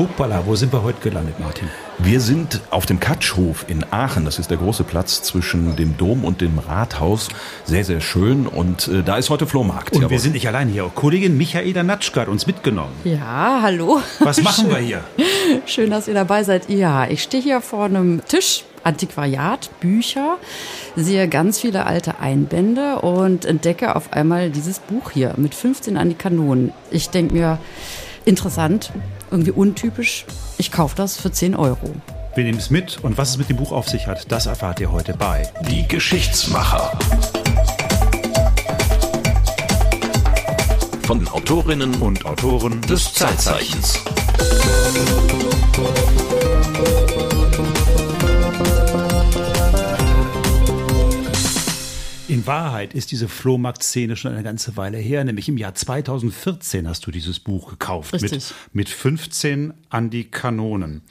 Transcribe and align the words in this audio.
Hoppala, 0.00 0.46
wo 0.46 0.56
sind 0.56 0.72
wir 0.72 0.82
heute 0.82 0.98
gelandet, 1.02 1.38
Martin? 1.40 1.68
Wir 1.98 2.22
sind 2.22 2.62
auf 2.70 2.86
dem 2.86 3.00
Katschhof 3.00 3.66
in 3.68 3.84
Aachen. 3.90 4.24
Das 4.24 4.38
ist 4.38 4.50
der 4.50 4.56
große 4.56 4.82
Platz 4.82 5.20
zwischen 5.20 5.76
dem 5.76 5.98
Dom 5.98 6.24
und 6.24 6.40
dem 6.40 6.58
Rathaus. 6.58 7.28
Sehr, 7.66 7.84
sehr 7.84 8.00
schön. 8.00 8.46
Und 8.46 8.88
äh, 8.88 9.02
da 9.02 9.18
ist 9.18 9.28
heute 9.28 9.46
Flohmarkt. 9.46 9.92
Und 9.92 10.00
Jawohl. 10.00 10.12
wir 10.12 10.20
sind 10.20 10.32
nicht 10.32 10.48
allein 10.48 10.68
hier. 10.68 10.90
Kollegin 10.94 11.36
Michaela 11.36 11.82
Natschka 11.82 12.22
hat 12.22 12.28
uns 12.28 12.46
mitgenommen. 12.46 12.94
Ja, 13.04 13.60
hallo. 13.60 14.00
Was 14.20 14.42
machen 14.42 14.70
wir 14.70 14.78
hier? 14.78 15.04
Schön, 15.66 15.90
dass 15.90 16.08
ihr 16.08 16.14
dabei 16.14 16.44
seid. 16.44 16.70
Ja, 16.70 17.06
ich 17.06 17.22
stehe 17.22 17.42
hier 17.42 17.60
vor 17.60 17.84
einem 17.84 18.22
Tisch 18.26 18.64
Antiquariat, 18.82 19.68
Bücher, 19.80 20.38
sehe 20.96 21.28
ganz 21.28 21.60
viele 21.60 21.84
alte 21.84 22.20
Einbände 22.20 23.00
und 23.00 23.44
entdecke 23.44 23.94
auf 23.94 24.14
einmal 24.14 24.48
dieses 24.48 24.78
Buch 24.78 25.10
hier 25.10 25.34
mit 25.36 25.54
15 25.54 25.98
an 25.98 26.08
die 26.08 26.14
Kanonen. 26.14 26.72
Ich 26.90 27.10
denke 27.10 27.34
mir, 27.34 27.58
interessant, 28.24 28.92
irgendwie 29.30 29.52
untypisch. 29.52 30.26
Ich 30.58 30.72
kaufe 30.72 30.96
das 30.96 31.16
für 31.16 31.30
10 31.30 31.54
Euro. 31.54 31.94
Wir 32.34 32.44
nehmen 32.44 32.58
es 32.58 32.70
mit 32.70 32.98
und 33.02 33.18
was 33.18 33.30
es 33.30 33.38
mit 33.38 33.48
dem 33.48 33.56
Buch 33.56 33.72
auf 33.72 33.88
sich 33.88 34.06
hat, 34.06 34.30
das 34.30 34.46
erfahrt 34.46 34.80
ihr 34.80 34.92
heute 34.92 35.14
bei 35.14 35.48
Die 35.68 35.86
Geschichtsmacher. 35.88 36.92
Von 41.02 41.26
Autorinnen 41.28 41.96
und 41.96 42.24
Autoren 42.24 42.80
des 42.82 43.12
Zeitzeichens. 43.14 43.98
In 52.40 52.46
Wahrheit 52.46 52.94
ist 52.94 53.10
diese 53.10 53.28
Flohmarktszene 53.28 54.16
schon 54.16 54.32
eine 54.32 54.42
ganze 54.42 54.78
Weile 54.78 54.96
her, 54.96 55.24
nämlich 55.24 55.50
im 55.50 55.58
Jahr 55.58 55.74
2014 55.74 56.88
hast 56.88 57.06
du 57.06 57.10
dieses 57.10 57.38
Buch 57.38 57.68
gekauft. 57.68 58.14
Richtig. 58.14 58.32
Mit, 58.32 58.54
mit 58.72 58.88
15 58.88 59.74
an 59.90 60.08
die 60.08 60.30
Kanonen. 60.30 61.02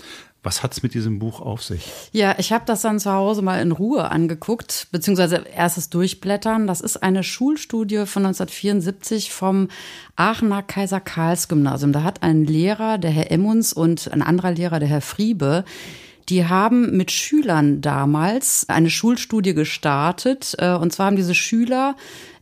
Was 0.42 0.64
hat 0.64 0.72
es 0.72 0.81
mit 0.81 0.95
diesem 0.95 1.20
Buch 1.20 1.39
auf 1.39 1.62
sich? 1.62 1.92
Ja, 2.14 2.34
ich 2.39 2.52
habe 2.52 2.66
das 2.66 2.81
dann 2.81 3.00
zu 3.00 3.12
Hause 3.12 3.44
mal 3.44 3.62
in 3.62 3.72
Ruhe 3.72 4.09
angeguckt, 4.09 4.88
beziehungsweise 4.92 5.45
erstes 5.56 5.92
Durchblättern. 5.92 6.66
Das 6.66 6.81
ist 6.81 6.98
eine 6.98 7.23
Schulstudie 7.23 8.08
von 8.08 8.26
1974 8.26 9.32
vom 9.32 9.67
Aachener 10.16 10.64
Kaiser 10.64 11.00
Karls 11.00 11.48
Gymnasium. 11.48 11.94
Da 11.94 12.02
hat 12.02 12.23
ein 12.23 12.44
Lehrer, 12.44 12.98
der 12.98 13.11
Herr 13.11 13.30
Emmons, 13.30 13.72
und 13.72 14.11
ein 14.11 14.23
anderer 14.23 14.54
Lehrer, 14.54 14.80
der 14.80 14.89
Herr 14.89 15.02
Friebe, 15.02 15.64
die 16.30 16.46
haben 16.46 16.96
mit 16.96 17.12
Schülern 17.12 17.82
damals 17.82 18.68
eine 18.70 18.90
Schulstudie 18.90 19.54
gestartet. 19.54 20.56
Äh, 20.58 20.74
und 20.74 20.94
zwar 20.94 21.08
haben 21.08 21.16
diese 21.16 21.36
Schüler 21.36 21.96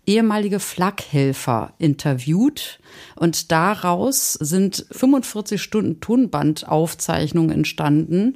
ehemalige 0.07 0.61
Flakhelfer 0.61 1.73
interviewt 1.79 2.79
und 3.15 3.51
daraus 3.51 4.33
sind 4.33 4.85
45 4.89 5.61
Stunden 5.61 5.99
Tonbandaufzeichnungen 5.99 7.51
entstanden. 7.51 8.35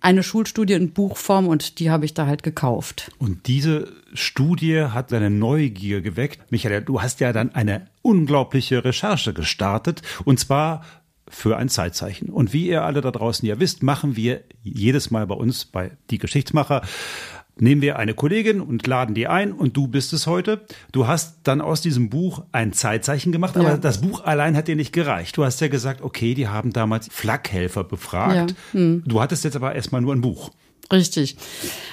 Eine 0.00 0.24
Schulstudie 0.24 0.74
in 0.74 0.90
Buchform 0.90 1.46
und 1.46 1.78
die 1.78 1.90
habe 1.90 2.04
ich 2.04 2.12
da 2.12 2.26
halt 2.26 2.42
gekauft. 2.42 3.12
Und 3.18 3.46
diese 3.46 3.92
Studie 4.14 4.82
hat 4.82 5.12
deine 5.12 5.30
Neugier 5.30 6.00
geweckt. 6.00 6.50
Michael, 6.50 6.82
du 6.82 7.00
hast 7.00 7.20
ja 7.20 7.32
dann 7.32 7.54
eine 7.54 7.86
unglaubliche 8.02 8.84
Recherche 8.84 9.32
gestartet 9.32 10.02
und 10.24 10.40
zwar 10.40 10.82
für 11.28 11.56
ein 11.56 11.68
Zeitzeichen. 11.68 12.28
Und 12.28 12.52
wie 12.52 12.68
ihr 12.68 12.84
alle 12.84 13.00
da 13.00 13.10
draußen 13.10 13.46
ja 13.46 13.58
wisst, 13.58 13.82
machen 13.82 14.16
wir 14.16 14.42
jedes 14.62 15.10
Mal 15.10 15.26
bei 15.26 15.34
uns 15.34 15.64
bei 15.64 15.92
Die 16.10 16.18
Geschichtsmacher 16.18 16.82
nehmen 17.58 17.80
wir 17.80 17.98
eine 17.98 18.14
Kollegin 18.14 18.60
und 18.60 18.86
laden 18.86 19.14
die 19.14 19.26
ein 19.26 19.52
und 19.52 19.76
du 19.76 19.88
bist 19.88 20.12
es 20.12 20.26
heute. 20.26 20.64
Du 20.92 21.06
hast 21.06 21.40
dann 21.44 21.60
aus 21.60 21.80
diesem 21.80 22.10
Buch 22.10 22.44
ein 22.52 22.72
Zeitzeichen 22.72 23.32
gemacht, 23.32 23.56
aber 23.56 23.70
ja. 23.70 23.76
das 23.78 24.00
Buch 24.00 24.24
allein 24.24 24.56
hat 24.56 24.68
dir 24.68 24.76
nicht 24.76 24.92
gereicht. 24.92 25.36
Du 25.36 25.44
hast 25.44 25.60
ja 25.60 25.68
gesagt, 25.68 26.02
okay, 26.02 26.34
die 26.34 26.48
haben 26.48 26.72
damals 26.72 27.08
Flakhelfer 27.10 27.84
befragt. 27.84 28.50
Ja. 28.50 28.56
Hm. 28.72 29.02
Du 29.06 29.20
hattest 29.20 29.44
jetzt 29.44 29.56
aber 29.56 29.74
erstmal 29.74 30.02
nur 30.02 30.14
ein 30.14 30.20
Buch. 30.20 30.50
Richtig. 30.92 31.36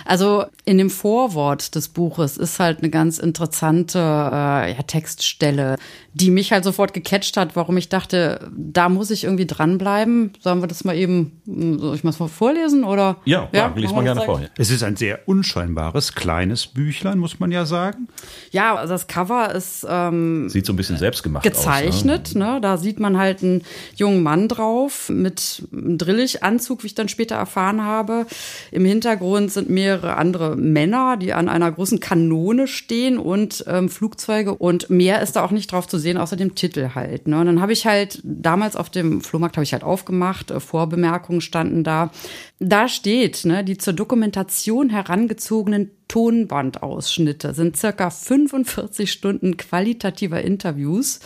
Also 0.05 0.45
in 0.65 0.77
dem 0.77 0.89
Vorwort 0.89 1.75
des 1.75 1.89
Buches 1.89 2.37
ist 2.37 2.59
halt 2.59 2.79
eine 2.79 2.89
ganz 2.89 3.17
interessante 3.17 3.99
äh, 3.99 4.71
ja, 4.73 4.83
Textstelle, 4.85 5.77
die 6.13 6.29
mich 6.29 6.51
halt 6.51 6.63
sofort 6.63 6.93
gecatcht 6.93 7.37
hat, 7.37 7.55
warum 7.55 7.77
ich 7.77 7.89
dachte, 7.89 8.51
da 8.55 8.89
muss 8.89 9.09
ich 9.09 9.23
irgendwie 9.23 9.47
dranbleiben. 9.47 10.33
Sollen 10.39 10.61
wir 10.61 10.67
das 10.67 10.83
mal 10.83 10.95
eben, 10.95 11.41
soll 11.45 11.95
ich 11.95 12.03
mal 12.03 12.11
vorlesen 12.11 12.83
oder? 12.83 13.17
Ja, 13.25 13.49
ja, 13.51 13.67
ja 13.67 13.73
liest 13.75 13.95
man 13.95 14.05
gerne 14.05 14.21
vor. 14.21 14.41
Es 14.57 14.69
ist 14.69 14.83
ein 14.83 14.95
sehr 14.95 15.27
unscheinbares, 15.27 16.13
kleines 16.13 16.67
Büchlein, 16.67 17.17
muss 17.17 17.39
man 17.39 17.51
ja 17.51 17.65
sagen. 17.65 18.07
Ja, 18.51 18.75
also 18.75 18.93
das 18.93 19.07
Cover 19.07 19.53
ist 19.55 19.85
ähm, 19.89 20.49
sieht 20.49 20.65
so 20.65 20.73
ein 20.73 20.75
bisschen 20.75 20.97
selbstgemacht 20.97 21.43
gezeichnet. 21.43 22.27
aus. 22.27 22.35
Ne? 22.35 22.43
Ne? 22.43 22.59
Da 22.61 22.77
sieht 22.77 22.99
man 22.99 23.17
halt 23.17 23.43
einen 23.43 23.63
jungen 23.95 24.21
Mann 24.21 24.47
drauf 24.47 25.09
mit 25.09 25.63
einem 25.71 25.97
Drilliganzug, 25.97 26.83
wie 26.83 26.87
ich 26.87 26.95
dann 26.95 27.09
später 27.09 27.35
erfahren 27.35 27.83
habe. 27.83 28.25
Im 28.71 28.82
Hintergrund 28.85 29.51
sind 29.51 29.69
mehrere 29.69 30.15
andere 30.15 30.55
Männer, 30.55 31.17
die 31.17 31.33
an 31.33 31.49
einer 31.49 31.71
großen 31.71 31.99
Kanone 31.99 32.67
stehen 32.67 33.17
und 33.17 33.63
ähm, 33.67 33.89
Flugzeuge 33.89 34.55
und 34.55 34.89
mehr 34.89 35.21
ist 35.21 35.35
da 35.35 35.43
auch 35.43 35.51
nicht 35.51 35.71
drauf 35.71 35.87
zu 35.87 35.97
sehen, 35.97 36.17
außer 36.17 36.35
dem 36.35 36.55
Titel 36.55 36.89
halt. 36.95 37.27
Ne? 37.27 37.39
Und 37.39 37.45
dann 37.45 37.61
habe 37.61 37.73
ich 37.73 37.85
halt 37.85 38.19
damals 38.23 38.75
auf 38.75 38.89
dem 38.89 39.21
Flohmarkt 39.21 39.57
habe 39.57 39.63
ich 39.63 39.73
halt 39.73 39.83
aufgemacht, 39.83 40.51
äh, 40.51 40.59
Vorbemerkungen 40.59 41.41
standen 41.41 41.83
da. 41.83 42.11
Da 42.59 42.87
steht, 42.87 43.45
ne, 43.45 43.63
die 43.63 43.77
zur 43.77 43.93
Dokumentation 43.93 44.89
herangezogenen 44.89 45.91
Tonbandausschnitte 46.13 47.55
sind 47.55 47.75
circa 47.75 48.11
45 48.11 49.11
Stunden 49.11 49.57
qualitativer 49.57 50.43
Interviews 50.43 51.21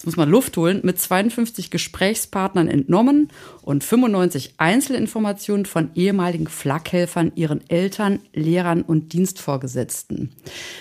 jetzt 0.00 0.06
muss 0.06 0.16
man 0.16 0.30
Luft 0.30 0.56
holen, 0.56 0.80
mit 0.82 0.98
52 0.98 1.70
Gesprächspartnern 1.70 2.68
entnommen 2.68 3.28
und 3.60 3.84
95 3.84 4.54
Einzelinformationen 4.56 5.66
von 5.66 5.90
ehemaligen 5.94 6.46
Flakhelfern, 6.46 7.32
ihren 7.34 7.68
Eltern, 7.68 8.20
Lehrern 8.32 8.80
und 8.80 9.12
Dienstvorgesetzten. 9.12 10.32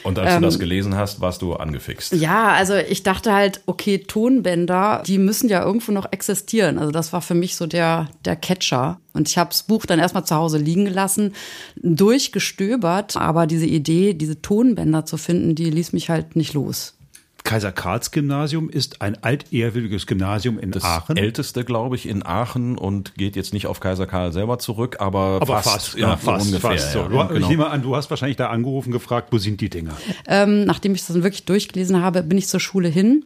Und 0.03 0.17
als 0.17 0.35
ähm, 0.35 0.41
du 0.41 0.47
das 0.47 0.57
gelesen 0.57 0.95
hast, 0.95 1.19
warst 1.19 1.41
du 1.41 1.53
angefixt. 1.53 2.13
Ja, 2.13 2.53
also 2.53 2.75
ich 2.75 3.03
dachte 3.03 3.33
halt, 3.33 3.59
okay, 3.65 3.97
Tonbänder, 3.97 5.03
die 5.05 5.17
müssen 5.17 5.49
ja 5.49 5.65
irgendwo 5.65 5.91
noch 5.91 6.09
existieren. 6.13 6.79
Also 6.79 6.91
das 6.91 7.11
war 7.11 7.21
für 7.21 7.35
mich 7.35 7.57
so 7.57 7.67
der, 7.67 8.07
der 8.23 8.37
Catcher. 8.37 9.01
Und 9.11 9.27
ich 9.27 9.37
habe 9.37 9.49
das 9.49 9.63
Buch 9.63 9.85
dann 9.85 9.99
erstmal 9.99 10.23
zu 10.23 10.35
Hause 10.35 10.59
liegen 10.59 10.85
gelassen, 10.85 11.33
durchgestöbert, 11.75 13.17
aber 13.17 13.38
diese 13.47 13.65
Idee, 13.65 14.13
diese 14.13 14.41
Tonbänder 14.41 15.05
zu 15.05 15.17
finden, 15.17 15.55
die 15.55 15.69
ließ 15.69 15.93
mich 15.93 16.09
halt 16.09 16.35
nicht 16.35 16.53
los. 16.53 16.95
Kaiser 17.43 17.71
Karls 17.71 18.11
Gymnasium 18.11 18.69
ist 18.69 19.01
ein 19.01 19.23
altehrwürdiges 19.23 20.05
Gymnasium 20.05 20.59
in 20.59 20.71
das 20.71 20.83
Aachen. 20.83 21.15
Das 21.15 21.23
älteste, 21.23 21.63
glaube 21.63 21.95
ich, 21.95 22.07
in 22.07 22.23
Aachen 22.25 22.77
und 22.77 23.15
geht 23.15 23.35
jetzt 23.35 23.53
nicht 23.53 23.65
auf 23.65 23.79
Kaiser 23.79 24.05
Karl 24.05 24.31
selber 24.31 24.59
zurück, 24.59 24.97
aber, 24.99 25.39
aber 25.41 25.61
fast, 25.61 25.69
fast, 25.69 25.97
ja, 25.97 26.17
fast, 26.17 26.45
ungefähr. 26.45 26.71
Fast 26.71 26.91
so. 26.91 26.99
ja, 26.99 27.23
genau. 27.23 27.33
Ich 27.33 27.47
nehme 27.47 27.67
an, 27.67 27.81
du 27.81 27.95
hast 27.95 28.09
wahrscheinlich 28.09 28.37
da 28.37 28.49
angerufen, 28.49 28.91
gefragt, 28.91 29.29
wo 29.31 29.37
sind 29.37 29.61
die 29.61 29.69
Dinger? 29.69 29.93
Ähm, 30.27 30.65
nachdem 30.65 30.93
ich 30.93 31.01
das 31.01 31.13
dann 31.13 31.23
wirklich 31.23 31.45
durchgelesen 31.45 32.01
habe, 32.01 32.21
bin 32.23 32.37
ich 32.37 32.47
zur 32.47 32.59
Schule 32.59 32.89
hin 32.89 33.25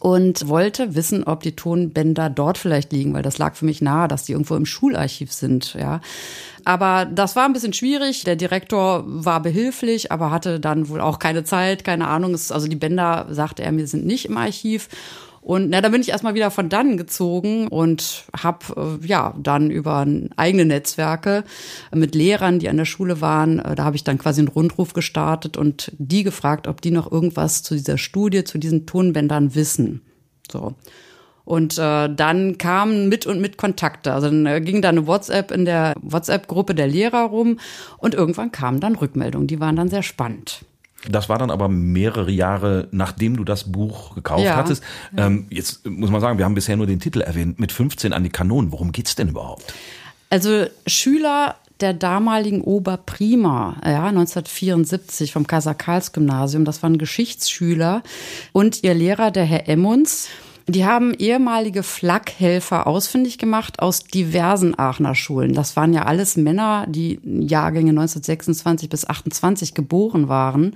und 0.00 0.48
wollte 0.48 0.94
wissen, 0.94 1.24
ob 1.24 1.42
die 1.42 1.56
Tonbänder 1.56 2.30
dort 2.30 2.58
vielleicht 2.58 2.92
liegen, 2.92 3.14
weil 3.14 3.22
das 3.22 3.38
lag 3.38 3.56
für 3.56 3.64
mich 3.64 3.82
nahe, 3.82 4.08
dass 4.08 4.24
die 4.24 4.32
irgendwo 4.32 4.54
im 4.54 4.66
Schularchiv 4.66 5.32
sind, 5.32 5.74
ja. 5.74 6.00
Aber 6.64 7.06
das 7.06 7.34
war 7.34 7.46
ein 7.46 7.52
bisschen 7.52 7.72
schwierig. 7.72 8.24
Der 8.24 8.36
Direktor 8.36 9.02
war 9.06 9.40
behilflich, 9.40 10.12
aber 10.12 10.30
hatte 10.30 10.60
dann 10.60 10.88
wohl 10.88 11.00
auch 11.00 11.18
keine 11.18 11.44
Zeit, 11.44 11.82
keine 11.82 12.08
Ahnung. 12.08 12.32
Also 12.32 12.68
die 12.68 12.76
Bänder, 12.76 13.26
sagte 13.30 13.62
er 13.62 13.72
mir, 13.72 13.86
sind 13.86 14.04
nicht 14.04 14.26
im 14.26 14.36
Archiv. 14.36 14.88
Und 15.40 15.70
na, 15.70 15.80
da 15.80 15.88
bin 15.88 16.00
ich 16.00 16.10
erstmal 16.10 16.34
wieder 16.34 16.50
von 16.50 16.68
dann 16.68 16.96
gezogen 16.96 17.68
und 17.68 18.24
habe 18.36 18.98
äh, 19.02 19.06
ja 19.06 19.34
dann 19.40 19.70
über 19.70 20.06
eigene 20.36 20.64
Netzwerke 20.64 21.44
mit 21.94 22.14
Lehrern, 22.14 22.58
die 22.58 22.68
an 22.68 22.76
der 22.76 22.84
Schule 22.84 23.20
waren, 23.20 23.58
äh, 23.58 23.74
da 23.74 23.84
habe 23.84 23.96
ich 23.96 24.04
dann 24.04 24.18
quasi 24.18 24.40
einen 24.40 24.48
Rundruf 24.48 24.92
gestartet 24.92 25.56
und 25.56 25.92
die 25.98 26.22
gefragt, 26.22 26.66
ob 26.66 26.80
die 26.80 26.90
noch 26.90 27.10
irgendwas 27.10 27.62
zu 27.62 27.74
dieser 27.74 27.98
Studie, 27.98 28.44
zu 28.44 28.58
diesen 28.58 28.86
Tonbändern 28.86 29.54
wissen. 29.54 30.02
So. 30.50 30.74
Und 31.44 31.78
äh, 31.78 32.14
dann 32.14 32.58
kamen 32.58 33.08
mit 33.08 33.24
und 33.24 33.40
mit 33.40 33.56
Kontakte. 33.56 34.12
Also 34.12 34.28
dann 34.28 34.44
äh, 34.44 34.60
ging 34.60 34.82
da 34.82 34.90
eine 34.90 35.06
WhatsApp 35.06 35.50
in 35.50 35.64
der 35.64 35.94
WhatsApp-Gruppe 36.02 36.74
der 36.74 36.88
Lehrer 36.88 37.22
rum 37.22 37.58
und 37.96 38.14
irgendwann 38.14 38.52
kamen 38.52 38.80
dann 38.80 38.96
Rückmeldungen. 38.96 39.46
Die 39.46 39.58
waren 39.58 39.76
dann 39.76 39.88
sehr 39.88 40.02
spannend. 40.02 40.66
Das 41.08 41.28
war 41.28 41.38
dann 41.38 41.50
aber 41.50 41.68
mehrere 41.68 42.30
Jahre, 42.30 42.88
nachdem 42.90 43.36
du 43.36 43.44
das 43.44 43.70
Buch 43.70 44.14
gekauft 44.14 44.44
ja. 44.44 44.56
hattest. 44.56 44.82
Ähm, 45.16 45.46
jetzt 45.48 45.86
muss 45.86 46.10
man 46.10 46.20
sagen, 46.20 46.38
wir 46.38 46.44
haben 46.44 46.54
bisher 46.54 46.76
nur 46.76 46.86
den 46.86 46.98
Titel 46.98 47.20
erwähnt, 47.20 47.60
mit 47.60 47.70
15 47.70 48.12
an 48.12 48.24
die 48.24 48.30
Kanonen. 48.30 48.72
Worum 48.72 48.90
geht's 48.90 49.14
denn 49.14 49.28
überhaupt? 49.28 49.72
Also 50.28 50.66
Schüler 50.86 51.54
der 51.80 51.94
damaligen 51.94 52.60
Oberprima, 52.60 53.76
ja, 53.84 54.06
1974 54.06 55.32
vom 55.32 55.46
Kaiser 55.46 55.74
Karls 55.74 56.12
Gymnasium, 56.12 56.64
das 56.64 56.82
waren 56.82 56.98
Geschichtsschüler 56.98 58.02
und 58.52 58.82
ihr 58.82 58.94
Lehrer, 58.94 59.30
der 59.30 59.44
Herr 59.44 59.68
Emmons, 59.68 60.28
Die 60.68 60.84
haben 60.84 61.14
ehemalige 61.14 61.82
Flakhelfer 61.82 62.86
ausfindig 62.86 63.38
gemacht 63.38 63.80
aus 63.80 64.04
diversen 64.04 64.78
Aachener 64.78 65.14
Schulen. 65.14 65.54
Das 65.54 65.76
waren 65.76 65.94
ja 65.94 66.02
alles 66.02 66.36
Männer, 66.36 66.84
die 66.86 67.20
Jahrgänge 67.24 67.90
1926 67.90 68.90
bis 68.90 69.08
28 69.08 69.72
geboren 69.72 70.28
waren. 70.28 70.74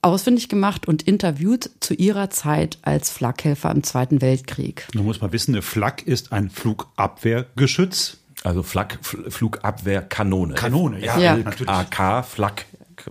Ausfindig 0.00 0.48
gemacht 0.48 0.88
und 0.88 1.02
interviewt 1.02 1.70
zu 1.80 1.92
ihrer 1.92 2.30
Zeit 2.30 2.78
als 2.80 3.10
Flakhelfer 3.10 3.70
im 3.72 3.82
Zweiten 3.82 4.22
Weltkrieg. 4.22 4.88
Nun 4.94 5.04
muss 5.04 5.20
man 5.20 5.32
wissen, 5.32 5.54
eine 5.54 5.60
Flak 5.60 6.06
ist 6.06 6.32
ein 6.32 6.48
Flugabwehrgeschütz. 6.48 8.16
Also 8.42 8.62
Flak, 8.62 9.00
Flugabwehrkanone. 9.02 10.54
Kanone, 10.54 11.04
ja, 11.04 11.18
ja. 11.18 11.36
natürlich. 11.36 11.68
AK, 11.68 12.24
Flak, 12.24 12.64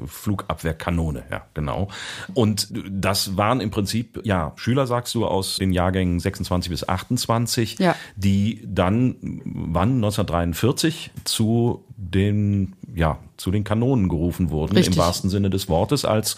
Flugabwehrkanone, 0.06 1.24
ja, 1.32 1.46
genau. 1.54 1.90
Und 2.34 2.70
das 2.90 3.38
waren 3.38 3.62
im 3.62 3.72
Prinzip, 3.72 4.22
ja, 4.24 4.54
Schüler, 4.56 4.88
sagst 4.88 5.16
du, 5.16 5.26
aus 5.26 5.58
den 5.58 5.72
Jahrgängen 5.74 6.20
26 6.20 6.70
bis 6.70 6.88
28, 6.88 7.80
ja. 7.80 7.96
die 8.16 8.62
dann, 8.66 9.16
wann, 9.44 9.96
1943, 9.96 11.12
zu 11.24 11.84
den, 11.98 12.76
ja, 12.96 13.20
zu 13.38 13.52
den 13.52 13.64
Kanonen 13.64 14.08
gerufen 14.08 14.50
wurden, 14.50 14.76
Richtig. 14.76 14.96
im 14.96 15.02
wahrsten 15.02 15.30
Sinne 15.30 15.50
des 15.50 15.68
Wortes, 15.68 16.06
als, 16.06 16.38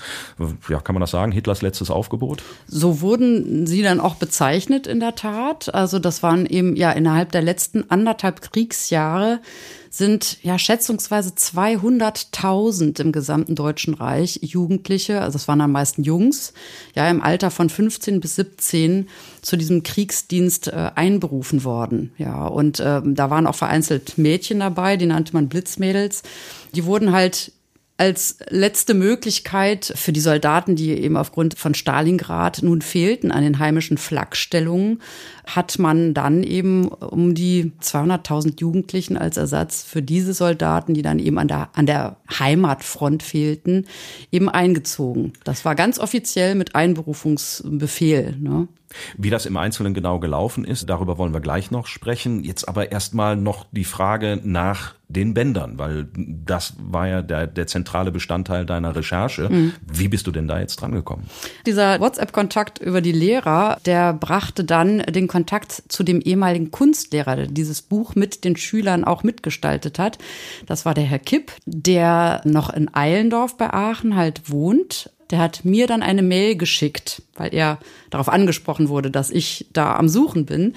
ja, 0.67 0.79
kann 0.79 0.95
man 0.95 1.01
das 1.01 1.11
sagen, 1.11 1.31
Hitlers 1.31 1.61
letztes 1.61 1.91
Aufgebot? 1.91 2.41
So 2.67 3.01
wurden 3.01 3.67
sie 3.67 3.83
dann 3.83 3.99
auch 3.99 4.15
bezeichnet 4.15 4.87
in 4.87 4.99
der 4.99 5.15
Tat. 5.15 5.73
Also 5.73 5.99
das 5.99 6.23
waren 6.23 6.45
eben, 6.45 6.75
ja, 6.75 6.91
innerhalb 6.91 7.31
der 7.31 7.43
letzten 7.43 7.89
anderthalb 7.89 8.41
Kriegsjahre 8.41 9.39
sind 9.89 10.43
ja 10.43 10.59
schätzungsweise 10.59 11.31
200.000 11.31 13.01
im 13.01 13.11
gesamten 13.11 13.55
Deutschen 13.55 13.93
Reich 13.93 14.39
Jugendliche, 14.41 15.21
also 15.21 15.37
es 15.37 15.47
waren 15.47 15.61
am 15.61 15.71
meisten 15.71 16.03
Jungs, 16.03 16.53
ja 16.93 17.09
im 17.09 17.21
Alter 17.21 17.51
von 17.51 17.69
15 17.69 18.19
bis 18.19 18.35
17 18.35 19.07
zu 19.41 19.55
diesem 19.55 19.83
Kriegsdienst 19.83 20.67
äh, 20.67 20.91
einberufen 20.95 21.63
worden. 21.63 22.11
Ja, 22.17 22.45
und 22.45 22.79
äh, 22.79 23.01
da 23.03 23.29
waren 23.29 23.47
auch 23.47 23.55
vereinzelt 23.55 24.17
Mädchen 24.17 24.59
dabei, 24.59 24.97
die 24.97 25.05
nannte 25.05 25.33
man 25.33 25.47
Blitzmädels. 25.47 26.23
Die 26.73 26.85
wurden 26.85 27.11
halt 27.11 27.51
als 27.97 28.37
letzte 28.49 28.93
Möglichkeit 28.93 29.91
für 29.95 30.13
die 30.13 30.19
Soldaten, 30.19 30.75
die 30.75 30.91
eben 30.91 31.17
aufgrund 31.17 31.57
von 31.57 31.73
Stalingrad 31.73 32.61
nun 32.61 32.83
fehlten 32.83 33.31
an 33.31 33.41
den 33.41 33.57
heimischen 33.57 33.97
Flakstellungen, 33.97 35.01
hat 35.47 35.79
man 35.79 36.13
dann 36.13 36.43
eben 36.43 36.89
um 36.89 37.33
die 37.33 37.71
200.000 37.81 38.61
Jugendlichen 38.61 39.17
als 39.17 39.37
Ersatz 39.37 39.83
für 39.83 40.03
diese 40.03 40.33
Soldaten, 40.33 40.93
die 40.93 41.01
dann 41.01 41.17
eben 41.17 41.39
an 41.39 41.47
der, 41.47 41.69
an 41.73 41.87
der 41.87 42.17
Heimatfront 42.37 43.23
fehlten, 43.23 43.87
eben 44.31 44.47
eingezogen. 44.47 45.33
Das 45.43 45.65
war 45.65 45.73
ganz 45.73 45.97
offiziell 45.97 46.53
mit 46.53 46.75
Einberufungsbefehl. 46.75 48.35
Ne? 48.37 48.67
Wie 49.17 49.31
das 49.31 49.47
im 49.47 49.57
Einzelnen 49.57 49.95
genau 49.95 50.19
gelaufen 50.19 50.65
ist, 50.65 50.87
darüber 50.87 51.17
wollen 51.17 51.33
wir 51.33 51.41
gleich 51.41 51.71
noch 51.71 51.87
sprechen. 51.87 52.43
Jetzt 52.43 52.67
aber 52.67 52.91
erstmal 52.91 53.35
noch 53.35 53.65
die 53.71 53.85
Frage 53.85 54.39
nach 54.43 54.96
den 55.09 55.33
Bändern, 55.33 55.79
weil 55.79 56.07
das 56.13 56.73
war 56.79 57.07
ja 57.07 57.21
der, 57.21 57.47
der 57.47 57.67
zentrale 57.67 58.11
Bestandteil 58.11 58.65
deiner 58.65 58.95
Recherche. 58.95 59.49
Mhm. 59.49 59.73
Wie 59.81 60.09
bist 60.09 60.27
du 60.27 60.31
denn 60.31 60.47
da 60.47 60.59
jetzt 60.59 60.77
dran 60.77 60.91
gekommen? 60.91 61.29
Dieser 61.65 61.99
WhatsApp-Kontakt 61.99 62.79
über 62.79 62.99
die 62.99 63.13
Lehrer, 63.13 63.77
der 63.85 64.13
brachte 64.13 64.65
dann 64.65 64.99
den 64.99 65.27
Kontakt 65.27 65.83
zu 65.87 66.03
dem 66.03 66.19
ehemaligen 66.19 66.71
Kunstlehrer, 66.71 67.37
der 67.37 67.47
dieses 67.47 67.81
Buch 67.81 68.15
mit 68.15 68.43
den 68.43 68.57
Schülern 68.57 69.05
auch 69.05 69.23
mitgestaltet 69.23 69.97
hat. 69.97 70.17
Das 70.65 70.85
war 70.85 70.93
der 70.93 71.05
Herr 71.05 71.19
Kipp, 71.19 71.53
der 71.65 72.41
noch 72.43 72.69
in 72.69 72.93
Eilendorf 72.93 73.55
bei 73.55 73.73
Aachen 73.73 74.15
halt 74.15 74.49
wohnt 74.49 75.09
der 75.29 75.39
hat 75.39 75.65
mir 75.65 75.87
dann 75.87 76.03
eine 76.03 76.21
Mail 76.21 76.55
geschickt, 76.55 77.21
weil 77.35 77.53
er 77.53 77.79
darauf 78.09 78.29
angesprochen 78.29 78.89
wurde, 78.89 79.11
dass 79.11 79.29
ich 79.29 79.67
da 79.73 79.95
am 79.95 80.07
Suchen 80.07 80.45
bin. 80.45 80.73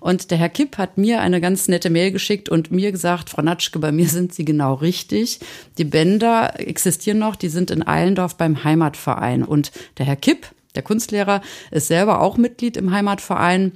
Und 0.00 0.30
der 0.30 0.38
Herr 0.38 0.48
Kipp 0.48 0.78
hat 0.78 0.98
mir 0.98 1.20
eine 1.20 1.40
ganz 1.40 1.68
nette 1.68 1.90
Mail 1.90 2.12
geschickt 2.12 2.48
und 2.48 2.70
mir 2.70 2.92
gesagt, 2.92 3.30
Frau 3.30 3.42
Natschke, 3.42 3.78
bei 3.78 3.92
mir 3.92 4.08
sind 4.08 4.34
Sie 4.34 4.44
genau 4.44 4.74
richtig. 4.74 5.40
Die 5.78 5.84
Bänder 5.84 6.60
existieren 6.60 7.18
noch, 7.18 7.36
die 7.36 7.48
sind 7.48 7.70
in 7.70 7.86
Eilendorf 7.86 8.36
beim 8.36 8.64
Heimatverein. 8.64 9.42
Und 9.42 9.72
der 9.98 10.06
Herr 10.06 10.16
Kipp, 10.16 10.48
der 10.74 10.82
Kunstlehrer, 10.82 11.40
ist 11.70 11.88
selber 11.88 12.20
auch 12.20 12.36
Mitglied 12.36 12.76
im 12.76 12.90
Heimatverein. 12.90 13.72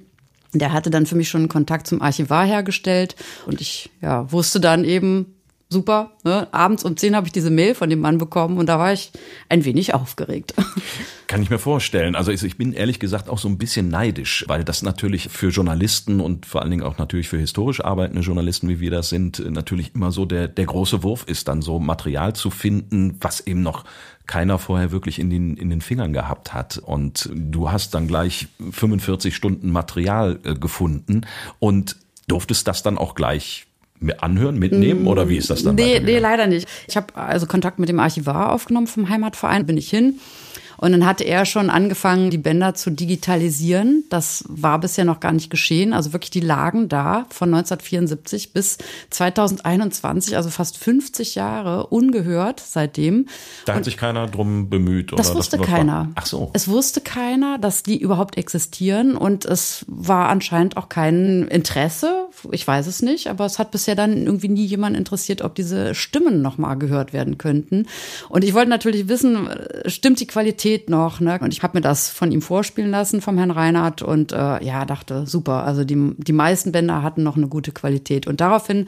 Der 0.55 0.73
hatte 0.73 0.91
dann 0.91 1.07
für 1.07 1.17
mich 1.17 1.29
schon 1.29 1.43
einen 1.43 1.49
Kontakt 1.49 1.87
zum 1.87 2.01
Archivar 2.01 2.47
hergestellt 2.47 3.17
und 3.47 3.61
ich 3.61 3.91
ja, 4.01 4.31
wusste 4.33 4.61
dann 4.61 4.85
eben, 4.85 5.38
super. 5.69 6.13
Ne? 6.25 6.49
Abends 6.53 6.85
um 6.85 6.97
zehn 6.97 7.15
habe 7.15 7.27
ich 7.27 7.33
diese 7.33 7.51
Mail 7.51 7.75
von 7.75 7.91
dem 7.91 8.01
Mann 8.01 8.19
bekommen 8.19 8.59
und 8.59 8.67
da 8.67 8.79
war 8.79 8.93
ich 8.93 9.13
ein 9.49 9.65
wenig 9.65 9.95
aufgeregt. 9.95 10.55
Kann 11.27 11.43
ich 11.43 11.51
mir 11.51 11.59
vorstellen. 11.59 12.15
Also 12.15 12.33
ich 12.33 12.57
bin 12.57 12.73
ehrlich 12.73 13.01
gesagt 13.01 13.29
auch 13.29 13.39
so 13.39 13.49
ein 13.49 13.59
bisschen 13.59 13.89
neidisch, 13.89 14.47
weil 14.49 14.65
das 14.65 14.83
natürlich 14.83 15.29
für 15.29 15.51
Journalisten 15.51 16.21
und 16.21 16.47
vor 16.47 16.63
allen 16.63 16.71
Dingen 16.71 16.83
auch 16.83 16.97
natürlich 16.97 17.29
für 17.29 17.37
historisch 17.37 17.85
arbeitende 17.85 18.23
Journalisten, 18.23 18.69
wie 18.69 18.81
wir 18.81 18.91
das 18.91 19.11
sind, 19.11 19.39
natürlich 19.51 19.95
immer 19.95 20.11
so 20.11 20.25
der, 20.25 20.49
der 20.49 20.65
große 20.65 21.03
Wurf 21.03 21.25
ist, 21.25 21.49
dann 21.49 21.61
so 21.61 21.79
Material 21.79 22.33
zu 22.33 22.49
finden, 22.49 23.19
was 23.21 23.47
eben 23.47 23.63
noch 23.63 23.85
keiner 24.27 24.59
vorher 24.59 24.91
wirklich 24.91 25.19
in 25.19 25.29
den, 25.29 25.57
in 25.57 25.69
den 25.69 25.83
Fingern 25.83 26.15
gehabt 26.15 26.55
hat. 26.55 26.79
Und 26.79 27.29
du 27.35 27.71
hast 27.71 27.95
dann 27.95 28.09
gleich 28.09 28.49
45 28.71 29.37
Stunden 29.37 29.71
Material 29.71 30.39
äh, 30.45 30.55
gefunden 30.55 31.27
und 31.59 31.97
durftest 32.27 32.69
das 32.69 32.83
dann 32.83 32.97
auch 32.97 33.15
gleich 33.15 33.68
anhören, 34.19 34.59
mitnehmen 34.59 35.07
oder 35.07 35.29
wie 35.29 35.37
ist 35.37 35.51
das 35.51 35.63
dann? 35.63 35.75
Nee, 35.75 36.01
nee 36.01 36.19
leider 36.19 36.47
nicht. 36.47 36.69
Ich 36.87 36.97
habe 36.97 37.15
also 37.17 37.47
Kontakt 37.47 37.79
mit 37.79 37.89
dem 37.89 38.01
Archivar 38.01 38.53
aufgenommen 38.53 38.87
vom 38.87 39.09
Heimatverein, 39.09 39.67
bin 39.67 39.77
ich 39.77 39.91
hin. 39.91 40.21
Und 40.81 40.93
dann 40.93 41.05
hatte 41.05 41.25
er 41.25 41.45
schon 41.45 41.71
angefangen, 41.71 42.31
die 42.31 42.39
Bänder 42.39 42.73
zu 42.75 42.91
digitalisieren. 42.91 44.05
Das 44.11 44.45
war 44.49 44.79
bisher 44.79 45.05
noch 45.05 45.19
gar 45.19 45.33
nicht 45.33 45.51
geschehen. 45.51 45.93
Also 45.93 46.13
wirklich, 46.13 46.31
die 46.31 46.41
lagen 46.41 46.89
da 46.89 47.27
von 47.31 47.53
1974 47.53 48.53
bis 48.53 48.79
2021, 49.11 50.37
also 50.37 50.51
fast 50.51 50.79
50 50.79 51.35
Jahre 51.35 51.89
ungehört 51.89 52.63
seitdem. 52.65 53.27
Da 53.65 53.73
hat 53.73 53.79
Und 53.79 53.85
sich 53.85 53.97
keiner 53.97 54.29
drum 54.29 54.71
bemüht. 54.71 55.13
Oder 55.13 55.21
das 55.21 55.35
wusste 55.35 55.59
das 55.59 55.67
keiner. 55.67 56.13
Ach 56.15 56.27
so. 56.27 56.51
Es 56.53 56.69
wusste 56.69 57.01
keiner, 57.01 57.59
dass 57.59 57.83
die 57.83 58.01
überhaupt 58.01 58.39
existieren. 58.39 59.17
Und 59.17 59.47
es 59.47 59.85
war 59.89 60.29
anscheinend 60.29 60.77
auch 60.77 60.89
kein 60.89 61.49
Interesse. 61.49 62.28
Ich 62.53 62.67
weiß 62.67 62.87
es 62.87 63.03
nicht, 63.03 63.29
aber 63.29 63.45
es 63.45 63.59
hat 63.59 63.71
bisher 63.71 63.95
dann 63.95 64.27
irgendwie 64.27 64.49
nie 64.49 64.65
jemand 64.65 64.97
interessiert, 64.97 65.43
ob 65.43 65.55
diese 65.55 65.95
Stimmen 65.95 66.43
nochmal 66.43 66.77
gehört 66.79 67.13
werden 67.13 67.39
könnten. 67.39 67.87
Und 68.29 68.45
ich 68.45 68.55
wollte 68.55 68.71
natürlich 68.71 69.09
wissen, 69.09 69.49
stimmt 69.87 70.21
die 70.21 70.27
Qualität 70.27 70.59
Qualität 70.59 70.89
noch. 70.89 71.21
Ne? 71.21 71.39
Und 71.41 71.53
ich 71.53 71.63
habe 71.63 71.77
mir 71.77 71.83
das 71.83 72.09
von 72.09 72.33
ihm 72.33 72.43
vorspielen 72.43 72.91
lassen, 72.91 73.21
vom 73.21 73.39
Herrn 73.39 73.51
Reinhardt. 73.51 74.03
Und 74.03 74.33
äh, 74.33 74.65
ja, 74.65 74.85
dachte, 74.85 75.27
super. 75.27 75.65
Also 75.65 75.85
die, 75.85 76.15
die 76.17 76.33
meisten 76.33 76.73
Bänder 76.73 77.03
hatten 77.03 77.23
noch 77.23 77.37
eine 77.37 77.49
gute 77.49 77.73
Qualität. 77.73 78.27
Und 78.27 78.41
daraufhin 78.41 78.87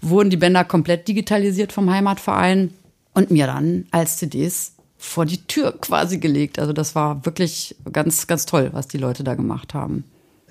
wurden 0.00 0.30
die 0.30 0.36
Bänder 0.36 0.64
komplett 0.64 1.08
digitalisiert 1.08 1.72
vom 1.72 1.90
Heimatverein 1.90 2.72
und 3.14 3.30
mir 3.30 3.46
dann 3.46 3.86
als 3.90 4.18
CDs 4.18 4.74
vor 4.96 5.26
die 5.26 5.44
Tür 5.46 5.72
quasi 5.80 6.18
gelegt. 6.18 6.58
Also 6.58 6.72
das 6.72 6.94
war 6.94 7.24
wirklich 7.26 7.76
ganz, 7.92 8.26
ganz 8.26 8.46
toll, 8.46 8.70
was 8.72 8.88
die 8.88 8.98
Leute 8.98 9.24
da 9.24 9.34
gemacht 9.34 9.74
haben. 9.74 10.04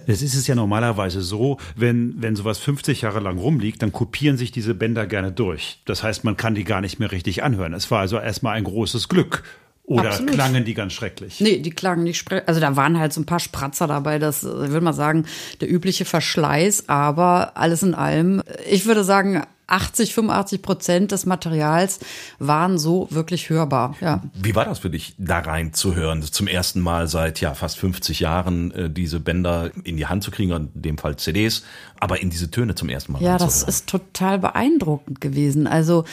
Es 0.07 0.21
ist 0.21 0.35
es 0.35 0.47
ja 0.47 0.55
normalerweise 0.55 1.21
so, 1.21 1.57
wenn, 1.75 2.15
wenn 2.17 2.35
sowas 2.35 2.57
50 2.59 3.01
Jahre 3.01 3.19
lang 3.19 3.37
rumliegt, 3.37 3.81
dann 3.81 3.91
kopieren 3.91 4.37
sich 4.37 4.51
diese 4.51 4.73
Bänder 4.73 5.05
gerne 5.07 5.31
durch. 5.31 5.79
Das 5.85 6.03
heißt, 6.03 6.23
man 6.23 6.37
kann 6.37 6.55
die 6.55 6.63
gar 6.63 6.81
nicht 6.81 6.99
mehr 6.99 7.11
richtig 7.11 7.43
anhören. 7.43 7.73
Es 7.73 7.91
war 7.91 7.99
also 7.99 8.17
erstmal 8.17 8.55
ein 8.55 8.63
großes 8.63 9.09
Glück, 9.09 9.43
oder 9.83 10.09
Absolut. 10.09 10.33
klangen 10.33 10.63
die 10.63 10.73
ganz 10.73 10.93
schrecklich? 10.93 11.41
Nee, 11.41 11.59
die 11.59 11.71
klangen 11.71 12.03
nicht 12.03 12.19
schrecklich. 12.19 12.47
Also 12.47 12.61
da 12.61 12.77
waren 12.77 12.97
halt 12.97 13.11
so 13.11 13.19
ein 13.19 13.25
paar 13.25 13.41
Spratzer 13.41 13.87
dabei, 13.87 14.19
das 14.19 14.43
würde 14.43 14.79
man 14.79 14.93
sagen, 14.93 15.25
der 15.59 15.69
übliche 15.69 16.05
Verschleiß, 16.05 16.87
aber 16.87 17.57
alles 17.57 17.83
in 17.83 17.93
allem, 17.93 18.41
ich 18.69 18.85
würde 18.85 19.03
sagen, 19.03 19.43
80, 19.71 20.13
85 20.13 20.61
Prozent 20.61 21.11
des 21.11 21.25
Materials 21.25 21.99
waren 22.39 22.77
so 22.77 23.07
wirklich 23.09 23.49
hörbar. 23.49 23.95
Ja. 24.01 24.21
Wie 24.33 24.55
war 24.55 24.65
das 24.65 24.79
für 24.79 24.89
dich, 24.89 25.15
da 25.17 25.39
rein 25.39 25.73
zu 25.73 25.95
hören? 25.95 26.21
Zum 26.21 26.47
ersten 26.47 26.81
Mal 26.81 27.07
seit 27.07 27.41
ja 27.41 27.53
fast 27.53 27.77
50 27.77 28.19
Jahren 28.19 28.71
äh, 28.71 28.89
diese 28.89 29.19
Bänder 29.19 29.71
in 29.83 29.97
die 29.97 30.07
Hand 30.07 30.23
zu 30.23 30.31
kriegen, 30.31 30.51
in 30.51 30.69
dem 30.73 30.97
Fall 30.97 31.15
CDs, 31.15 31.63
aber 31.99 32.21
in 32.21 32.29
diese 32.29 32.51
Töne 32.51 32.75
zum 32.75 32.89
ersten 32.89 33.13
Mal. 33.13 33.21
Ja, 33.21 33.37
das 33.37 33.63
ist 33.63 33.87
total 33.87 34.39
beeindruckend 34.39 35.21
gewesen. 35.21 35.67
Also 35.67 36.03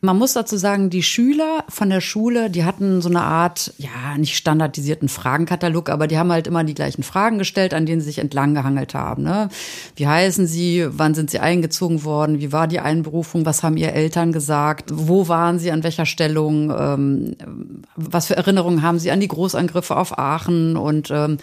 man 0.00 0.16
muss 0.18 0.34
dazu 0.34 0.56
sagen, 0.56 0.90
die 0.90 1.02
Schüler 1.02 1.64
von 1.68 1.90
der 1.90 2.00
Schule, 2.00 2.50
die 2.50 2.64
hatten 2.64 3.02
so 3.02 3.08
eine 3.08 3.22
Art, 3.22 3.72
ja, 3.78 4.16
nicht 4.16 4.36
standardisierten 4.36 5.08
Fragenkatalog, 5.08 5.88
aber 5.88 6.06
die 6.06 6.18
haben 6.18 6.30
halt 6.30 6.46
immer 6.46 6.64
die 6.64 6.74
gleichen 6.74 7.02
Fragen 7.02 7.38
gestellt, 7.38 7.74
an 7.74 7.86
denen 7.86 8.00
sie 8.00 8.06
sich 8.06 8.18
entlang 8.18 8.54
gehangelt 8.54 8.94
haben. 8.94 9.22
Ne? 9.22 9.48
Wie 9.96 10.06
heißen 10.06 10.46
sie? 10.46 10.86
Wann 10.90 11.14
sind 11.14 11.30
sie 11.30 11.40
eingezogen 11.40 12.04
worden? 12.04 12.40
Wie 12.40 12.52
war 12.52 12.66
die 12.66 12.80
Einberufung? 12.80 12.99
Einberufung? 13.00 13.46
Was 13.46 13.62
haben 13.62 13.76
Ihre 13.76 13.92
Eltern 13.92 14.32
gesagt? 14.32 14.90
Wo 14.92 15.28
waren 15.28 15.58
Sie 15.58 15.70
an 15.70 15.82
welcher 15.82 16.06
Stellung? 16.06 16.70
Ähm, 16.70 17.36
was 17.96 18.26
für 18.26 18.36
Erinnerungen 18.36 18.82
haben 18.82 18.98
Sie 18.98 19.10
an 19.10 19.20
die 19.20 19.28
Großangriffe 19.28 19.96
auf 19.96 20.18
Aachen? 20.18 20.76
Und 20.76 21.10
ähm, 21.10 21.38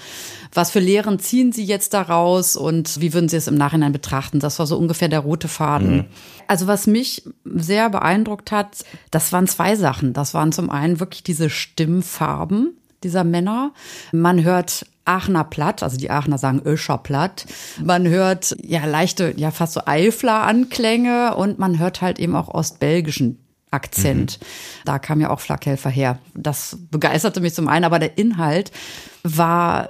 was 0.54 0.72
für 0.72 0.80
Lehren 0.80 1.20
ziehen 1.20 1.52
Sie 1.52 1.64
jetzt 1.64 1.94
daraus? 1.94 2.56
Und 2.56 3.02
wie 3.02 3.14
würden 3.14 3.30
Sie 3.30 3.38
es 3.38 3.48
im 3.48 3.56
Nachhinein 3.56 3.92
betrachten? 3.92 4.40
Das 4.40 4.60
war 4.60 4.68
so 4.68 4.78
ungefähr 4.78 5.10
der 5.10 5.20
rote 5.20 5.48
Faden. 5.48 5.98
Mhm. 5.98 6.06
Also 6.48 6.68
was 6.68 6.88
mich 6.88 7.24
sehr 7.44 7.90
beeindruckt 7.90 8.52
hat, 8.52 8.86
das 9.12 9.34
waren 9.34 9.48
zwei 9.48 9.76
Sachen. 9.76 10.14
Das 10.14 10.34
waren 10.34 10.52
zum 10.52 10.70
einen 10.70 11.00
wirklich 11.00 11.24
diese 11.24 11.50
Stimmfarben 11.50 12.78
dieser 13.04 13.24
Männer. 13.24 13.74
Man 14.12 14.44
hört 14.44 14.86
Aachener 15.08 15.44
Platt, 15.44 15.84
also 15.84 15.98
die 15.98 16.12
Aachener 16.12 16.38
sagen 16.38 16.62
Öscher 16.66 16.98
Platt. 16.98 17.46
Man 17.84 18.08
hört 18.08 18.56
ja 18.62 18.86
leichte, 18.86 19.34
ja 19.38 19.52
fast 19.52 19.74
so 19.74 19.82
Eifler-Anklänge 19.86 21.36
und 21.36 21.60
man 21.60 21.80
hört 21.80 22.02
halt 22.02 22.20
eben 22.20 22.36
auch 22.36 22.50
ostbelgischen 22.50 23.40
Akzent. 23.72 24.40
Mhm. 24.40 24.46
Da 24.86 25.00
kam 25.00 25.20
ja 25.20 25.30
auch 25.30 25.40
Flakhelfer 25.40 25.90
her. 25.90 26.20
Das 26.34 26.78
begeisterte 26.92 27.42
mich 27.42 27.54
zum 27.54 27.68
einen, 27.68 27.86
aber 27.86 28.00
der 28.00 28.18
Inhalt 28.18 28.72
war 29.24 29.90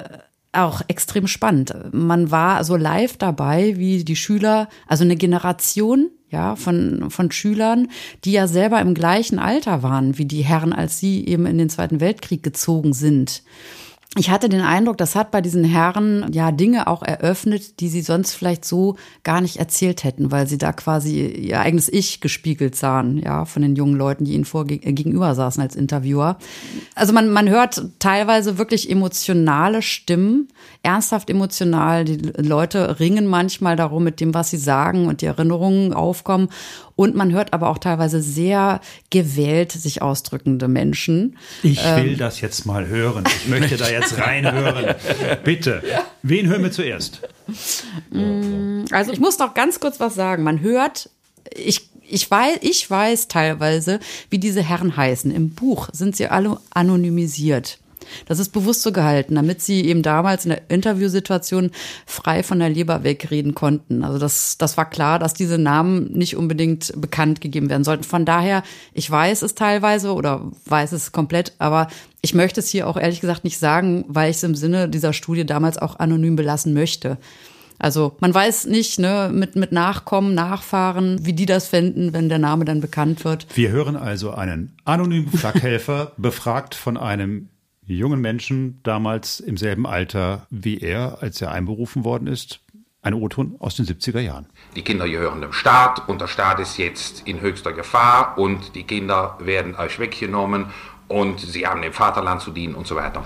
auch 0.52 0.82
extrem 0.88 1.28
spannend. 1.28 1.74
Man 1.92 2.32
war 2.32 2.64
so 2.64 2.76
live 2.76 3.18
dabei, 3.18 3.78
wie 3.78 4.04
die 4.04 4.16
Schüler, 4.16 4.68
also 4.88 5.04
eine 5.04 5.16
Generation 5.16 6.10
ja, 6.30 6.56
von, 6.56 7.10
von 7.10 7.32
Schülern, 7.32 7.90
die 8.26 8.34
ja 8.34 8.48
selber 8.48 8.82
im 8.82 8.94
gleichen 8.94 9.40
Alter 9.40 9.84
waren 9.84 10.18
wie 10.18 10.26
die 10.26 10.42
Herren, 10.42 10.74
als 10.74 11.00
sie 11.00 11.26
eben 11.26 11.46
in 11.46 11.58
den 11.58 11.70
Zweiten 11.70 12.00
Weltkrieg 12.02 12.44
gezogen 12.44 12.94
sind 12.94 13.44
ich 14.18 14.30
hatte 14.30 14.50
den 14.50 14.62
Eindruck, 14.62 14.98
das 14.98 15.16
hat 15.16 15.32
bei 15.32 15.42
diesen 15.42 15.64
Herren 15.64 16.28
ja 16.32 16.52
Dinge 16.52 16.88
auch 16.88 17.04
eröffnet, 17.04 17.80
die 17.80 17.90
sie 17.90 18.02
sonst 18.02 18.34
vielleicht 18.34 18.66
so 18.66 18.96
gar 19.24 19.42
nicht 19.42 19.58
erzählt 19.58 20.04
hätten, 20.04 20.32
weil 20.32 20.48
sie 20.48 20.58
da 20.58 20.74
quasi 20.74 21.26
ihr 21.26 21.60
eigenes 21.60 21.90
Ich 21.90 22.22
gespiegelt 22.22 22.76
sahen, 22.76 23.18
ja, 23.18 23.46
von 23.46 23.62
den 23.62 23.76
jungen 23.76 23.96
Leuten, 23.96 24.26
die 24.26 24.34
ihnen 24.34 24.46
vor 24.46 24.66
äh, 24.70 24.78
gegenüber 24.78 25.36
saßen 25.36 25.62
als 25.62 25.76
Interviewer. 25.76 26.38
Also 26.96 27.14
man, 27.14 27.30
man 27.30 27.50
hört 27.50 27.82
teilweise 28.00 28.58
wirklich 28.58 28.90
emotionale 28.90 29.82
Stimmen, 29.82 30.48
ernsthaft 30.84 31.30
emotional. 31.30 32.06
Die 32.06 32.18
Leute 32.38 33.00
ringen 33.00 33.28
manchmal 33.28 33.76
darum 33.76 34.04
mit 34.04 34.20
dem, 34.20 34.34
was 34.34 34.50
sie 34.50 34.58
sagen 34.58 35.08
und 35.08 35.22
die 35.22 35.26
Erinnerungen 35.26 35.94
aufkommen. 35.94 36.50
Und 36.98 37.16
man 37.16 37.32
hört 37.32 37.54
aber 37.54 37.70
auch 37.70 37.78
teilweise 37.78 38.24
sehr 38.24 38.82
gewählt 39.12 39.72
sich 39.72 40.02
ausdrückende 40.02 40.68
Menschen. 40.68 41.38
Ich 41.62 41.78
will 41.84 42.14
ähm, 42.14 42.18
das 42.18 42.42
jetzt 42.42 42.66
mal 42.66 42.88
hören. 42.88 43.24
Ich 43.26 43.48
möchte 43.48 43.78
da 43.78 43.88
jetzt 43.88 44.18
reinhören. 44.18 44.96
Bitte. 45.44 45.84
Wen 46.24 46.48
hören 46.48 46.64
wir 46.64 46.72
zuerst? 46.72 47.22
Mm, 48.10 48.86
also 48.92 49.14
ich 49.14 49.20
muss 49.20 49.38
noch 49.38 49.54
ganz 49.54 49.80
kurz 49.80 50.00
was 50.00 50.16
sagen. 50.16 50.44
Man 50.44 50.62
hört, 50.62 51.12
ich 51.56 51.88
ich 52.10 52.30
weiß, 52.32 52.60
ich 52.62 52.90
weiß 52.90 53.28
teilweise, 53.28 54.00
wie 54.30 54.40
diese 54.40 54.64
Herren 54.64 54.98
heißen. 54.98 55.30
Im 55.30 55.52
Buch 55.52 55.90
sind 55.92 56.16
sie 56.16 56.28
alle 56.28 56.58
anonymisiert. 56.72 57.78
Das 58.26 58.40
ist 58.40 58.50
bewusst 58.50 58.82
so 58.82 58.92
gehalten, 58.92 59.36
damit 59.36 59.62
sie 59.62 59.86
eben 59.86 60.02
damals 60.02 60.46
in 60.46 60.50
der 60.50 60.70
Interviewsituation 60.70 61.72
frei 62.06 62.44
von 62.44 62.60
der 62.60 62.70
Leber 62.70 63.04
wegreden 63.04 63.56
konnten. 63.56 64.04
Also 64.04 64.20
das, 64.20 64.58
das 64.58 64.78
war 64.78 64.90
klar, 64.90 65.20
dass 65.20 65.34
diese 65.34 65.58
Namen 65.58 66.12
nicht 66.14 66.36
unbedingt 66.36 66.94
bekannt 67.00 67.42
gegeben 67.42 67.70
werden 67.70 67.84
sollten. 67.84 68.04
Von 68.04 68.26
daher, 68.26 68.64
ich 68.94 69.10
weiß 69.10 69.42
es 69.42 69.56
teilweise 69.56 70.14
oder 70.14 70.52
weiß 70.66 70.92
es 70.92 71.12
komplett, 71.12 71.54
aber 71.60 71.88
ich 72.22 72.34
möchte 72.34 72.60
es 72.60 72.70
hier 72.70 72.88
auch 72.88 72.98
ehrlich 72.98 73.22
gesagt 73.22 73.44
nicht 73.44 73.58
sagen, 73.58 74.06
weil 74.08 74.30
ich 74.30 74.38
es 74.38 74.44
im 74.44 74.56
Sinne 74.56 74.90
dieser 74.90 75.14
Studie 75.14 75.46
damals 75.46 75.78
auch 75.78 76.00
anonym 76.00 76.36
belassen 76.36 76.74
möchte. 76.74 77.18
Also 77.80 78.18
man 78.20 78.34
weiß 78.34 78.66
nicht, 78.66 79.00
ne, 79.00 79.30
mit, 79.32 79.56
mit 79.56 79.72
Nachkommen, 79.72 80.34
Nachfahren, 80.34 81.26
wie 81.26 81.34
die 81.34 81.46
das 81.46 81.68
fänden, 81.68 82.14
wenn 82.14 82.30
der 82.30 82.40
Name 82.40 82.66
dann 82.66 82.82
bekannt 82.82 83.24
wird. 83.24 83.48
Wir 83.56 83.70
hören 83.70 83.96
also 83.96 84.32
einen 84.32 84.76
anonymen 84.84 85.32
Flakhelfer, 85.32 86.14
befragt 86.18 86.76
von 86.76 86.98
einem 86.98 87.50
jungen 87.96 88.20
Menschen 88.20 88.82
damals 88.84 89.40
im 89.40 89.56
selben 89.56 89.88
Alter 89.88 90.48
wie 90.50 90.80
er, 90.80 91.22
als 91.22 91.42
er 91.42 91.52
einberufen 91.52 92.04
worden 92.04 92.28
ist. 92.28 92.60
Ein 93.02 93.14
O-Ton 93.14 93.56
aus 93.60 93.76
den 93.76 93.86
70er 93.86 94.20
Jahren. 94.20 94.48
Die 94.76 94.82
Kinder 94.82 95.08
gehören 95.08 95.40
dem 95.40 95.54
Staat 95.54 96.10
und 96.10 96.20
der 96.20 96.28
Staat 96.28 96.60
ist 96.60 96.78
jetzt 96.78 97.26
in 97.26 97.40
höchster 97.40 97.72
Gefahr 97.72 98.38
und 98.38 98.76
die 98.76 98.84
Kinder 98.84 99.38
werden 99.40 99.76
euch 99.76 100.00
weggenommen 100.00 100.66
und 101.08 101.40
sie 101.40 101.66
haben 101.66 101.82
dem 101.82 101.94
Vaterland 101.94 102.42
zu 102.42 102.52
dienen 102.52 102.76
und 102.76 102.86
so 102.86 102.98
weiter. 102.98 103.26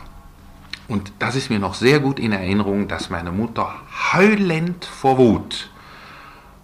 Und 0.87 1.13
das 1.19 1.35
ist 1.35 1.49
mir 1.49 1.57
noch 1.57 1.73
sehr 1.73 1.99
gut 1.99 2.19
in 2.19 2.31
Erinnerung, 2.31 2.87
dass 2.87 3.09
meine 3.09 3.31
Mutter 3.31 3.73
heulend 4.13 4.85
vor 4.85 5.17
Wut 5.17 5.71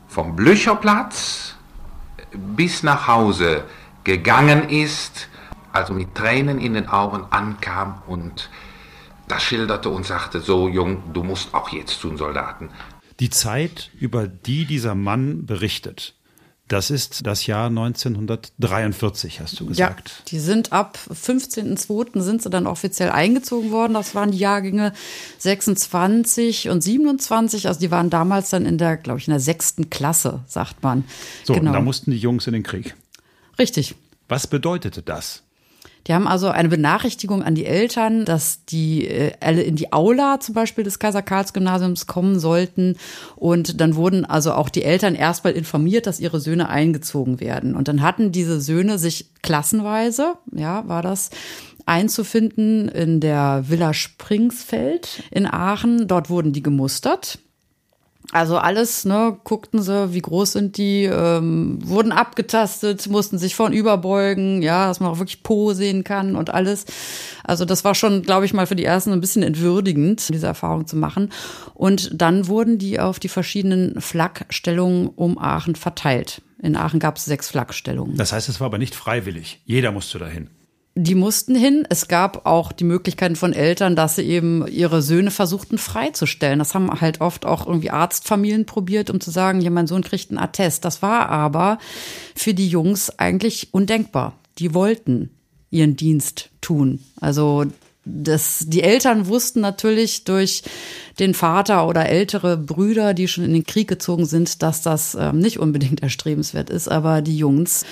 vom 0.08 0.36
Blücherplatz 0.36 1.56
bis 2.34 2.84
nach 2.84 3.08
Hause 3.08 3.64
gegangen 4.04 4.70
ist 4.70 5.30
also 5.78 5.94
mit 5.94 6.16
Tränen 6.16 6.60
in 6.60 6.74
den 6.74 6.88
Augen 6.88 7.26
ankam 7.30 8.02
und 8.08 8.50
das 9.28 9.44
schilderte 9.44 9.90
und 9.90 10.06
sagte, 10.06 10.40
so 10.42 10.68
jung, 10.68 11.04
du 11.14 11.24
musst 11.24 11.54
auch 11.54 11.70
jetzt 11.70 12.00
zu 12.00 12.10
den 12.10 12.18
Soldaten. 12.18 12.70
Die 13.20 13.30
Zeit, 13.30 13.92
über 14.00 14.28
die 14.28 14.66
dieser 14.66 14.96
Mann 14.96 15.46
berichtet, 15.46 16.16
das 16.68 16.90
ist 16.90 17.26
das 17.26 17.46
Jahr 17.46 17.68
1943, 17.68 19.40
hast 19.40 19.60
du 19.60 19.68
gesagt. 19.68 20.10
Ja, 20.10 20.16
die 20.30 20.40
sind 20.40 20.74
ab 20.74 20.98
15.02. 21.10 22.22
sind 22.22 22.42
sie 22.42 22.50
dann 22.50 22.68
offiziell 22.68 23.10
eingezogen 23.10 23.72
worden. 23.72 23.94
Das 23.94 24.16
waren 24.16 24.32
die 24.32 24.38
Jahrgänge 24.38 24.92
26 25.38 26.70
und 26.70 26.82
27. 26.82 27.68
Also 27.68 27.80
die 27.80 27.90
waren 27.90 28.10
damals 28.10 28.50
dann 28.50 28.66
in 28.66 28.78
der, 28.78 28.98
glaube 28.98 29.20
ich, 29.20 29.28
in 29.28 29.32
der 29.32 29.40
sechsten 29.40 29.90
Klasse, 29.90 30.42
sagt 30.48 30.84
man. 30.84 31.06
So, 31.46 31.54
genau. 31.54 31.70
und 31.70 31.74
da 31.74 31.82
mussten 31.82 32.12
die 32.12 32.18
Jungs 32.18 32.48
in 32.48 32.54
den 32.54 32.64
Krieg. 32.64 32.96
Richtig. 33.58 33.96
Was 34.28 34.48
bedeutete 34.48 35.02
das? 35.02 35.44
Die 36.08 36.14
haben 36.14 36.28
also 36.28 36.50
eine 36.50 36.70
Benachrichtigung 36.70 37.44
an 37.44 37.54
die 37.54 37.66
Eltern, 37.66 38.24
dass 38.24 38.64
die 38.66 39.08
äh, 39.08 39.34
alle 39.42 39.62
in 39.62 39.76
die 39.76 39.92
Aula 39.92 40.40
zum 40.40 40.56
Beispiel 40.56 40.84
des 40.84 41.00
Kaiser-Karls-Gymnasiums 41.00 42.08
kommen 42.08 42.40
sollten. 42.40 42.96
Und 43.36 43.82
dann 43.82 43.96
wurden 43.96 44.24
also 44.24 44.54
auch 44.54 44.70
die 44.70 44.84
Eltern 44.84 45.16
erstmal 45.16 45.54
informiert, 45.54 46.08
dass 46.08 46.20
ihre 46.20 46.40
Söhne 46.40 46.70
eingezogen 46.70 47.40
werden. 47.40 47.76
Und 47.76 47.88
dann 47.88 48.02
hatten 48.02 48.32
diese 48.32 48.62
Söhne 48.62 48.98
sich 48.98 49.32
klassenweise, 49.42 50.36
ja, 50.54 50.88
war 50.88 51.02
das, 51.02 51.30
einzufinden 51.86 52.90
in 52.90 53.20
der 53.20 53.64
Villa 53.68 53.94
Springsfeld 53.94 55.24
in 55.32 55.46
Aachen. 55.46 56.08
Dort 56.08 56.30
wurden 56.30 56.54
die 56.54 56.64
gemustert. 56.64 57.40
Also 58.34 58.58
alles, 58.58 59.06
ne, 59.06 59.38
guckten 59.46 59.82
sie, 59.82 60.14
wie 60.14 60.22
groß 60.22 60.52
sind 60.52 60.78
die, 60.78 61.06
ähm, 61.06 61.80
wurden 61.82 62.12
abgetastet, 62.12 63.08
mussten 63.08 63.38
sich 63.38 63.56
vorn 63.56 63.72
überbeugen, 63.72 64.62
ja, 64.62 64.88
dass 64.88 65.00
man 65.00 65.10
auch 65.10 65.20
wirklich 65.20 65.44
Po 65.44 65.72
sehen 65.72 66.04
kann 66.04 66.36
und 66.36 66.50
alles. 66.50 66.86
Also 67.46 67.64
das 67.64 67.86
war 67.86 67.96
schon, 67.96 68.24
glaube 68.24 68.46
ich, 68.46 68.54
mal 68.54 68.68
für 68.68 68.76
die 68.76 68.84
ersten 68.84 69.14
ein 69.14 69.22
bisschen 69.22 69.44
entwürdigend, 69.44 70.28
diese 70.28 70.48
Erfahrung 70.48 70.88
zu 70.88 70.98
machen. 70.98 71.32
Und 71.74 72.10
dann 72.14 72.48
wurden 72.48 72.78
die 72.78 73.00
auf 73.00 73.20
die 73.20 73.30
verschiedenen 73.30 74.02
Flakstellungen 74.02 75.08
um 75.08 75.38
Aachen 75.38 75.76
verteilt. 75.76 76.42
In 76.62 76.76
Aachen 76.76 77.00
gab 77.00 77.16
es 77.16 77.26
sechs 77.26 77.50
Flakstellungen. 77.50 78.18
Das 78.18 78.34
heißt, 78.34 78.50
es 78.50 78.60
war 78.60 78.66
aber 78.66 78.78
nicht 78.78 78.96
freiwillig. 78.96 79.62
Jeder 79.66 79.94
musste 79.94 80.20
dahin 80.20 80.50
die 80.98 81.16
mussten 81.16 81.54
hin. 81.54 81.86
Es 81.90 82.08
gab 82.08 82.48
auch 82.48 82.72
die 82.72 82.84
Möglichkeiten 82.84 83.36
von 83.36 83.54
Eltern, 83.54 83.96
dass 83.96 84.16
sie 84.16 84.24
eben 84.24 84.68
ihre 84.68 85.04
Söhne 85.04 85.30
versuchten 85.30 85.78
freizustellen. 85.78 86.58
Das 86.58 86.74
haben 86.74 86.90
halt 87.00 87.22
oft 87.22 87.46
auch 87.46 87.68
irgendwie 87.68 87.92
Arztfamilien 87.92 88.66
probiert, 88.66 89.12
um 89.12 89.22
zu 89.22 89.30
sagen, 89.30 89.62
ja, 89.62 89.70
mein 89.70 89.86
Sohn 89.86 90.04
kriegt 90.04 90.32
einen 90.32 90.40
Attest. 90.40 90.86
Das 90.86 91.04
war 91.04 91.30
aber 91.30 91.78
für 92.36 92.56
die 92.56 92.68
Jungs 92.68 93.12
eigentlich 93.20 93.74
undenkbar. 93.74 94.34
Die 94.58 94.74
wollten 94.74 95.30
ihren 95.70 95.96
Dienst 95.96 96.50
tun. 96.62 97.04
Also 97.22 97.66
das, 98.04 98.66
die 98.68 98.82
Eltern 98.82 99.28
wussten 99.28 99.60
natürlich 99.60 100.24
durch 100.24 100.64
den 101.20 101.36
Vater 101.36 101.88
oder 101.88 102.08
ältere 102.08 102.58
Brüder, 102.58 103.14
die 103.14 103.28
schon 103.28 103.44
in 103.44 103.54
den 103.54 103.66
Krieg 103.66 103.88
gezogen 103.88 104.26
sind, 104.26 104.64
dass 104.64 104.82
das 104.82 105.14
ähm, 105.14 105.38
nicht 105.38 105.60
unbedingt 105.60 106.02
erstrebenswert 106.02 106.72
ist. 106.72 106.88
Aber 106.88 107.22
die 107.22 107.38
Jungs 107.38 107.86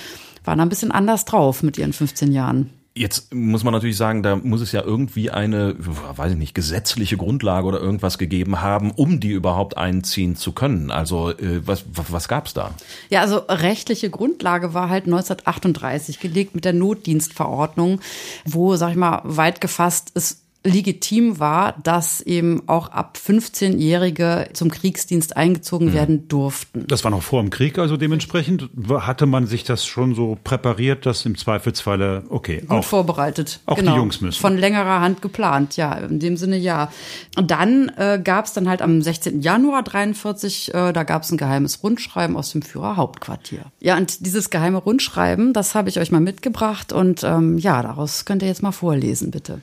waren 0.44 0.58
ein 0.58 0.68
bisschen 0.68 0.90
anders 0.90 1.24
drauf 1.24 1.62
mit 1.62 1.78
ihren 1.78 1.92
15 1.92 2.32
Jahren. 2.32 2.70
Jetzt 2.98 3.34
muss 3.34 3.62
man 3.62 3.74
natürlich 3.74 3.98
sagen, 3.98 4.22
da 4.22 4.36
muss 4.36 4.62
es 4.62 4.72
ja 4.72 4.82
irgendwie 4.82 5.30
eine, 5.30 5.74
weiß 5.78 6.32
ich 6.32 6.38
nicht, 6.38 6.54
gesetzliche 6.54 7.18
Grundlage 7.18 7.66
oder 7.66 7.78
irgendwas 7.78 8.16
gegeben 8.16 8.62
haben, 8.62 8.90
um 8.90 9.20
die 9.20 9.32
überhaupt 9.32 9.76
einziehen 9.76 10.34
zu 10.34 10.52
können. 10.52 10.90
Also 10.90 11.30
äh, 11.30 11.60
was, 11.66 11.84
was 11.92 12.26
gab's 12.26 12.54
da? 12.54 12.74
Ja, 13.10 13.20
also 13.20 13.42
rechtliche 13.48 14.08
Grundlage 14.08 14.72
war 14.72 14.88
halt 14.88 15.04
1938 15.04 16.20
gelegt 16.20 16.54
mit 16.54 16.64
der 16.64 16.72
Notdienstverordnung, 16.72 18.00
wo, 18.46 18.76
sag 18.76 18.92
ich 18.92 18.96
mal, 18.96 19.20
weit 19.24 19.60
gefasst 19.60 20.12
ist 20.14 20.45
legitim 20.66 21.38
war, 21.38 21.74
dass 21.82 22.20
eben 22.20 22.62
auch 22.68 22.88
ab 22.88 23.18
15-Jährige 23.24 24.48
zum 24.52 24.70
Kriegsdienst 24.70 25.36
eingezogen 25.36 25.88
mhm. 25.88 25.92
werden 25.94 26.28
durften. 26.28 26.84
Das 26.86 27.04
war 27.04 27.10
noch 27.10 27.22
vor 27.22 27.40
dem 27.40 27.50
Krieg, 27.50 27.78
also 27.78 27.96
dementsprechend 27.96 28.68
hatte 28.88 29.26
man 29.26 29.46
sich 29.46 29.64
das 29.64 29.86
schon 29.86 30.14
so 30.14 30.36
präpariert, 30.42 31.06
dass 31.06 31.24
im 31.24 31.36
Zweifelsfalle, 31.38 32.24
okay, 32.28 32.60
Gut 32.60 32.70
auch, 32.70 32.84
vorbereitet. 32.84 33.60
Auch 33.66 33.76
genau. 33.76 33.92
die 33.92 33.98
Jungs 33.98 34.20
müssen. 34.20 34.40
Von 34.40 34.58
längerer 34.58 35.00
Hand 35.00 35.22
geplant, 35.22 35.76
ja, 35.76 35.92
in 35.92 36.18
dem 36.18 36.36
Sinne 36.36 36.56
ja. 36.56 36.90
Und 37.36 37.50
dann 37.50 37.90
äh, 37.96 38.20
gab 38.22 38.46
es 38.46 38.52
dann 38.52 38.68
halt 38.68 38.82
am 38.82 39.00
16. 39.00 39.40
Januar 39.40 39.82
43, 39.82 40.74
äh, 40.74 40.92
da 40.92 41.04
gab 41.04 41.22
es 41.22 41.30
ein 41.30 41.38
geheimes 41.38 41.82
Rundschreiben 41.82 42.36
aus 42.36 42.50
dem 42.50 42.62
Führerhauptquartier. 42.62 43.66
Ja, 43.80 43.96
und 43.96 44.26
dieses 44.26 44.50
geheime 44.50 44.78
Rundschreiben, 44.78 45.52
das 45.52 45.74
habe 45.74 45.88
ich 45.88 46.00
euch 46.00 46.10
mal 46.10 46.20
mitgebracht 46.20 46.92
und 46.92 47.22
ähm, 47.22 47.58
ja, 47.58 47.82
daraus 47.82 48.24
könnt 48.24 48.42
ihr 48.42 48.48
jetzt 48.48 48.62
mal 48.62 48.72
vorlesen, 48.72 49.30
bitte. 49.30 49.60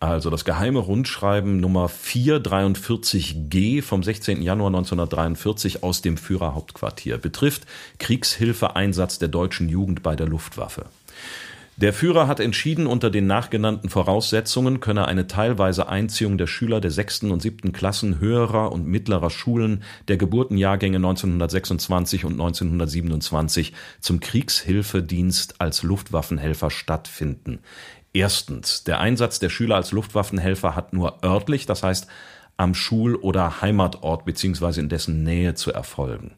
Also 0.00 0.30
das 0.30 0.44
geheime 0.44 0.78
Rundschreiben 0.78 1.58
Nummer 1.58 1.86
443G 1.88 3.82
vom 3.82 4.04
16. 4.04 4.42
Januar 4.42 4.68
1943 4.68 5.82
aus 5.82 6.02
dem 6.02 6.16
Führerhauptquartier 6.16 7.18
betrifft 7.18 7.66
Kriegshilfeeinsatz 7.98 9.18
der 9.18 9.28
deutschen 9.28 9.68
Jugend 9.68 10.04
bei 10.04 10.14
der 10.14 10.28
Luftwaffe. 10.28 10.86
Der 11.78 11.92
Führer 11.92 12.26
hat 12.26 12.40
entschieden, 12.40 12.88
unter 12.88 13.08
den 13.08 13.28
nachgenannten 13.28 13.88
Voraussetzungen 13.88 14.80
könne 14.80 15.06
eine 15.06 15.28
teilweise 15.28 15.88
Einziehung 15.88 16.36
der 16.36 16.48
Schüler 16.48 16.80
der 16.80 16.90
sechsten 16.90 17.30
und 17.30 17.40
siebten 17.40 17.70
Klassen 17.70 18.18
höherer 18.18 18.72
und 18.72 18.86
mittlerer 18.86 19.30
Schulen 19.30 19.84
der 20.08 20.16
Geburtenjahrgänge 20.16 20.96
1926 20.96 22.24
und 22.24 22.32
1927 22.32 23.74
zum 24.00 24.18
Kriegshilfedienst 24.18 25.60
als 25.60 25.84
Luftwaffenhelfer 25.84 26.70
stattfinden. 26.70 27.60
Erstens. 28.18 28.82
Der 28.82 28.98
Einsatz 28.98 29.38
der 29.38 29.48
Schüler 29.48 29.76
als 29.76 29.92
Luftwaffenhelfer 29.92 30.74
hat 30.74 30.92
nur 30.92 31.22
örtlich, 31.24 31.66
das 31.66 31.84
heißt 31.84 32.08
am 32.56 32.74
Schul- 32.74 33.14
oder 33.14 33.60
Heimatort 33.60 34.24
bzw. 34.24 34.80
in 34.80 34.88
dessen 34.88 35.22
Nähe 35.22 35.54
zu 35.54 35.72
erfolgen. 35.72 36.32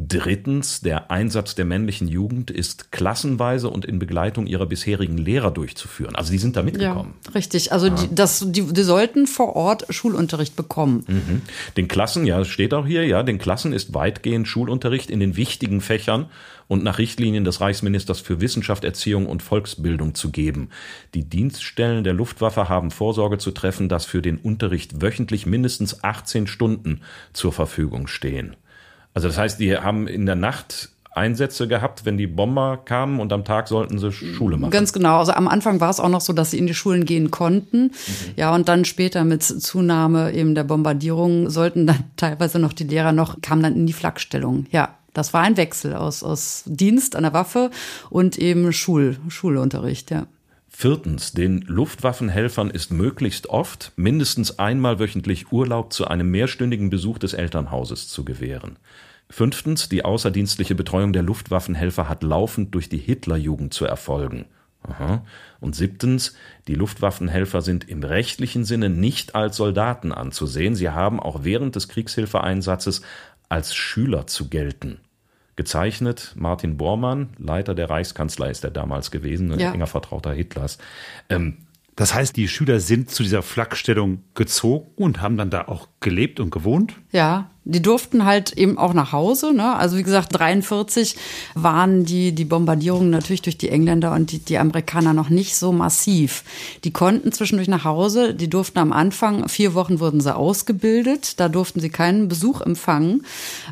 Drittens, 0.00 0.80
der 0.80 1.10
Einsatz 1.10 1.56
der 1.56 1.64
männlichen 1.64 2.06
Jugend 2.06 2.52
ist 2.52 2.92
klassenweise 2.92 3.68
und 3.68 3.84
in 3.84 3.98
Begleitung 3.98 4.46
ihrer 4.46 4.66
bisherigen 4.66 5.18
Lehrer 5.18 5.50
durchzuführen. 5.50 6.14
Also 6.14 6.30
die 6.30 6.38
sind 6.38 6.56
da 6.56 6.62
mitgekommen. 6.62 7.14
Ja, 7.26 7.32
richtig. 7.32 7.72
Also 7.72 7.88
ja. 7.88 7.94
die, 7.96 8.14
das, 8.14 8.44
die, 8.46 8.62
die 8.62 8.82
sollten 8.84 9.26
vor 9.26 9.56
Ort 9.56 9.86
Schulunterricht 9.90 10.54
bekommen. 10.54 11.02
Mhm. 11.08 11.42
Den 11.76 11.88
Klassen, 11.88 12.26
ja, 12.26 12.44
steht 12.44 12.74
auch 12.74 12.86
hier, 12.86 13.08
ja, 13.08 13.24
den 13.24 13.38
Klassen 13.38 13.72
ist 13.72 13.92
weitgehend 13.92 14.46
Schulunterricht 14.46 15.10
in 15.10 15.18
den 15.18 15.36
wichtigen 15.36 15.80
Fächern 15.80 16.26
und 16.68 16.84
nach 16.84 16.98
Richtlinien 16.98 17.42
des 17.44 17.60
Reichsministers 17.60 18.20
für 18.20 18.40
Wissenschaft, 18.40 18.84
Erziehung 18.84 19.26
und 19.26 19.42
Volksbildung 19.42 20.14
zu 20.14 20.30
geben. 20.30 20.68
Die 21.14 21.28
Dienststellen 21.28 22.04
der 22.04 22.12
Luftwaffe 22.12 22.68
haben 22.68 22.92
Vorsorge 22.92 23.38
zu 23.38 23.50
treffen, 23.50 23.88
dass 23.88 24.04
für 24.04 24.22
den 24.22 24.36
Unterricht 24.36 25.02
wöchentlich 25.02 25.44
mindestens 25.44 26.04
18 26.04 26.46
Stunden 26.46 27.00
zur 27.32 27.52
Verfügung 27.52 28.06
stehen. 28.06 28.54
Also 29.18 29.26
das 29.26 29.36
heißt, 29.36 29.58
die 29.58 29.76
haben 29.76 30.06
in 30.06 30.26
der 30.26 30.36
Nacht 30.36 30.90
Einsätze 31.12 31.66
gehabt, 31.66 32.04
wenn 32.04 32.16
die 32.16 32.28
Bomber 32.28 32.76
kamen 32.84 33.18
und 33.18 33.32
am 33.32 33.44
Tag 33.44 33.66
sollten 33.66 33.98
sie 33.98 34.12
Schule 34.12 34.56
machen. 34.56 34.70
Ganz 34.70 34.92
genau. 34.92 35.18
Also 35.18 35.32
am 35.32 35.48
Anfang 35.48 35.80
war 35.80 35.90
es 35.90 35.98
auch 35.98 36.08
noch 36.08 36.20
so, 36.20 36.32
dass 36.32 36.52
sie 36.52 36.58
in 36.58 36.68
die 36.68 36.74
Schulen 36.74 37.04
gehen 37.04 37.32
konnten. 37.32 37.86
Mhm. 37.86 37.90
Ja, 38.36 38.54
und 38.54 38.68
dann 38.68 38.84
später 38.84 39.24
mit 39.24 39.42
Zunahme 39.42 40.32
eben 40.34 40.54
der 40.54 40.62
Bombardierung 40.62 41.50
sollten 41.50 41.88
dann 41.88 42.04
teilweise 42.16 42.60
noch 42.60 42.72
die 42.72 42.84
Lehrer 42.84 43.10
noch, 43.10 43.42
kamen 43.42 43.64
dann 43.64 43.74
in 43.74 43.88
die 43.88 43.92
Flakstellung. 43.92 44.66
Ja. 44.70 44.94
Das 45.12 45.34
war 45.34 45.40
ein 45.40 45.56
Wechsel 45.56 45.96
aus, 45.96 46.22
aus 46.22 46.62
Dienst 46.64 47.16
an 47.16 47.24
der 47.24 47.32
Waffe 47.32 47.72
und 48.08 48.38
eben 48.38 48.72
Schul, 48.72 49.16
Schulunterricht, 49.26 50.12
ja. 50.12 50.28
Viertens, 50.80 51.32
den 51.32 51.62
Luftwaffenhelfern 51.62 52.70
ist 52.70 52.92
möglichst 52.92 53.48
oft 53.48 53.90
mindestens 53.96 54.60
einmal 54.60 55.00
wöchentlich 55.00 55.50
Urlaub 55.50 55.92
zu 55.92 56.06
einem 56.06 56.30
mehrstündigen 56.30 56.88
Besuch 56.88 57.18
des 57.18 57.32
Elternhauses 57.32 58.06
zu 58.06 58.24
gewähren. 58.24 58.78
Fünftens, 59.28 59.88
die 59.88 60.04
außerdienstliche 60.04 60.76
Betreuung 60.76 61.12
der 61.12 61.24
Luftwaffenhelfer 61.24 62.08
hat 62.08 62.22
laufend 62.22 62.76
durch 62.76 62.88
die 62.88 62.98
Hitlerjugend 62.98 63.74
zu 63.74 63.86
erfolgen. 63.86 64.44
Aha. 64.84 65.24
Und 65.58 65.74
siebtens, 65.74 66.36
die 66.68 66.76
Luftwaffenhelfer 66.76 67.60
sind 67.60 67.88
im 67.88 68.04
rechtlichen 68.04 68.64
Sinne 68.64 68.88
nicht 68.88 69.34
als 69.34 69.56
Soldaten 69.56 70.12
anzusehen, 70.12 70.76
sie 70.76 70.90
haben 70.90 71.18
auch 71.18 71.42
während 71.42 71.74
des 71.74 71.88
Kriegshilfeeinsatzes 71.88 73.02
als 73.48 73.74
Schüler 73.74 74.28
zu 74.28 74.48
gelten. 74.48 75.00
Gezeichnet 75.58 76.34
Martin 76.36 76.76
Bormann, 76.76 77.30
Leiter 77.36 77.74
der 77.74 77.90
Reichskanzlei 77.90 78.48
ist 78.48 78.62
er 78.62 78.70
damals 78.70 79.10
gewesen, 79.10 79.50
ein 79.50 79.58
ja. 79.58 79.72
enger 79.72 79.88
Vertrauter 79.88 80.32
Hitlers. 80.32 80.78
Ähm, 81.28 81.56
das 81.96 82.14
heißt, 82.14 82.36
die 82.36 82.46
Schüler 82.46 82.78
sind 82.78 83.10
zu 83.10 83.24
dieser 83.24 83.42
Flakstellung 83.42 84.22
gezogen 84.34 84.86
und 84.94 85.20
haben 85.20 85.36
dann 85.36 85.50
da 85.50 85.66
auch 85.66 85.88
gelebt 85.98 86.38
und 86.38 86.50
gewohnt? 86.50 86.94
Ja, 87.10 87.50
die 87.68 87.82
durften 87.82 88.24
halt 88.24 88.52
eben 88.52 88.78
auch 88.78 88.94
nach 88.94 89.12
Hause. 89.12 89.52
Ne? 89.52 89.76
Also 89.76 89.98
wie 89.98 90.02
gesagt, 90.02 90.28
43 90.38 91.16
waren 91.54 92.04
die, 92.04 92.32
die 92.32 92.46
Bombardierungen 92.46 93.10
natürlich 93.10 93.42
durch 93.42 93.58
die 93.58 93.68
Engländer 93.68 94.14
und 94.14 94.32
die, 94.32 94.38
die 94.38 94.56
Amerikaner 94.56 95.12
noch 95.12 95.28
nicht 95.28 95.54
so 95.54 95.70
massiv. 95.70 96.44
Die 96.84 96.92
konnten 96.92 97.30
zwischendurch 97.30 97.68
nach 97.68 97.84
Hause. 97.84 98.34
Die 98.34 98.48
durften 98.48 98.78
am 98.78 98.92
Anfang, 98.92 99.48
vier 99.48 99.74
Wochen 99.74 100.00
wurden 100.00 100.22
sie 100.22 100.34
ausgebildet. 100.34 101.38
Da 101.38 101.50
durften 101.50 101.80
sie 101.80 101.90
keinen 101.90 102.28
Besuch 102.28 102.62
empfangen. 102.62 103.24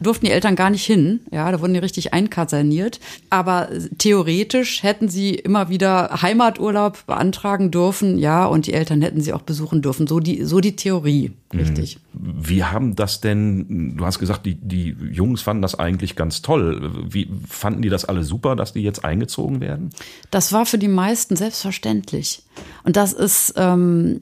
Durften 0.02 0.26
die 0.26 0.32
Eltern 0.32 0.56
gar 0.56 0.68
nicht 0.68 0.84
hin. 0.84 1.20
Ja, 1.32 1.50
da 1.50 1.60
wurden 1.62 1.72
die 1.72 1.80
richtig 1.80 2.12
einkaserniert. 2.12 3.00
Aber 3.30 3.70
theoretisch 3.96 4.82
hätten 4.82 5.08
sie 5.08 5.34
immer 5.34 5.70
wieder 5.70 6.20
Heimaturlaub 6.20 7.06
beantragen 7.06 7.70
dürfen. 7.70 8.18
Ja, 8.18 8.44
und 8.44 8.66
die 8.66 8.74
Eltern 8.74 9.00
hätten 9.00 9.22
sie 9.22 9.32
auch 9.32 9.42
besuchen 9.42 9.80
dürfen. 9.80 10.06
So 10.06 10.20
die, 10.20 10.44
so 10.44 10.60
die 10.60 10.76
Theorie. 10.76 11.32
Mhm. 11.52 11.60
Richtig. 11.60 11.98
Wie 12.12 12.64
haben 12.64 12.96
das 12.96 13.20
denn, 13.20 13.85
du 13.94 14.04
hast 14.04 14.18
gesagt, 14.18 14.46
die, 14.46 14.54
die 14.54 14.96
Jungs 15.10 15.42
fanden 15.42 15.62
das 15.62 15.78
eigentlich 15.78 16.16
ganz 16.16 16.42
toll. 16.42 16.90
Wie 17.08 17.30
fanden 17.48 17.82
die 17.82 17.88
das 17.88 18.04
alle 18.04 18.24
super, 18.24 18.56
dass 18.56 18.72
die 18.72 18.82
jetzt 18.82 19.04
eingezogen 19.04 19.60
werden? 19.60 19.90
Das 20.30 20.52
war 20.52 20.66
für 20.66 20.78
die 20.78 20.88
meisten 20.88 21.36
selbstverständlich. 21.36 22.42
Und 22.84 22.96
das 22.96 23.12
ist, 23.12 23.54
ähm, 23.56 24.20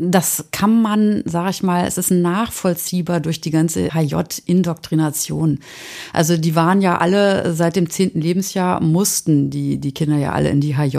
das 0.00 0.46
kann 0.50 0.80
man, 0.80 1.22
sag 1.26 1.50
ich 1.50 1.62
mal, 1.62 1.86
es 1.86 1.98
ist 1.98 2.10
nachvollziehbar 2.10 3.20
durch 3.20 3.40
die 3.40 3.50
ganze 3.50 3.90
HJ-Indoktrination. 3.90 5.60
Also 6.12 6.36
die 6.38 6.56
waren 6.56 6.80
ja 6.80 6.98
alle 6.98 7.52
seit 7.54 7.76
dem 7.76 7.90
zehnten 7.90 8.20
Lebensjahr 8.20 8.80
mussten 8.80 9.50
die, 9.50 9.78
die 9.78 9.92
Kinder 9.92 10.16
ja 10.16 10.32
alle 10.32 10.48
in 10.48 10.60
die 10.60 10.76
HJ. 10.76 10.98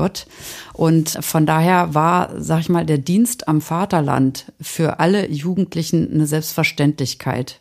Und 0.73 1.09
von 1.09 1.45
daher 1.45 1.95
war, 1.95 2.29
sag 2.39 2.61
ich 2.61 2.69
mal, 2.69 2.85
der 2.85 2.99
Dienst 2.99 3.47
am 3.47 3.61
Vaterland 3.61 4.51
für 4.61 4.99
alle 4.99 5.29
Jugendlichen 5.29 6.11
eine 6.13 6.27
Selbstverständlichkeit. 6.27 7.59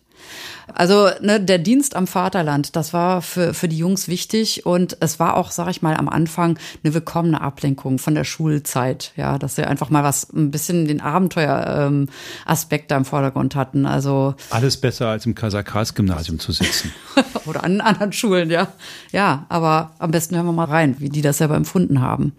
Also 0.75 1.09
ne, 1.21 1.41
der 1.41 1.59
Dienst 1.59 1.97
am 1.97 2.07
Vaterland, 2.07 2.77
das 2.77 2.93
war 2.93 3.23
für, 3.23 3.55
für 3.55 3.69
die 3.69 3.79
Jungs 3.79 4.09
wichtig 4.09 4.67
und 4.67 4.97
es 5.01 5.19
war 5.19 5.37
auch, 5.37 5.51
sag 5.51 5.69
ich 5.69 5.83
mal, 5.83 5.97
am 5.97 6.09
Anfang 6.09 6.59
eine 6.83 6.95
willkommene 6.95 7.41
Ablenkung 7.41 7.99
von 7.99 8.15
der 8.15 8.25
Schulzeit. 8.25 9.13
Ja, 9.17 9.39
dass 9.39 9.57
sie 9.57 9.65
einfach 9.65 9.91
mal 9.91 10.05
was, 10.05 10.31
ein 10.33 10.51
bisschen 10.51 10.87
den 10.87 11.01
Abenteuer-Aspekt 11.01 12.85
ähm, 12.85 12.89
da 12.89 12.97
im 12.97 13.05
Vordergrund 13.05 13.55
hatten. 13.57 13.87
Also 13.87 14.35
Alles 14.51 14.77
besser 14.77 15.09
als 15.09 15.27
im 15.27 15.35
Kaiser-Karls-Gymnasium 15.35 16.39
zu 16.39 16.53
sitzen. 16.53 16.93
Oder 17.47 17.65
an 17.65 17.81
anderen 17.81 18.13
Schulen, 18.13 18.51
ja. 18.51 18.69
Ja, 19.13 19.47
aber 19.49 19.93
am 19.99 20.11
besten 20.11 20.37
hören 20.37 20.47
wir 20.47 20.53
mal 20.53 20.65
rein, 20.65 20.97
wie 20.99 21.09
die 21.09 21.23
das 21.23 21.39
selber 21.39 21.57
empfunden 21.57 22.01
haben 22.01 22.33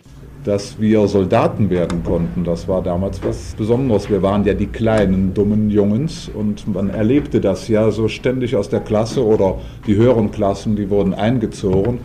dass 0.44 0.80
wir 0.80 1.08
Soldaten 1.08 1.70
werden 1.70 2.04
konnten. 2.04 2.44
Das 2.44 2.68
war 2.68 2.82
damals 2.82 3.24
was 3.24 3.54
Besonderes. 3.56 4.10
Wir 4.10 4.22
waren 4.24 4.44
ja 4.44 4.54
die 4.54 4.68
kleinen, 4.68 5.34
dummen 5.34 5.70
Jungens 5.70 6.30
und 6.34 6.74
man 6.74 6.90
erlebte 6.90 7.40
das 7.40 7.68
ja 7.68 7.92
so 7.92 8.08
ständig 8.08 8.56
aus 8.56 8.70
der 8.70 8.80
Klasse 8.80 9.24
oder 9.24 9.60
die 9.86 9.96
höheren 9.96 10.32
Klassen, 10.32 10.76
die 10.76 10.90
wurden 10.90 11.14
eingezogen. 11.14 12.00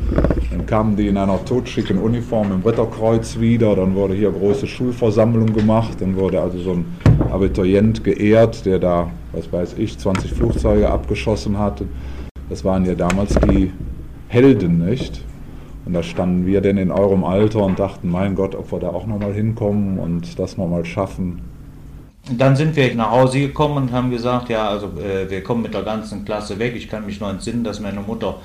Dann 0.50 0.66
kamen 0.66 0.96
die 0.96 1.08
in 1.08 1.16
einer 1.16 1.42
totschicken 1.44 1.98
Uniform 1.98 2.52
im 2.52 2.62
Ritterkreuz 2.62 3.40
wieder, 3.40 3.74
dann 3.74 3.94
wurde 3.94 4.14
hier 4.14 4.30
große 4.30 4.66
Schulversammlung 4.66 5.52
gemacht, 5.54 6.00
dann 6.00 6.16
wurde 6.16 6.40
also 6.40 6.58
so 6.58 6.72
ein 6.72 6.84
Abiturient 7.30 8.04
geehrt, 8.04 8.66
der 8.66 8.78
da, 8.78 9.10
was 9.32 9.50
weiß 9.50 9.76
ich, 9.78 9.98
20 9.98 10.32
Flugzeuge 10.32 10.90
abgeschossen 10.90 11.58
hatte. 11.58 11.86
Das 12.48 12.64
waren 12.64 12.84
ja 12.84 12.94
damals 12.94 13.34
die 13.48 13.72
Helden, 14.28 14.84
nicht? 14.86 15.22
Und 15.86 15.92
da 15.92 16.02
standen 16.02 16.46
wir 16.46 16.60
denn 16.60 16.78
in 16.78 16.90
eurem 16.90 17.22
Alter 17.24 17.64
und 17.64 17.78
dachten, 17.78 18.10
mein 18.10 18.34
Gott, 18.34 18.56
ob 18.56 18.72
wir 18.72 18.80
da 18.80 18.88
auch 18.88 19.06
nochmal 19.06 19.32
hinkommen 19.32 19.98
und 19.98 20.38
das 20.38 20.56
nochmal 20.56 20.84
schaffen. 20.84 21.40
Dann 22.36 22.56
sind 22.56 22.74
wir 22.74 22.92
nach 22.96 23.12
Hause 23.12 23.38
gekommen 23.38 23.76
und 23.76 23.92
haben 23.92 24.10
gesagt, 24.10 24.48
ja, 24.48 24.68
also 24.68 24.86
äh, 24.98 25.30
wir 25.30 25.44
kommen 25.44 25.62
mit 25.62 25.74
der 25.74 25.82
ganzen 25.82 26.24
Klasse 26.24 26.58
weg. 26.58 26.74
Ich 26.74 26.88
kann 26.88 27.06
mich 27.06 27.20
noch 27.20 27.30
entsinnen, 27.30 27.62
dass 27.62 27.78
meine 27.78 28.00
Mutter 28.00 28.40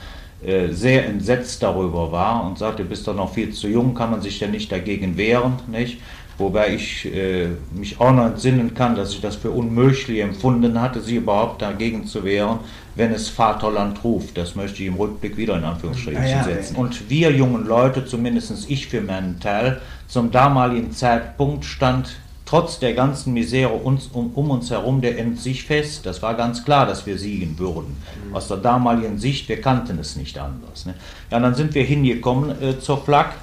äh, 0.46 0.70
sehr 0.70 1.08
entsetzt 1.08 1.64
darüber 1.64 2.12
war 2.12 2.46
und 2.46 2.60
sagte, 2.60 2.84
du 2.84 2.90
bist 2.90 3.08
doch 3.08 3.16
noch 3.16 3.34
viel 3.34 3.52
zu 3.52 3.68
jung, 3.68 3.96
kann 3.96 4.12
man 4.12 4.22
sich 4.22 4.40
ja 4.40 4.48
nicht 4.48 4.72
dagegen 4.72 5.18
wehren, 5.18 5.54
nicht? 5.72 6.00
Wobei 6.42 6.74
ich 6.74 7.06
äh, 7.06 7.50
mich 7.74 8.00
auch 8.00 8.12
noch 8.12 8.26
entsinnen 8.26 8.74
kann, 8.74 8.96
dass 8.96 9.14
ich 9.14 9.22
das 9.22 9.36
für 9.36 9.52
unmöglich 9.52 10.20
empfunden 10.20 10.82
hatte, 10.82 11.00
sie 11.00 11.18
überhaupt 11.18 11.62
dagegen 11.62 12.08
zu 12.08 12.24
wehren, 12.24 12.60
wenn 12.96 13.12
es 13.12 13.30
Vaterland 13.30 14.04
ruft. 14.04 14.38
Das 14.38 14.56
möchte 14.56 14.82
ich 14.82 14.88
im 14.88 14.96
Rückblick 14.96 15.38
wieder 15.38 15.56
in 15.56 15.64
Anführungsstrichen 15.64 16.24
ja, 16.24 16.30
ja, 16.30 16.44
setzen. 16.44 16.76
Und 16.76 17.10
wir 17.10 17.32
jungen 17.32 17.66
Leute, 17.66 18.06
zumindest 18.06 18.70
ich 18.70 18.88
für 18.88 19.02
meinen 19.02 19.40
Teil, 19.40 19.80
zum 20.08 20.32
damaligen 20.32 20.92
Zeitpunkt 20.92 21.64
stand 21.64 22.16
trotz 22.52 22.80
der 22.80 22.94
ganzen 22.94 23.34
Misere 23.34 23.72
uns, 23.72 24.08
um, 24.08 24.32
um, 24.34 24.50
uns 24.52 24.70
herum 24.72 25.00
der 25.00 25.18
End 25.18 25.40
sich 25.40 25.64
fest. 25.64 26.06
Das 26.06 26.22
war 26.22 26.34
ganz 26.34 26.66
klar, 26.66 26.86
dass 26.86 27.06
wir 27.06 27.18
siegen 27.18 27.58
würden. 27.58 27.96
Mhm. 28.28 28.36
Aus 28.36 28.50
der 28.50 28.58
damaligen 28.58 29.20
Sicht, 29.20 29.48
wir 29.48 29.62
kannten 29.62 29.98
es 30.00 30.18
nicht 30.18 30.38
anders. 30.38 30.86
Ne? 30.86 30.96
Ja, 31.30 31.40
dann 31.40 31.56
sind 31.56 31.74
wir 31.76 31.84
hingekommen 31.84 32.62
äh, 32.62 32.78
zur 32.78 32.98
Flak 32.98 33.36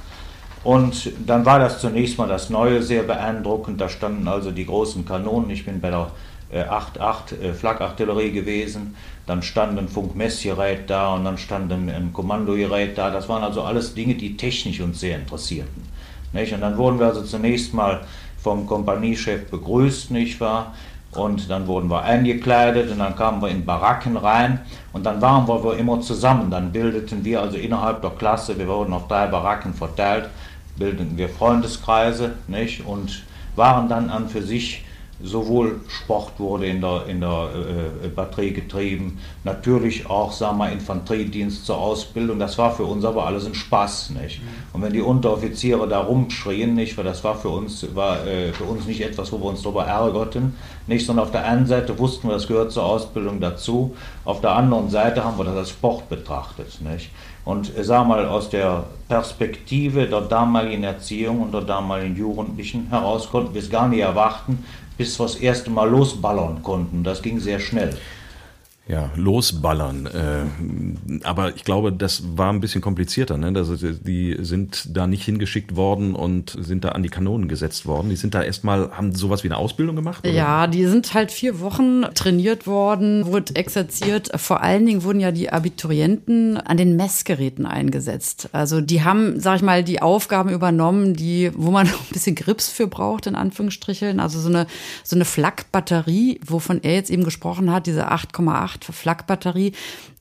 und 0.64 1.12
dann 1.26 1.44
war 1.44 1.58
das 1.58 1.80
zunächst 1.80 2.18
mal 2.18 2.28
das 2.28 2.50
Neue 2.50 2.82
sehr 2.82 3.02
beeindruckend. 3.04 3.80
Da 3.80 3.88
standen 3.88 4.26
also 4.26 4.50
die 4.50 4.66
großen 4.66 5.04
Kanonen. 5.04 5.50
Ich 5.50 5.64
bin 5.64 5.80
bei 5.80 5.90
der 5.90 6.10
äh, 6.50 6.64
8-8 6.64 7.40
äh, 7.40 7.52
Flakartillerie 7.54 8.32
gewesen. 8.32 8.96
Dann 9.26 9.42
stand 9.42 9.78
ein 9.78 9.88
Funkmessgerät 9.88 10.88
da 10.88 11.14
und 11.14 11.24
dann 11.24 11.38
stand 11.38 11.72
ein, 11.72 11.88
ein 11.88 12.12
Kommandogerät 12.12 12.96
da. 12.98 13.10
Das 13.10 13.28
waren 13.28 13.44
also 13.44 13.62
alles 13.62 13.94
Dinge, 13.94 14.14
die 14.14 14.36
technisch 14.36 14.80
uns 14.80 15.00
sehr 15.00 15.16
interessierten. 15.16 15.82
Nicht? 16.32 16.52
Und 16.52 16.60
dann 16.60 16.76
wurden 16.76 16.98
wir 16.98 17.06
also 17.06 17.22
zunächst 17.22 17.72
mal 17.72 18.00
vom 18.38 18.66
Kompaniechef 18.66 19.50
begrüßt, 19.50 20.10
nicht 20.10 20.40
wahr? 20.40 20.74
Und 21.12 21.48
dann 21.48 21.66
wurden 21.66 21.90
wir 21.90 22.02
eingekleidet 22.02 22.90
und 22.90 22.98
dann 22.98 23.16
kamen 23.16 23.40
wir 23.40 23.48
in 23.48 23.64
Baracken 23.64 24.16
rein 24.16 24.60
und 24.92 25.06
dann 25.06 25.22
waren 25.22 25.48
wir 25.48 25.78
immer 25.78 26.00
zusammen. 26.00 26.50
Dann 26.50 26.70
bildeten 26.70 27.24
wir 27.24 27.40
also 27.40 27.56
innerhalb 27.56 28.02
der 28.02 28.10
Klasse, 28.10 28.58
wir 28.58 28.68
wurden 28.68 28.92
auf 28.92 29.08
drei 29.08 29.26
Baracken 29.26 29.72
verteilt, 29.72 30.28
bildeten 30.78 31.16
wir 31.16 31.28
Freundeskreise 31.28 32.34
nicht? 32.46 32.86
und 32.86 33.24
waren 33.56 33.88
dann 33.88 34.08
an 34.10 34.28
für 34.28 34.42
sich 34.42 34.84
sowohl 35.22 35.80
Sport 35.88 36.38
wurde 36.38 36.66
in 36.66 36.80
der, 36.80 37.06
in 37.06 37.20
der 37.20 37.48
äh, 38.04 38.08
Batterie 38.08 38.52
getrieben, 38.52 39.18
natürlich 39.42 40.08
auch, 40.08 40.32
sagen 40.32 40.58
wir, 40.58 40.70
Infanteriedienst 40.70 41.66
zur 41.66 41.78
Ausbildung, 41.78 42.38
das 42.38 42.56
war 42.56 42.72
für 42.72 42.84
uns 42.84 43.04
aber 43.04 43.26
alles 43.26 43.44
ein 43.44 43.54
Spaß, 43.54 44.10
nicht? 44.10 44.40
Und 44.72 44.82
wenn 44.82 44.92
die 44.92 45.00
Unteroffiziere 45.00 45.88
da 45.88 46.00
rumschrien, 46.00 46.74
nicht, 46.74 46.96
weil 46.96 47.04
das 47.04 47.24
war 47.24 47.36
für 47.36 47.48
uns, 47.48 47.84
war 47.94 48.24
äh, 48.26 48.52
für 48.52 48.64
uns 48.64 48.86
nicht 48.86 49.00
etwas, 49.00 49.32
wo 49.32 49.38
wir 49.38 49.46
uns 49.46 49.62
darüber 49.62 49.86
ärgerten, 49.86 50.54
nicht, 50.86 51.04
sondern 51.04 51.26
auf 51.26 51.32
der 51.32 51.44
einen 51.44 51.66
Seite 51.66 51.98
wussten 51.98 52.28
wir, 52.28 52.34
das 52.34 52.46
gehört 52.46 52.70
zur 52.70 52.84
Ausbildung 52.84 53.40
dazu, 53.40 53.96
auf 54.24 54.40
der 54.40 54.52
anderen 54.52 54.88
Seite 54.88 55.24
haben 55.24 55.36
wir 55.36 55.44
das 55.44 55.56
als 55.56 55.70
Sport 55.70 56.08
betrachtet, 56.08 56.80
nicht? 56.80 57.10
Und 57.48 57.74
äh, 57.78 57.82
sag 57.82 58.06
mal, 58.06 58.26
aus 58.26 58.50
der 58.50 58.84
Perspektive 59.08 60.06
der 60.06 60.20
damaligen 60.20 60.84
Erziehung 60.84 61.40
und 61.40 61.54
der 61.54 61.62
damaligen 61.62 62.14
Jugendlichen 62.14 62.88
heraus 62.90 63.30
konnten 63.30 63.54
wir 63.54 63.62
es 63.62 63.70
gar 63.70 63.88
nicht 63.88 64.00
erwarten, 64.00 64.62
bis 64.98 65.18
wir 65.18 65.24
das 65.24 65.36
erste 65.36 65.70
Mal 65.70 65.88
losballern 65.88 66.62
konnten. 66.62 67.02
Das 67.04 67.22
ging 67.22 67.40
sehr 67.40 67.58
schnell. 67.58 67.96
Ja, 68.88 69.10
losballern. 69.16 70.06
Äh, 70.06 71.24
aber 71.24 71.54
ich 71.54 71.64
glaube, 71.64 71.92
das 71.92 72.22
war 72.36 72.50
ein 72.50 72.60
bisschen 72.60 72.80
komplizierter. 72.80 73.36
Ne? 73.36 73.52
Also 73.54 73.76
die 73.76 74.36
sind 74.40 74.96
da 74.96 75.06
nicht 75.06 75.24
hingeschickt 75.24 75.76
worden 75.76 76.14
und 76.14 76.56
sind 76.58 76.84
da 76.84 76.90
an 76.90 77.02
die 77.02 77.10
Kanonen 77.10 77.48
gesetzt 77.48 77.84
worden. 77.84 78.08
Die 78.08 78.16
sind 78.16 78.34
da 78.34 78.42
erstmal, 78.42 78.90
haben 78.92 79.14
sowas 79.14 79.44
wie 79.44 79.48
eine 79.48 79.58
Ausbildung 79.58 79.94
gemacht? 79.94 80.24
Oder? 80.24 80.32
Ja, 80.32 80.66
die 80.66 80.86
sind 80.86 81.12
halt 81.12 81.30
vier 81.30 81.60
Wochen 81.60 82.02
trainiert 82.14 82.66
worden, 82.66 83.26
wurde 83.26 83.56
exerziert. 83.56 84.30
Vor 84.36 84.62
allen 84.62 84.86
Dingen 84.86 85.02
wurden 85.02 85.20
ja 85.20 85.32
die 85.32 85.50
Abiturienten 85.50 86.56
an 86.56 86.78
den 86.78 86.96
Messgeräten 86.96 87.66
eingesetzt. 87.66 88.48
Also 88.52 88.80
die 88.80 89.04
haben, 89.04 89.38
sag 89.38 89.56
ich 89.56 89.62
mal, 89.62 89.84
die 89.84 90.00
Aufgaben 90.00 90.48
übernommen, 90.48 91.12
die, 91.12 91.50
wo 91.54 91.70
man 91.70 91.86
ein 91.88 91.94
bisschen 92.10 92.36
Grips 92.36 92.70
für 92.70 92.86
braucht, 92.86 93.26
in 93.26 93.34
Anführungsstrichen. 93.34 94.18
Also 94.18 94.40
so 94.40 94.48
eine, 94.48 94.66
so 95.04 95.14
eine 95.14 95.26
Flak-Batterie, 95.26 96.40
wovon 96.46 96.82
er 96.82 96.94
jetzt 96.94 97.10
eben 97.10 97.24
gesprochen 97.24 97.70
hat, 97.70 97.86
diese 97.86 98.10
8,8 98.10 98.77
Flakbatterie. 98.84 99.72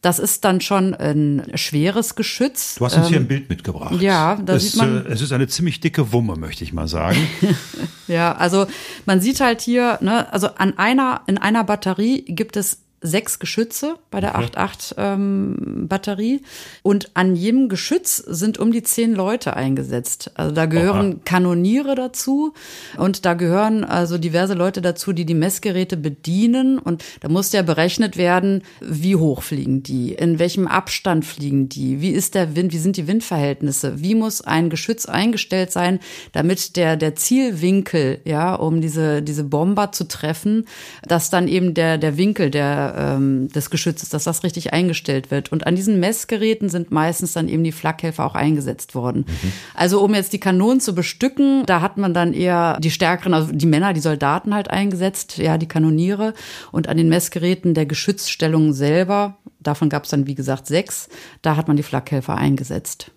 Das 0.01 0.19
ist 0.19 0.45
dann 0.45 0.61
schon 0.61 0.93
ein 0.93 1.51
schweres 1.55 2.15
Geschütz. 2.15 2.75
Du 2.75 2.85
hast 2.85 2.95
uns 2.95 3.07
ähm, 3.07 3.09
hier 3.09 3.19
ein 3.19 3.27
Bild 3.27 3.49
mitgebracht. 3.49 3.99
Ja, 4.01 4.35
da 4.35 4.55
es, 4.55 4.63
sieht 4.71 4.75
man. 4.77 5.05
Äh, 5.05 5.09
es 5.09 5.21
ist 5.21 5.31
eine 5.31 5.47
ziemlich 5.47 5.79
dicke 5.79 6.11
Wumme, 6.11 6.35
möchte 6.35 6.63
ich 6.63 6.73
mal 6.73 6.87
sagen. 6.87 7.17
ja, 8.07 8.35
also 8.35 8.67
man 9.05 9.21
sieht 9.21 9.39
halt 9.39 9.61
hier, 9.61 9.97
ne, 10.01 10.31
also 10.31 10.47
an 10.55 10.77
einer, 10.77 11.21
in 11.27 11.37
einer 11.37 11.63
Batterie 11.63 12.23
gibt 12.23 12.57
es 12.57 12.83
sechs 12.99 13.37
Geschütze 13.37 13.95
bei 14.09 14.19
der 14.21 14.35
8.8 14.35 14.95
ähm, 14.97 15.85
Batterie 15.87 16.41
und 16.81 17.11
an 17.13 17.35
jedem 17.35 17.69
Geschütz 17.69 18.17
sind 18.17 18.57
um 18.57 18.71
die 18.71 18.81
zehn 18.81 19.13
Leute 19.13 19.55
eingesetzt. 19.55 20.31
Also 20.33 20.53
da 20.53 20.65
gehören 20.65 21.13
Oha. 21.13 21.19
Kanoniere 21.23 21.93
dazu 21.93 22.53
und 22.97 23.25
da 23.25 23.35
gehören 23.35 23.83
also 23.83 24.17
diverse 24.17 24.55
Leute 24.55 24.81
dazu, 24.81 25.13
die 25.13 25.25
die 25.25 25.35
Messgeräte 25.35 25.95
bedienen 25.95 26.79
und 26.79 27.03
da 27.19 27.29
muss 27.29 27.51
ja 27.51 27.61
berechnet 27.61 28.17
werden, 28.17 28.63
wie 28.81 29.15
hoch 29.15 29.43
fliegen 29.43 29.83
die, 29.83 30.13
in 30.13 30.39
welchem 30.39 30.67
Abstand 30.67 31.23
fliegen 31.23 31.69
die, 31.69 32.01
wie 32.01 32.11
ist 32.11 32.33
der 32.33 32.55
Wind, 32.55 32.73
wie 32.73 32.79
sind 32.79 32.97
die 32.97 33.07
Windverhältnisse, 33.07 34.01
wie 34.01 34.15
muss 34.15 34.41
ein 34.41 34.71
Geschütz 34.71 35.05
eingestellt 35.05 35.71
sein, 35.71 35.99
damit 36.31 36.75
der 36.75 36.97
der 36.97 37.15
Zielwinkel, 37.15 38.21
ja, 38.25 38.55
um 38.55 38.81
diese 38.81 39.21
diese 39.21 39.43
Bomber 39.43 39.91
zu 39.91 40.07
treffen, 40.07 40.65
dass 41.03 41.29
dann 41.29 41.47
eben 41.47 41.75
der 41.75 41.99
der 41.99 42.17
Winkel 42.17 42.49
der 42.49 42.86
ähm, 42.95 43.47
des 43.49 43.69
Geschützes, 43.69 44.09
dass 44.09 44.23
das 44.23 44.43
richtig 44.43 44.73
eingestellt 44.73 45.31
wird. 45.31 45.51
Und 45.51 45.67
an 45.67 45.75
diesen 45.75 45.99
Messgeräten 45.99 46.69
sind 46.69 46.91
meistens 46.91 47.33
dann 47.33 47.49
eben 47.49 47.63
die 47.63 47.71
Flakhelfer 47.71 48.25
auch 48.25 48.35
eingesetzt 48.35 48.95
worden. 48.95 49.25
Mhm. 49.27 49.51
Also 49.73 50.01
um 50.03 50.13
jetzt 50.13 50.33
die 50.33 50.39
Kanonen 50.39 50.79
zu 50.79 50.93
bestücken, 50.93 51.63
da 51.65 51.81
hat 51.81 51.97
man 51.97 52.13
dann 52.13 52.33
eher 52.33 52.77
die 52.79 52.91
stärkeren, 52.91 53.33
also 53.33 53.51
die 53.51 53.65
Männer, 53.65 53.93
die 53.93 53.99
Soldaten 53.99 54.53
halt 54.53 54.69
eingesetzt, 54.69 55.37
ja, 55.37 55.57
die 55.57 55.67
Kanoniere. 55.67 56.33
Und 56.71 56.87
an 56.87 56.97
den 56.97 57.09
Messgeräten 57.09 57.73
der 57.73 57.85
Geschützstellungen 57.85 58.73
selber, 58.73 59.37
davon 59.59 59.89
gab 59.89 60.03
es 60.03 60.09
dann 60.09 60.27
wie 60.27 60.35
gesagt 60.35 60.67
sechs, 60.67 61.09
da 61.41 61.55
hat 61.55 61.67
man 61.67 61.77
die 61.77 61.83
Flakhelfer 61.83 62.35
eingesetzt. 62.35 63.11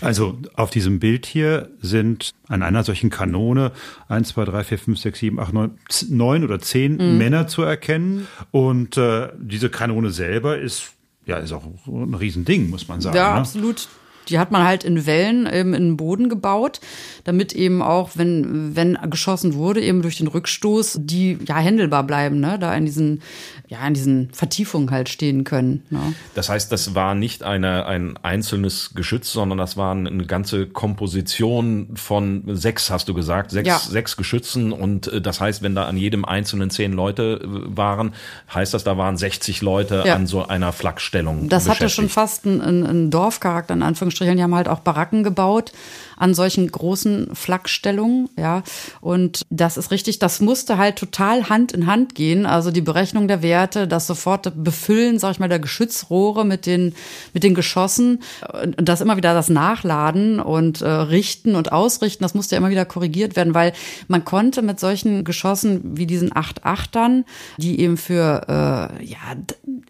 Also 0.00 0.38
auf 0.54 0.70
diesem 0.70 0.98
Bild 0.98 1.26
hier 1.26 1.70
sind 1.80 2.30
an 2.48 2.62
einer 2.62 2.84
solchen 2.84 3.10
Kanone 3.10 3.72
1, 4.08 4.28
2, 4.28 4.44
3, 4.44 4.64
4, 4.64 4.78
5, 4.78 4.98
6, 4.98 5.18
7, 5.18 5.40
8, 5.40 5.52
9, 5.52 5.70
9 6.08 6.44
oder 6.44 6.58
10 6.58 6.96
mhm. 6.96 7.18
Männer 7.18 7.48
zu 7.48 7.62
erkennen. 7.62 8.26
Und 8.50 8.96
äh, 8.96 9.28
diese 9.38 9.70
Kanone 9.70 10.10
selber 10.10 10.58
ist 10.58 10.92
ja 11.26 11.38
ist 11.38 11.52
auch 11.52 11.64
ein 11.86 12.14
Riesending, 12.14 12.70
muss 12.70 12.88
man 12.88 13.00
sagen. 13.00 13.16
Ja, 13.16 13.34
ne? 13.34 13.40
absolut. 13.40 13.88
Die 14.28 14.38
hat 14.38 14.50
man 14.50 14.64
halt 14.64 14.84
in 14.84 15.06
Wellen 15.06 15.48
ähm, 15.50 15.74
in 15.74 15.82
den 15.82 15.96
Boden 15.96 16.28
gebaut, 16.28 16.80
damit 17.24 17.52
eben 17.52 17.82
auch, 17.82 18.10
wenn, 18.14 18.76
wenn 18.76 18.98
geschossen 19.10 19.54
wurde, 19.54 19.80
eben 19.80 20.02
durch 20.02 20.18
den 20.18 20.26
Rückstoß, 20.26 20.98
die 21.02 21.38
ja 21.46 21.56
händelbar 21.56 22.04
bleiben, 22.04 22.40
ne? 22.40 22.58
da 22.58 22.74
in 22.74 22.84
diesen, 22.84 23.22
ja, 23.68 23.86
in 23.86 23.94
diesen 23.94 24.30
Vertiefungen 24.32 24.90
halt 24.90 25.08
stehen 25.08 25.44
können. 25.44 25.82
Ne? 25.90 26.14
Das 26.34 26.48
heißt, 26.48 26.70
das 26.70 26.94
war 26.94 27.14
nicht 27.14 27.42
eine, 27.42 27.86
ein 27.86 28.16
einzelnes 28.22 28.92
Geschütz, 28.94 29.32
sondern 29.32 29.58
das 29.58 29.76
war 29.76 29.92
eine 29.92 30.26
ganze 30.26 30.66
Komposition 30.66 31.88
von 31.94 32.42
sechs, 32.46 32.90
hast 32.90 33.08
du 33.08 33.14
gesagt, 33.14 33.50
sechs, 33.50 33.68
ja. 33.68 33.78
sechs 33.78 34.16
Geschützen. 34.16 34.72
Und 34.72 35.08
äh, 35.08 35.20
das 35.20 35.40
heißt, 35.40 35.62
wenn 35.62 35.74
da 35.74 35.84
an 35.86 35.96
jedem 35.96 36.24
einzelnen 36.24 36.70
zehn 36.70 36.92
Leute 36.92 37.40
äh, 37.42 37.76
waren, 37.76 38.12
heißt 38.52 38.74
das, 38.74 38.84
da 38.84 38.96
waren 38.96 39.16
60 39.16 39.62
Leute 39.62 40.04
ja. 40.06 40.14
an 40.14 40.26
so 40.26 40.46
einer 40.46 40.72
Flakstellung. 40.72 41.48
Das 41.48 41.68
hatte 41.68 41.88
schon 41.88 42.08
fast 42.08 42.46
einen, 42.46 42.60
einen 42.60 43.10
Dorfcharakter, 43.10 43.74
in 43.74 43.82
Anführungszeichen 43.82 44.15
Anführungsstrichen, 44.16 44.36
die 44.36 44.42
haben 44.42 44.54
halt 44.54 44.68
auch 44.68 44.80
Baracken 44.80 45.22
gebaut 45.22 45.72
an 46.16 46.34
solchen 46.34 46.70
großen 46.70 47.34
Flakstellungen, 47.34 48.28
ja. 48.36 48.62
Und 49.00 49.42
das 49.50 49.76
ist 49.76 49.90
richtig, 49.90 50.18
das 50.18 50.40
musste 50.40 50.78
halt 50.78 50.96
total 50.96 51.48
Hand 51.48 51.72
in 51.72 51.86
Hand 51.86 52.14
gehen. 52.14 52.46
Also 52.46 52.70
die 52.70 52.80
Berechnung 52.80 53.28
der 53.28 53.42
Werte, 53.42 53.86
das 53.86 54.06
soforte 54.06 54.50
Befüllen, 54.50 55.18
sag 55.18 55.32
ich 55.32 55.38
mal, 55.38 55.48
der 55.48 55.58
Geschützrohre 55.58 56.44
mit 56.44 56.66
den, 56.66 56.94
mit 57.32 57.42
den 57.42 57.54
Geschossen 57.54 58.22
und 58.52 58.88
das 58.88 59.00
immer 59.00 59.16
wieder 59.16 59.34
das 59.34 59.48
Nachladen 59.48 60.40
und 60.40 60.80
äh, 60.80 60.88
richten 60.88 61.54
und 61.54 61.72
ausrichten, 61.72 62.22
das 62.22 62.34
musste 62.34 62.54
ja 62.54 62.58
immer 62.58 62.70
wieder 62.70 62.84
korrigiert 62.84 63.36
werden, 63.36 63.54
weil 63.54 63.72
man 64.08 64.24
konnte 64.24 64.62
mit 64.62 64.80
solchen 64.80 65.24
Geschossen 65.24 65.96
wie 65.96 66.06
diesen 66.06 66.30
8-8ern, 66.30 67.24
die 67.58 67.80
eben 67.80 67.96
für, 67.96 68.42
äh, 68.48 69.04
ja, 69.04 69.18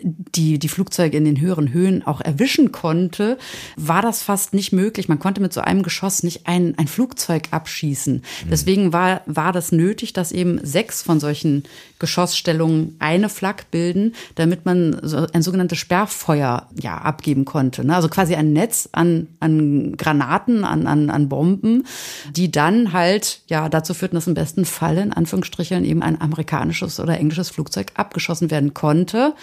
die, 0.03 0.59
die 0.59 0.69
Flugzeuge 0.69 1.17
in 1.17 1.25
den 1.25 1.41
höheren 1.41 1.73
Höhen 1.73 2.07
auch 2.07 2.21
erwischen 2.21 2.73
konnte, 2.73 3.39
war 3.77 4.03
das 4.03 4.23
fast 4.23 4.55
nicht 4.55 4.73
möglich. 4.73 5.09
Man 5.09 5.19
konnte 5.19 5.41
mit 5.41 5.53
so 5.53 5.61
einem 5.61 5.83
Geschoss 5.83 6.16
nicht 6.23 6.47
ein, 6.47 6.75
ein 6.77 6.89
Flugzeug 6.89 7.49
abschießen. 7.51 8.15
Mhm. 8.15 8.51
Deswegen 8.51 8.93
war, 8.93 9.23
war 9.27 9.53
das 9.53 9.73
nötig, 9.73 10.13
dass 10.13 10.33
eben 10.33 10.61
sechs 10.65 11.03
von 11.03 11.21
solchen 11.21 11.65
Geschossstellungen 11.99 12.97
eine 12.99 13.29
Flak 13.29 13.71
bilden, 13.71 14.15
damit 14.35 14.67
man 14.67 14.99
so 15.03 15.27
ein 15.33 15.43
sogenanntes 15.43 15.79
Sperrfeuer 15.79 16.69
ja 16.81 16.99
abgeben 16.99 17.45
konnte. 17.45 17.85
Ne? 17.85 17.95
Also 17.95 18.09
quasi 18.09 18.35
ein 18.35 18.53
Netz 18.53 18.89
an, 18.93 19.29
an 19.41 19.97
Granaten, 19.97 20.65
an, 20.65 20.87
an, 20.87 21.11
an 21.11 21.29
Bomben, 21.29 21.87
die 22.35 22.51
dann 22.51 22.93
halt 22.93 23.41
ja 23.47 23.69
dazu 23.69 23.95
führten, 23.95 24.17
dass 24.17 24.27
im 24.27 24.35
besten 24.35 24.65
Fall 24.65 24.99
in 24.99 25.13
Anführungsstrichen 25.13 25.85
eben 25.85 26.03
ein 26.03 26.21
amerikanisches 26.21 27.01
oder 27.01 27.19
englisches 27.19 27.51
Flugzeug 27.51 27.93
abgeschossen 27.95 28.51
werden 28.51 28.75
konnte 28.75 29.35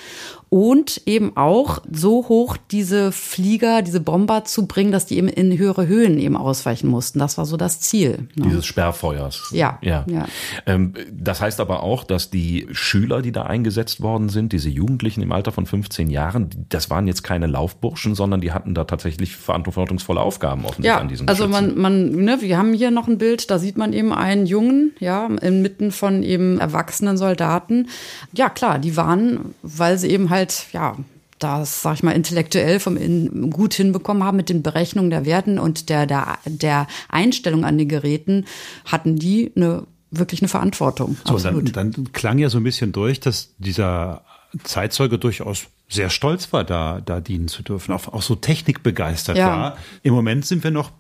und 0.50 1.02
eben 1.08 1.36
auch 1.36 1.80
so 1.92 2.30
hoch 2.30 2.58
diese 2.70 3.12
Flieger, 3.12 3.82
diese 3.82 4.00
Bomber 4.00 4.46
zu 4.46 4.68
bringen, 4.68 4.92
dass 4.92 5.08
die 5.08 5.18
eben 5.18 5.28
in 5.28 5.58
höhere 5.58 5.88
Höhen 5.88 6.20
eben 6.20 6.38
ausweichen 6.64 6.88
mussten. 6.88 7.20
Das 7.20 7.38
war 7.38 7.46
so 7.46 7.58
das 7.58 7.80
Ziel. 7.80 8.28
Ne? 8.36 8.46
Dieses 8.46 8.66
Sperrfeuers. 8.66 9.50
Ja. 9.52 9.80
ja. 9.82 10.06
ja. 10.08 10.28
Ähm, 10.66 10.94
das 11.12 11.42
heißt 11.42 11.60
aber 11.60 11.84
auch, 11.84 12.04
dass 12.04 12.30
die 12.30 12.68
Schüler, 12.72 13.22
die 13.22 13.32
da 13.32 13.44
eingesetzt 13.44 14.02
worden 14.02 14.30
sind, 14.30 14.54
diese 14.54 14.70
Jugendlichen 14.70 15.22
im 15.22 15.32
Alter 15.32 15.52
von 15.52 15.66
15 15.66 16.10
Jahren, 16.10 16.50
das 16.70 16.90
waren 16.90 17.08
jetzt 17.08 17.24
keine 17.24 17.48
Laufburschen, 17.48 18.16
sondern 18.16 18.42
die 18.42 18.52
hatten 18.52 18.74
da 18.74 18.84
tatsächlich 18.84 19.36
verantwortungsvolle 19.36 20.22
Aufgaben 20.22 20.66
offensichtlich 20.66 20.86
ja, 20.86 21.00
an 21.00 21.08
diesen 21.08 21.28
Also 21.28 21.48
man, 21.48 21.78
man, 21.78 22.12
ne, 22.12 22.38
wir 22.42 22.58
haben 22.58 22.74
hier 22.74 22.92
noch 22.92 23.08
ein 23.08 23.18
Bild, 23.18 23.50
da 23.50 23.60
sieht 23.60 23.78
man 23.78 23.94
eben 23.94 24.14
einen 24.14 24.46
Jungen, 24.46 24.94
ja, 25.00 25.28
inmitten 25.42 25.92
von 25.92 26.24
eben 26.24 26.60
erwachsenen 26.60 27.18
Soldaten. 27.18 27.88
Ja, 28.34 28.50
klar, 28.50 28.80
die 28.80 28.96
waren, 28.96 29.56
weil 29.62 29.98
sie 29.98 30.10
eben 30.10 30.30
halt 30.30 30.44
halt, 30.44 30.68
ja, 30.74 30.96
das, 31.40 31.82
sag 31.82 31.96
ich 31.96 32.04
mal, 32.04 32.12
intellektuell 32.12 32.80
vom 32.80 32.98
in, 32.98 33.50
gut 33.50 33.74
hinbekommen 33.74 34.24
haben 34.24 34.38
mit 34.38 34.50
den 34.50 34.64
Berechnungen 34.64 35.10
der 35.10 35.26
Werten 35.26 35.60
und 35.60 35.90
der, 35.90 36.06
der, 36.06 36.38
der 36.46 36.88
Einstellung 37.10 37.66
an 37.66 37.78
den 37.78 37.88
Geräten, 37.88 38.46
hatten 38.86 39.16
die 39.18 39.52
eine 39.56 39.86
wirklich 40.12 40.42
eine 40.42 40.48
Verantwortung. 40.48 41.18
So, 41.26 41.38
dann, 41.40 41.66
dann 41.66 42.12
klang 42.14 42.38
ja 42.38 42.50
so 42.50 42.60
ein 42.60 42.64
bisschen 42.64 42.92
durch, 42.92 43.20
dass 43.20 43.56
dieser 43.58 44.24
Zeitzeuge 44.64 45.18
durchaus 45.18 45.66
sehr 45.90 46.10
stolz 46.10 46.54
war, 46.54 46.64
da, 46.64 47.02
da 47.02 47.20
dienen 47.20 47.48
zu 47.48 47.64
dürfen, 47.64 47.94
auch, 47.94 48.08
auch 48.08 48.22
so 48.22 48.36
technikbegeistert 48.36 49.38
ja. 49.38 49.48
war. 49.48 49.78
Im 50.04 50.14
Moment 50.14 50.46
sind 50.46 50.64
wir 50.64 50.72
noch 50.72 50.92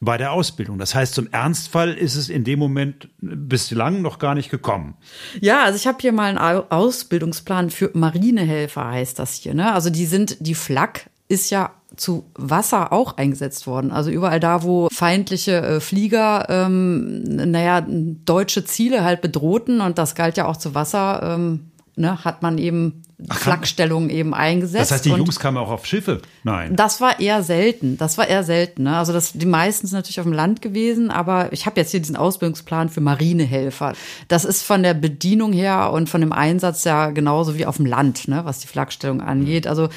bei 0.00 0.16
der 0.16 0.32
Ausbildung. 0.32 0.78
Das 0.78 0.94
heißt, 0.94 1.14
zum 1.14 1.28
Ernstfall 1.30 1.92
ist 1.92 2.16
es 2.16 2.30
in 2.30 2.42
dem 2.42 2.58
Moment 2.58 3.10
bislang 3.20 4.00
noch 4.00 4.18
gar 4.18 4.34
nicht 4.34 4.50
gekommen. 4.50 4.94
Ja, 5.40 5.62
also 5.62 5.76
ich 5.76 5.86
habe 5.86 5.98
hier 6.00 6.12
mal 6.12 6.36
einen 6.36 6.64
Ausbildungsplan 6.70 7.70
für 7.70 7.90
Marinehelfer, 7.92 8.86
heißt 8.86 9.18
das 9.18 9.34
hier. 9.34 9.54
Ne? 9.54 9.72
Also 9.72 9.90
die 9.90 10.06
sind, 10.06 10.38
die 10.40 10.54
Flak 10.54 11.10
ist 11.28 11.50
ja 11.50 11.72
zu 11.96 12.24
Wasser 12.34 12.92
auch 12.92 13.18
eingesetzt 13.18 13.66
worden. 13.66 13.90
Also 13.92 14.10
überall 14.10 14.40
da, 14.40 14.62
wo 14.62 14.88
feindliche 14.90 15.60
äh, 15.60 15.80
Flieger, 15.80 16.46
ähm, 16.48 17.22
naja, 17.24 17.84
deutsche 17.86 18.64
Ziele 18.64 19.04
halt 19.04 19.20
bedrohten 19.20 19.80
und 19.80 19.98
das 19.98 20.14
galt 20.14 20.36
ja 20.38 20.46
auch 20.46 20.56
zu 20.56 20.74
Wasser, 20.74 21.20
ähm, 21.22 21.70
ne, 21.96 22.24
hat 22.24 22.42
man 22.42 22.58
eben 22.58 23.02
Flakstellungen 23.30 24.10
eben 24.10 24.34
eingesetzt. 24.34 24.90
Das 24.90 24.92
heißt, 24.92 25.04
die 25.04 25.10
Jungs 25.10 25.38
kamen 25.38 25.56
auch 25.56 25.70
auf 25.70 25.86
Schiffe? 25.86 26.22
Nein. 26.44 26.76
Das 26.76 27.00
war 27.00 27.20
eher 27.20 27.42
selten. 27.42 27.96
Das 27.98 28.18
war 28.18 28.28
eher 28.28 28.44
selten. 28.44 28.84
Ne? 28.84 28.96
Also 28.96 29.12
das, 29.12 29.32
die 29.32 29.46
meisten 29.46 29.86
sind 29.86 29.96
natürlich 29.96 30.20
auf 30.20 30.26
dem 30.26 30.32
Land 30.32 30.62
gewesen, 30.62 31.10
aber 31.10 31.52
ich 31.52 31.66
habe 31.66 31.80
jetzt 31.80 31.90
hier 31.90 32.00
diesen 32.00 32.16
Ausbildungsplan 32.16 32.88
für 32.88 33.00
Marinehelfer. 33.00 33.94
Das 34.28 34.44
ist 34.44 34.62
von 34.62 34.82
der 34.82 34.94
Bedienung 34.94 35.52
her 35.52 35.92
und 35.92 36.08
von 36.08 36.20
dem 36.20 36.32
Einsatz 36.32 36.84
ja 36.84 37.10
genauso 37.10 37.58
wie 37.58 37.66
auf 37.66 37.76
dem 37.76 37.86
Land, 37.86 38.28
ne, 38.28 38.44
was 38.44 38.60
die 38.60 38.66
Flakstellung 38.66 39.20
angeht. 39.20 39.66
Also 39.66 39.88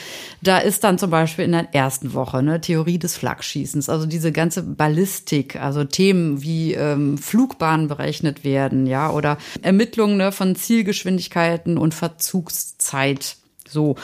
da 0.42 0.58
ist 0.58 0.84
dann 0.84 0.98
zum 0.98 1.10
Beispiel 1.10 1.46
in 1.46 1.52
der 1.52 1.74
ersten 1.74 2.14
Woche 2.14 2.44
ne, 2.44 2.60
Theorie 2.62 3.00
des 3.00 3.16
Flakschießens, 3.16 3.90
also 3.90 4.06
diese 4.06 4.32
ganze 4.32 4.64
Ballistik, 4.64 5.56
also 5.56 5.84
Themen 5.84 6.42
wie 6.42 6.74
ähm, 6.74 7.18
Flugbahnen 7.18 7.88
berechnet 7.88 8.44
werden, 8.44 8.88
ja, 8.88 9.12
oder 9.12 9.38
Ermittlungen 9.62 10.18
ne, 10.18 10.32
von 10.32 10.56
Zielgeschwindigkeiten 10.56 11.78
und 11.78 11.94
Verzugszeiten 12.84 13.38
so. 13.67 13.96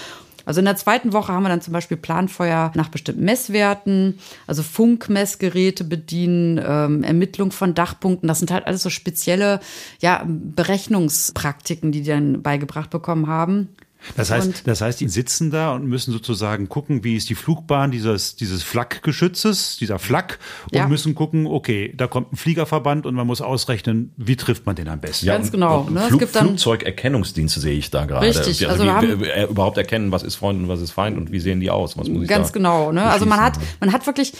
Also 0.45 0.59
in 0.59 0.65
der 0.65 0.77
zweiten 0.77 1.13
Woche 1.13 1.31
haben 1.31 1.43
wir 1.43 1.49
dann 1.49 1.61
zum 1.61 1.73
Beispiel 1.73 1.97
Planfeuer 1.97 2.71
nach 2.73 2.89
bestimmten 2.89 3.23
Messwerten, 3.23 4.17
also 4.47 4.63
Funkmessgeräte 4.63 5.83
bedienen, 5.83 6.59
ähm, 6.65 7.03
Ermittlung 7.03 7.51
von 7.51 7.75
Dachpunkten. 7.75 8.27
Das 8.27 8.39
sind 8.39 8.49
halt 8.49 8.65
alles 8.65 8.81
so 8.81 8.89
spezielle 8.89 9.59
ja, 9.99 10.25
Berechnungspraktiken, 10.25 11.91
die 11.91 12.01
die 12.01 12.09
dann 12.09 12.41
beigebracht 12.41 12.89
bekommen 12.89 13.27
haben. 13.27 13.69
Das 14.15 14.31
heißt, 14.31 14.63
das 14.65 14.81
heißt, 14.81 14.99
die 15.01 15.09
sitzen 15.09 15.51
da 15.51 15.73
und 15.73 15.85
müssen 15.85 16.12
sozusagen 16.13 16.69
gucken, 16.69 17.03
wie 17.03 17.15
ist 17.17 17.29
die 17.29 17.35
Flugbahn 17.35 17.91
dieses, 17.91 18.35
dieses 18.38 18.63
Flakgeschützes, 18.63 19.77
dieser 19.77 19.99
Flak, 19.99 20.39
und 20.71 20.77
Ja. 20.77 20.88
müssen 20.88 21.15
gucken, 21.15 21.45
okay, 21.47 21.93
da 21.95 22.07
kommt 22.07 22.31
ein 22.33 22.38
Fliegerverband 22.38 23.05
und 23.05 23.15
man 23.15 23.27
muss 23.27 23.41
ausrechnen, 23.41 24.13
wie 24.17 24.35
trifft 24.38 24.65
man 24.65 24.75
den 24.75 24.88
am 24.88 24.99
besten. 25.01 25.25
Ganz 25.25 25.47
und- 25.47 25.51
genau, 25.51 25.81
und 25.81 25.93
ne? 25.93 26.01
Es 26.01 26.07
Flug, 26.07 26.19
gibt 26.21 26.35
dann- 26.35 26.47
Flugzeugerkennungsdienste 26.47 27.59
sehe 27.59 27.73
ich 27.77 27.91
da 27.91 28.05
gerade. 28.05 28.25
Richtig, 28.25 28.67
Also, 28.67 28.83
also 28.83 28.83
wir 28.83 28.89
wie, 29.01 29.12
haben- 29.12 29.23
äh, 29.23 29.45
überhaupt 29.51 29.77
erkennen, 29.77 30.12
was 30.12 30.23
ist 30.23 30.35
Freund 30.35 30.59
und 30.62 30.69
was 30.69 30.81
ist 30.81 30.91
Feind 30.91 31.17
und 31.17 31.31
wie 31.31 31.39
sehen 31.39 31.59
die 31.59 31.69
aus? 31.69 31.97
Was 31.97 32.07
muss 32.07 32.23
ich 32.23 32.29
Ganz 32.29 32.47
da 32.47 32.53
genau, 32.53 32.91
ne? 32.91 33.03
Also 33.03 33.25
man 33.25 33.41
hat, 33.41 33.59
man 33.79 33.91
hat 33.91 34.05
wirklich 34.07 34.33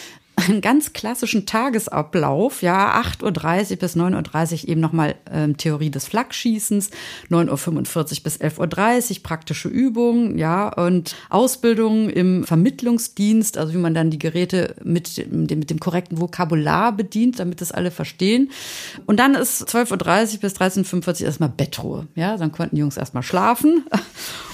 einen 0.48 0.62
ganz 0.62 0.94
klassischen 0.94 1.46
Tagesablauf, 1.46 2.62
ja, 2.62 3.02
8.30 3.02 3.72
Uhr 3.72 3.78
bis 3.78 3.96
9.30 3.96 4.64
Uhr 4.64 4.70
eben 4.70 4.82
nochmal 4.82 5.16
ähm, 5.32 5.58
Theorie 5.58 5.90
des 5.90 6.06
Flakschießens, 6.08 6.90
9.45 7.30 7.98
Uhr 7.98 8.24
bis 8.24 8.40
11.30 8.40 9.10
Uhr 9.18 9.24
praktische 9.24 9.68
Übungen, 9.68 10.38
ja, 10.38 10.70
und 10.70 11.16
Ausbildung 11.30 12.10
im 12.10 12.44
Vermittlungsdienst, 12.44 13.58
also 13.58 13.74
wie 13.74 13.78
man 13.78 13.94
dann 13.94 14.12
die 14.12 14.20
Geräte 14.20 14.76
mit 14.84 15.18
dem, 15.18 15.60
mit 15.60 15.70
dem 15.70 15.80
korrekten 15.80 16.20
Vokabular 16.20 16.92
bedient, 16.92 17.40
damit 17.40 17.62
das 17.62 17.72
alle 17.72 17.92
verstehen. 17.92 18.52
Und 19.06 19.20
dann 19.20 19.36
ist 19.36 19.68
12.30 19.68 20.34
Uhr 20.36 20.40
bis 20.40 20.54
13.45 20.56 21.22
Uhr 21.22 21.28
erstmal 21.28 21.50
Bettruhe, 21.50 22.08
ja, 22.16 22.38
dann 22.38 22.52
konnten 22.52 22.76
die 22.76 22.82
Jungs 22.82 22.98
erstmal 22.98 23.24
schlafen. 23.24 23.84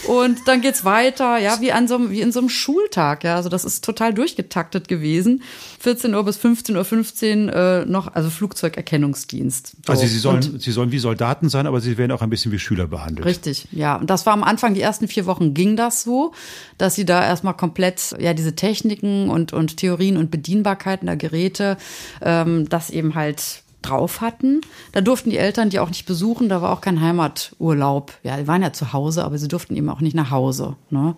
Und 0.07 0.47
dann 0.47 0.61
geht's 0.61 0.85
weiter, 0.85 1.39
ja, 1.39 1.59
wie 1.61 1.71
an 1.71 1.87
so 1.87 2.11
wie 2.11 2.21
in 2.21 2.31
so 2.31 2.39
einem 2.39 2.49
Schultag, 2.49 3.23
ja. 3.23 3.35
Also 3.35 3.49
das 3.49 3.65
ist 3.65 3.83
total 3.83 4.13
durchgetaktet 4.13 4.87
gewesen. 4.87 5.41
14 5.79 6.13
Uhr 6.15 6.23
bis 6.23 6.37
15.15 6.37 7.47
Uhr 7.47 7.53
äh, 7.53 7.85
noch, 7.85 8.13
also 8.13 8.29
Flugzeugerkennungsdienst. 8.29 9.77
So. 9.85 9.91
Also 9.91 10.05
sie 10.07 10.19
sollen, 10.19 10.37
Und- 10.43 10.61
sie 10.61 10.71
sollen 10.71 10.91
wie 10.91 10.99
Soldaten 10.99 11.49
sein, 11.49 11.67
aber 11.67 11.81
sie 11.81 11.97
werden 11.97 12.11
auch 12.11 12.21
ein 12.21 12.29
bisschen 12.29 12.51
wie 12.51 12.59
Schüler 12.59 12.87
behandelt. 12.87 13.25
Richtig, 13.25 13.67
ja. 13.71 13.95
Und 13.95 14.09
das 14.09 14.25
war 14.25 14.33
am 14.33 14.43
Anfang, 14.43 14.73
die 14.73 14.81
ersten 14.81 15.07
vier 15.07 15.25
Wochen 15.25 15.53
ging 15.53 15.75
das 15.75 16.03
so, 16.03 16.33
dass 16.77 16.95
sie 16.95 17.05
da 17.05 17.23
erstmal 17.23 17.55
komplett, 17.55 18.15
ja, 18.19 18.33
diese 18.33 18.55
Techniken 18.55 19.29
und, 19.29 19.53
und 19.53 19.77
Theorien 19.77 20.17
und 20.17 20.31
Bedienbarkeiten 20.31 21.05
der 21.07 21.17
Geräte, 21.17 21.77
ähm, 22.21 22.67
das 22.69 22.89
eben 22.89 23.15
halt 23.15 23.61
drauf 23.81 24.19
hatten. 24.21 24.61
Da 24.93 25.01
durften 25.01 25.29
die 25.29 25.37
Eltern 25.37 25.69
die 25.69 25.79
auch 25.79 25.89
nicht 25.89 26.05
besuchen, 26.07 26.49
da 26.49 26.61
war 26.61 26.71
auch 26.71 26.81
kein 26.81 27.01
Heimaturlaub. 27.01 28.13
Ja, 28.23 28.37
die 28.37 28.47
waren 28.47 28.63
ja 28.63 28.73
zu 28.73 28.93
Hause, 28.93 29.23
aber 29.23 29.37
sie 29.37 29.47
durften 29.47 29.75
eben 29.75 29.89
auch 29.89 30.01
nicht 30.01 30.15
nach 30.15 30.31
Hause. 30.31 30.75
Ne? 30.89 31.15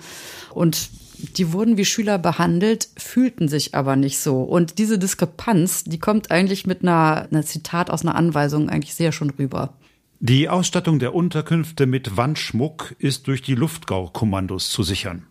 Und 0.53 0.89
die 1.17 1.51
wurden 1.51 1.77
wie 1.77 1.85
Schüler 1.85 2.17
behandelt, 2.17 2.89
fühlten 2.97 3.47
sich 3.47 3.75
aber 3.75 3.95
nicht 3.95 4.19
so. 4.19 4.41
Und 4.41 4.77
diese 4.77 4.99
Diskrepanz, 4.99 5.83
die 5.83 5.99
kommt 5.99 6.31
eigentlich 6.31 6.67
mit 6.67 6.83
einer, 6.83 7.27
einer 7.31 7.43
Zitat 7.43 7.89
aus 7.89 8.03
einer 8.03 8.15
Anweisung 8.15 8.69
eigentlich 8.69 8.95
sehr 8.95 9.11
schon 9.11 9.31
rüber. 9.31 9.73
Die 10.19 10.49
Ausstattung 10.49 10.99
der 10.99 11.13
Unterkünfte 11.13 11.85
mit 11.85 12.17
Wandschmuck 12.17 12.95
ist 12.97 13.27
durch 13.27 13.41
die 13.41 13.55
Luftgaukommandos 13.55 14.69
zu 14.69 14.83
sichern. 14.83 15.27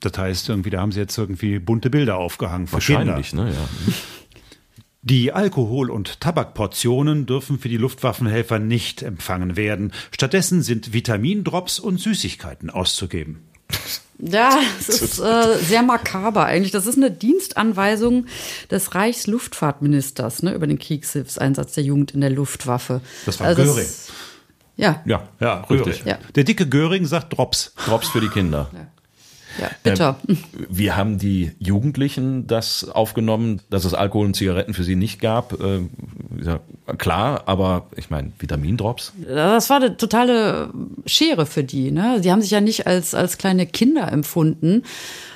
Das 0.00 0.16
heißt, 0.16 0.48
irgendwie, 0.48 0.70
da 0.70 0.80
haben 0.80 0.92
sie 0.92 1.00
jetzt 1.00 1.16
irgendwie 1.16 1.58
bunte 1.58 1.90
Bilder 1.90 2.18
aufgehangen 2.18 2.66
für 2.66 2.78
Kinder. 2.78 3.16
Wahrscheinlich, 3.16 3.32
ne? 3.32 3.50
Ja. 3.50 3.94
Die 5.02 5.32
Alkohol- 5.32 5.90
und 5.90 6.20
Tabakportionen 6.20 7.24
dürfen 7.24 7.58
für 7.58 7.68
die 7.68 7.76
Luftwaffenhelfer 7.76 8.58
nicht 8.58 9.02
empfangen 9.02 9.56
werden. 9.56 9.92
Stattdessen 10.10 10.60
sind 10.60 10.92
Vitamindrops 10.92 11.78
und 11.78 11.98
Süßigkeiten 11.98 12.68
auszugeben. 12.68 13.48
Ja, 14.20 14.58
es 14.80 14.88
ist 14.88 15.18
äh, 15.20 15.58
sehr 15.58 15.82
makaber 15.84 16.44
eigentlich. 16.44 16.72
Das 16.72 16.86
ist 16.86 16.96
eine 16.96 17.10
Dienstanweisung 17.10 18.26
des 18.70 18.94
Reichsluftfahrtministers 18.96 20.42
ne, 20.42 20.52
über 20.54 20.66
den 20.66 20.78
Kriegshilfseinsatz 20.78 21.74
der 21.74 21.84
Jugend 21.84 22.12
in 22.12 22.20
der 22.20 22.30
Luftwaffe. 22.30 23.00
Das 23.26 23.38
war 23.38 23.46
Also 23.46 23.62
Göring. 23.62 23.84
ist- 23.84 24.10
Ja, 24.76 25.02
ja, 25.04 25.22
Ja, 25.38 25.46
Ja, 25.46 25.60
richtig. 25.70 26.02
Ja. 26.04 26.18
Der 26.34 26.42
dicke 26.44 26.68
Göring 26.68 27.06
sagt 27.06 27.36
Drops. 27.36 27.72
Drops 27.86 28.08
für 28.08 28.20
die 28.20 28.28
Kinder. 28.28 28.70
Bitter. 29.82 30.16
Wie 30.68 30.92
haben 30.92 31.18
die 31.18 31.52
Jugendlichen 31.58 32.46
das 32.46 32.88
aufgenommen, 32.88 33.60
dass 33.70 33.84
es 33.84 33.94
Alkohol 33.94 34.26
und 34.26 34.34
Zigaretten 34.34 34.74
für 34.74 34.84
sie 34.84 34.96
nicht 34.96 35.20
gab? 35.20 35.60
Äh, 35.60 35.80
ja, 36.42 36.60
klar, 36.96 37.42
aber 37.46 37.86
ich 37.96 38.10
meine, 38.10 38.32
Vitamindrops? 38.38 39.12
Das 39.26 39.70
war 39.70 39.76
eine 39.78 39.96
totale 39.96 40.70
Schere 41.06 41.46
für 41.46 41.64
die. 41.64 41.90
Ne? 41.90 42.20
Die 42.22 42.30
haben 42.30 42.42
sich 42.42 42.50
ja 42.50 42.60
nicht 42.60 42.86
als, 42.86 43.14
als 43.14 43.38
kleine 43.38 43.66
Kinder 43.66 44.10
empfunden, 44.12 44.84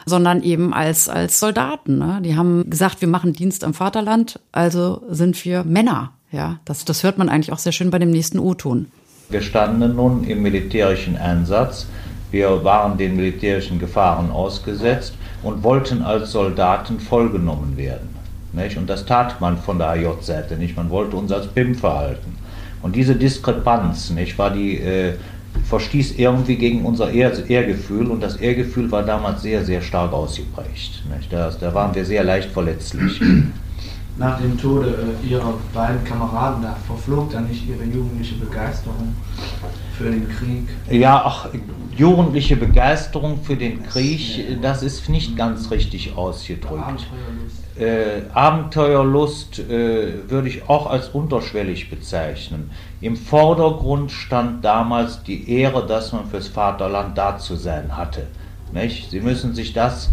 sondern 0.06 0.42
eben 0.42 0.72
als, 0.72 1.08
als 1.08 1.40
Soldaten. 1.40 1.98
Ne? 1.98 2.20
Die 2.24 2.36
haben 2.36 2.68
gesagt, 2.70 3.00
wir 3.00 3.08
machen 3.08 3.32
Dienst 3.32 3.64
am 3.64 3.74
Vaterland, 3.74 4.40
also 4.52 5.02
sind 5.08 5.44
wir 5.44 5.64
Männer. 5.64 6.12
Ja, 6.30 6.60
das, 6.64 6.84
das 6.86 7.02
hört 7.02 7.18
man 7.18 7.28
eigentlich 7.28 7.52
auch 7.52 7.58
sehr 7.58 7.72
schön 7.72 7.90
bei 7.90 7.98
dem 7.98 8.10
nächsten 8.10 8.38
O-Ton. 8.38 8.86
Wir 9.28 9.42
standen 9.42 9.96
nun 9.96 10.24
im 10.24 10.42
militärischen 10.42 11.16
Einsatz. 11.16 11.86
Wir 12.32 12.64
waren 12.64 12.98
den 12.98 13.14
militärischen 13.14 13.78
Gefahren 13.78 14.30
ausgesetzt 14.30 15.14
und 15.42 15.62
wollten 15.62 16.02
als 16.02 16.32
Soldaten 16.32 16.98
vollgenommen 16.98 17.76
werden. 17.76 18.08
Nicht? 18.52 18.76
Und 18.76 18.88
das 18.88 19.04
tat 19.04 19.40
man 19.40 19.58
von 19.58 19.78
der 19.78 19.90
AJ-Seite 19.90 20.56
nicht. 20.56 20.76
Man 20.76 20.90
wollte 20.90 21.16
uns 21.16 21.30
als 21.30 21.46
BIM 21.46 21.74
verhalten. 21.74 22.36
Und 22.82 22.96
diese 22.96 23.14
Diskrepanz 23.14 24.10
nicht, 24.10 24.38
war 24.38 24.50
die, 24.50 24.78
äh, 24.78 25.14
verstieß 25.68 26.18
irgendwie 26.18 26.56
gegen 26.56 26.84
unser 26.84 27.10
Ehr 27.10 27.32
Ehrgefühl. 27.48 28.10
Und 28.10 28.22
das 28.22 28.36
Ehrgefühl 28.36 28.90
war 28.90 29.02
damals 29.02 29.42
sehr, 29.42 29.64
sehr 29.64 29.82
stark 29.82 30.12
ausgeprägt. 30.12 31.02
Da, 31.30 31.50
da 31.50 31.74
waren 31.74 31.94
wir 31.94 32.04
sehr 32.04 32.24
leicht 32.24 32.50
verletzlich. 32.50 33.20
Nach 34.18 34.38
dem 34.40 34.58
Tode 34.58 35.16
äh, 35.22 35.26
ihrer 35.26 35.54
beiden 35.72 36.04
Kameraden 36.04 36.62
da 36.62 36.76
verflog 36.86 37.30
dann 37.30 37.48
nicht 37.48 37.66
ihre 37.66 37.84
jugendliche 37.84 38.34
Begeisterung 38.34 39.14
für 39.96 40.10
den 40.10 40.28
Krieg. 40.28 40.68
Ja, 40.90 41.22
ach, 41.24 41.48
jugendliche 41.96 42.56
Begeisterung 42.56 43.42
für 43.42 43.56
den 43.56 43.82
Krieg, 43.84 44.60
das 44.60 44.82
ist 44.82 45.08
nicht 45.08 45.36
ganz 45.36 45.70
richtig 45.70 46.16
ausgedrückt. 46.16 46.82
Abenteuerlust. 46.82 47.78
Äh, 47.78 48.22
Abenteuerlust 48.34 49.58
äh, 49.60 50.30
würde 50.30 50.48
ich 50.48 50.68
auch 50.68 50.86
als 50.86 51.08
unterschwellig 51.08 51.88
bezeichnen. 51.88 52.70
Im 53.00 53.16
Vordergrund 53.16 54.10
stand 54.12 54.62
damals 54.64 55.22
die 55.22 55.50
Ehre, 55.50 55.86
dass 55.86 56.12
man 56.12 56.26
fürs 56.26 56.48
Vaterland 56.48 57.16
da 57.16 57.38
zu 57.38 57.56
sein 57.56 57.96
hatte. 57.96 58.26
Nicht? 58.72 59.10
Sie 59.10 59.20
müssen 59.20 59.54
sich 59.54 59.72
das, 59.72 60.10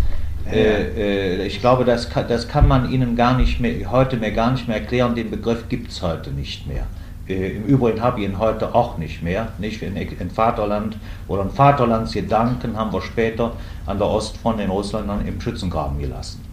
äh, 0.51 1.41
äh, 1.41 1.45
ich 1.45 1.59
glaube, 1.59 1.85
das 1.85 2.09
kann, 2.09 2.27
das 2.27 2.47
kann 2.47 2.67
man 2.67 2.91
Ihnen 2.91 3.15
gar 3.15 3.37
nicht 3.37 3.59
mehr, 3.59 3.91
heute 3.91 4.17
mehr 4.17 4.31
gar 4.31 4.51
nicht 4.51 4.67
mehr 4.67 4.77
erklären. 4.77 5.15
Den 5.15 5.29
Begriff 5.29 5.69
gibt 5.69 5.91
es 5.91 6.01
heute 6.01 6.31
nicht 6.31 6.67
mehr. 6.67 6.85
Äh, 7.27 7.57
Im 7.57 7.65
Übrigen 7.65 8.01
habe 8.01 8.19
ich 8.19 8.27
ihn 8.27 8.39
heute 8.39 8.73
auch 8.73 8.97
nicht 8.97 9.21
mehr. 9.21 9.49
Nicht 9.57 9.81
in, 9.81 9.95
in 9.95 10.31
Vaterland 10.31 10.97
oder 11.27 11.43
ein 11.43 11.51
Vaterlandsgedanken 11.51 12.75
haben 12.77 12.91
wir 12.91 13.01
später 13.01 13.53
an 13.85 13.97
der 13.97 14.07
Ostfront 14.07 14.59
in 14.59 14.69
Russland 14.69 15.09
im 15.27 15.39
Schützengraben 15.39 15.99
gelassen. 15.99 16.43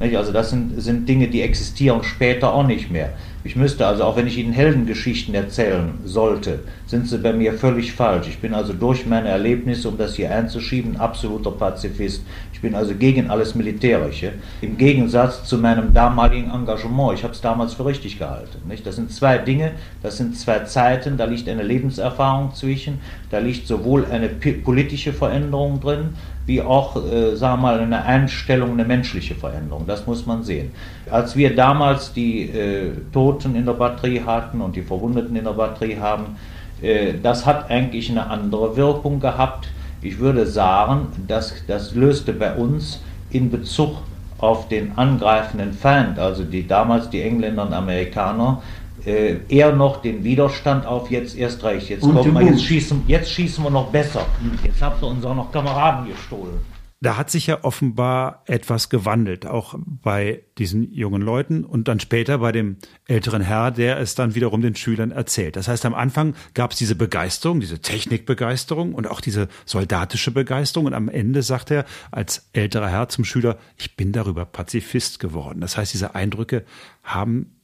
Nicht? 0.00 0.16
Also 0.16 0.32
das 0.32 0.50
sind, 0.50 0.80
sind 0.80 1.08
Dinge, 1.08 1.28
die 1.28 1.42
existieren 1.42 2.02
später 2.02 2.52
auch 2.52 2.66
nicht 2.66 2.90
mehr. 2.90 3.12
Ich 3.44 3.54
müsste 3.54 3.86
also, 3.86 4.02
auch 4.02 4.16
wenn 4.16 4.26
ich 4.26 4.38
Ihnen 4.38 4.52
Heldengeschichten 4.52 5.32
erzählen 5.32 5.94
sollte, 6.04 6.64
sind 6.86 7.08
sie 7.08 7.18
bei 7.18 7.32
mir 7.32 7.54
völlig 7.54 7.92
falsch. 7.92 8.26
Ich 8.28 8.40
bin 8.40 8.52
also 8.52 8.72
durch 8.72 9.06
meine 9.06 9.28
Erlebnisse, 9.28 9.88
um 9.88 9.96
das 9.96 10.16
hier 10.16 10.32
einzuschieben, 10.32 10.96
ein 10.96 11.00
absoluter 11.00 11.52
Pazifist. 11.52 12.22
Ich 12.56 12.62
bin 12.62 12.74
also 12.74 12.94
gegen 12.94 13.28
alles 13.28 13.54
Militärische. 13.54 14.32
Im 14.62 14.78
Gegensatz 14.78 15.44
zu 15.44 15.58
meinem 15.58 15.92
damaligen 15.92 16.50
Engagement. 16.50 17.12
Ich 17.12 17.22
habe 17.22 17.34
es 17.34 17.42
damals 17.42 17.74
für 17.74 17.84
richtig 17.84 18.18
gehalten. 18.18 18.66
Nicht? 18.66 18.86
Das 18.86 18.96
sind 18.96 19.12
zwei 19.12 19.36
Dinge, 19.36 19.72
das 20.02 20.16
sind 20.16 20.38
zwei 20.38 20.60
Zeiten, 20.60 21.18
da 21.18 21.26
liegt 21.26 21.50
eine 21.50 21.62
Lebenserfahrung 21.62 22.54
zwischen, 22.54 22.98
da 23.30 23.40
liegt 23.40 23.66
sowohl 23.66 24.06
eine 24.10 24.30
politische 24.30 25.12
Veränderung 25.12 25.80
drin, 25.80 26.14
wie 26.46 26.62
auch, 26.62 26.96
äh, 26.96 27.36
sagen 27.36 27.60
wir 27.60 27.68
mal, 27.68 27.80
eine 27.80 28.02
Einstellung, 28.02 28.70
eine 28.72 28.86
menschliche 28.86 29.34
Veränderung. 29.34 29.86
Das 29.86 30.06
muss 30.06 30.24
man 30.24 30.42
sehen. 30.42 30.70
Als 31.10 31.36
wir 31.36 31.54
damals 31.54 32.14
die 32.14 32.48
äh, 32.48 32.90
Toten 33.12 33.54
in 33.54 33.66
der 33.66 33.74
Batterie 33.74 34.22
hatten 34.24 34.62
und 34.62 34.74
die 34.74 34.82
Verwundeten 34.82 35.36
in 35.36 35.44
der 35.44 35.52
Batterie 35.52 35.98
haben, 35.98 36.36
äh, 36.80 37.12
das 37.22 37.44
hat 37.44 37.70
eigentlich 37.70 38.10
eine 38.10 38.30
andere 38.30 38.78
Wirkung 38.78 39.20
gehabt. 39.20 39.68
Ich 40.06 40.20
würde 40.20 40.46
sagen, 40.46 41.08
dass 41.26 41.52
das 41.66 41.96
löste 41.96 42.32
bei 42.32 42.54
uns 42.54 43.00
in 43.30 43.50
Bezug 43.50 43.96
auf 44.38 44.68
den 44.68 44.96
angreifenden 44.96 45.72
Feind, 45.72 46.20
also 46.20 46.44
die 46.44 46.64
damals 46.64 47.10
die 47.10 47.22
Engländer 47.22 47.66
und 47.66 47.72
Amerikaner, 47.72 48.62
äh, 49.04 49.36
eher 49.48 49.74
noch 49.74 50.02
den 50.02 50.22
Widerstand 50.22 50.86
auf, 50.86 51.10
jetzt 51.10 51.36
erst 51.36 51.64
recht, 51.64 51.88
jetzt, 51.88 52.02
kommt 52.02 52.32
mal, 52.32 52.44
jetzt, 52.44 52.62
schießen, 52.62 53.02
jetzt 53.08 53.30
schießen 53.30 53.64
wir 53.64 53.70
noch 53.70 53.88
besser. 53.88 54.24
Jetzt 54.62 54.80
habt 54.80 55.02
ihr 55.02 55.08
uns 55.08 55.24
auch 55.24 55.34
noch 55.34 55.50
Kameraden 55.50 56.06
gestohlen. 56.06 56.60
Da 57.00 57.18
hat 57.18 57.30
sich 57.30 57.46
ja 57.46 57.62
offenbar 57.62 58.42
etwas 58.46 58.88
gewandelt, 58.88 59.44
auch 59.44 59.74
bei 59.78 60.44
diesen 60.56 60.90
jungen 60.94 61.20
Leuten 61.20 61.62
und 61.62 61.88
dann 61.88 62.00
später 62.00 62.38
bei 62.38 62.52
dem 62.52 62.78
älteren 63.06 63.42
Herr, 63.42 63.70
der 63.70 63.98
es 63.98 64.14
dann 64.14 64.34
wiederum 64.34 64.62
den 64.62 64.74
Schülern 64.74 65.10
erzählt. 65.10 65.56
Das 65.56 65.68
heißt, 65.68 65.84
am 65.84 65.94
Anfang 65.94 66.34
gab 66.54 66.72
es 66.72 66.78
diese 66.78 66.94
Begeisterung, 66.94 67.60
diese 67.60 67.80
Technikbegeisterung 67.80 68.94
und 68.94 69.06
auch 69.08 69.20
diese 69.20 69.48
soldatische 69.66 70.30
Begeisterung 70.30 70.86
und 70.86 70.94
am 70.94 71.10
Ende 71.10 71.42
sagt 71.42 71.70
er 71.70 71.84
als 72.10 72.48
älterer 72.54 72.88
Herr 72.88 73.10
zum 73.10 73.26
Schüler, 73.26 73.58
ich 73.76 73.94
bin 73.96 74.12
darüber 74.12 74.46
Pazifist 74.46 75.20
geworden. 75.20 75.60
Das 75.60 75.76
heißt, 75.76 75.92
diese 75.92 76.14
Eindrücke 76.14 76.64
haben 77.02 77.56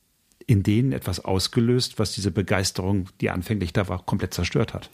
in 0.47 0.62
denen 0.62 0.92
etwas 0.92 1.25
ausgelöst, 1.25 1.99
was 1.99 2.12
diese 2.12 2.31
Begeisterung, 2.31 3.09
die 3.21 3.31
anfänglich 3.31 3.73
da 3.73 3.88
war, 3.88 4.05
komplett 4.05 4.35
zerstört 4.35 4.75
hat. 4.75 4.90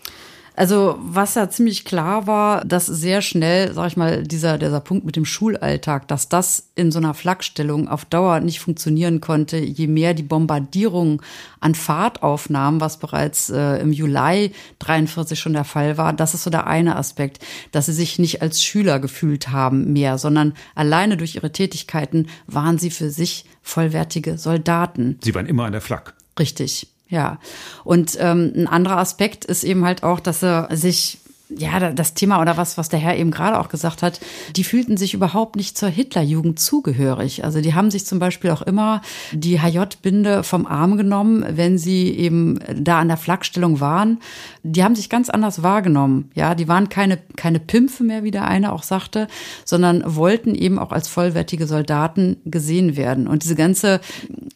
Also 0.59 0.99
was 0.99 1.37
ja 1.37 1.49
ziemlich 1.49 1.85
klar 1.85 2.27
war, 2.27 2.65
dass 2.65 2.87
sehr 2.87 3.23
schnell, 3.23 3.73
sag 3.75 3.87
ich 3.87 3.97
mal, 3.97 4.25
dieser, 4.25 4.59
dieser 4.59 4.81
Punkt 4.81 5.07
mit 5.07 5.15
dem 5.15 5.25
Schulalltag, 5.25 6.09
dass 6.09 6.29
das 6.29 6.71
in 6.75 6.91
so 6.91 6.99
einer 6.99 7.15
Flakstellung 7.15 7.87
auf 7.87 8.05
Dauer 8.05 8.41
nicht 8.41 8.59
funktionieren 8.59 9.21
konnte, 9.21 9.57
je 9.59 9.87
mehr 9.87 10.15
die 10.15 10.25
Bombardierung 10.25 11.23
an 11.61 11.77
Fahrt 11.77 12.25
aufnahm, 12.25 12.81
was 12.81 12.99
bereits 12.99 13.51
äh, 13.51 13.77
im 13.77 13.93
Juli 13.93 14.51
43 14.81 15.39
schon 15.39 15.53
der 15.53 15.63
Fall 15.63 15.97
war. 15.97 16.13
Das 16.13 16.35
ist 16.35 16.43
so 16.43 16.51
der 16.51 16.67
eine 16.67 16.97
Aspekt, 16.97 17.39
dass 17.71 17.87
sie 17.87 17.93
sich 17.93 18.19
nicht 18.19 18.43
als 18.43 18.61
Schüler 18.61 18.99
gefühlt 18.99 19.51
haben 19.51 19.93
mehr, 19.93 20.19
sondern 20.19 20.55
alleine 20.75 21.17
durch 21.17 21.37
ihre 21.37 21.53
Tätigkeiten 21.53 22.27
waren 22.49 22.79
sie 22.79 22.91
für 22.91 23.11
sich 23.11 23.45
vollwertige 23.63 24.39
Soldaten. 24.39 25.21
Sie 25.23 25.37
waren 25.37 25.47
immer 25.47 25.67
an 25.67 25.73
der 25.73 25.83
Flak. 25.83 26.15
Richtig. 26.37 26.89
Ja, 27.09 27.39
und 27.85 28.17
ähm, 28.21 28.53
ein 28.55 28.67
anderer 28.67 28.99
Aspekt 28.99 29.45
ist 29.47 29.65
eben 29.65 29.85
halt 29.85 30.03
auch, 30.03 30.21
dass 30.21 30.43
er 30.43 30.69
sich 30.77 31.19
ja, 31.51 31.93
das 31.93 32.15
Thema 32.15 32.41
oder 32.41 32.57
was, 32.57 32.77
was 32.77 32.91
der 32.91 32.99
Herr 32.99 33.17
eben 33.17 33.31
gerade 33.31 33.59
auch 33.59 33.69
gesagt 33.69 34.03
hat, 34.03 34.21
die 34.55 34.65
fühlten 34.65 34.97
sich 34.99 35.15
überhaupt 35.15 35.57
nicht 35.57 35.79
zur 35.79 35.89
Hitlerjugend 35.89 36.61
zugehörig. 36.61 37.45
Also 37.45 37.63
die 37.63 37.75
haben 37.75 37.91
sich 37.91 38.05
zum 38.05 38.19
Beispiel 38.19 38.51
auch 38.51 38.61
immer 38.61 39.01
die 39.33 39.61
HJ-Binde 39.61 40.43
vom 40.43 40.67
Arm 40.67 40.99
genommen, 40.99 41.45
wenn 41.49 41.79
sie 41.79 42.11
eben 42.11 42.59
da 42.75 42.99
an 42.99 43.09
der 43.09 43.17
Flakstellung 43.17 43.81
waren. 43.81 44.19
Die 44.63 44.85
haben 44.85 44.95
sich 44.95 45.09
ganz 45.09 45.31
anders 45.31 45.63
wahrgenommen. 45.63 46.31
Ja, 46.35 46.55
die 46.55 46.69
waren 46.69 46.91
keine, 46.91 47.19
keine 47.37 47.61
Pimpfe 47.61 48.05
mehr, 48.05 48.25
wie 48.25 48.31
der 48.31 48.47
eine 48.47 48.73
auch 48.73 48.83
sagte, 48.83 49.27
sondern 49.65 50.03
wollten 50.05 50.55
eben 50.55 50.79
auch 50.79 50.93
als 50.93 51.09
vollwertige 51.09 51.67
Soldaten 51.67 52.37
gesehen 52.45 52.97
werden. 52.97 53.27
Und 53.27 53.45
diese 53.45 53.55
ganze 53.55 54.01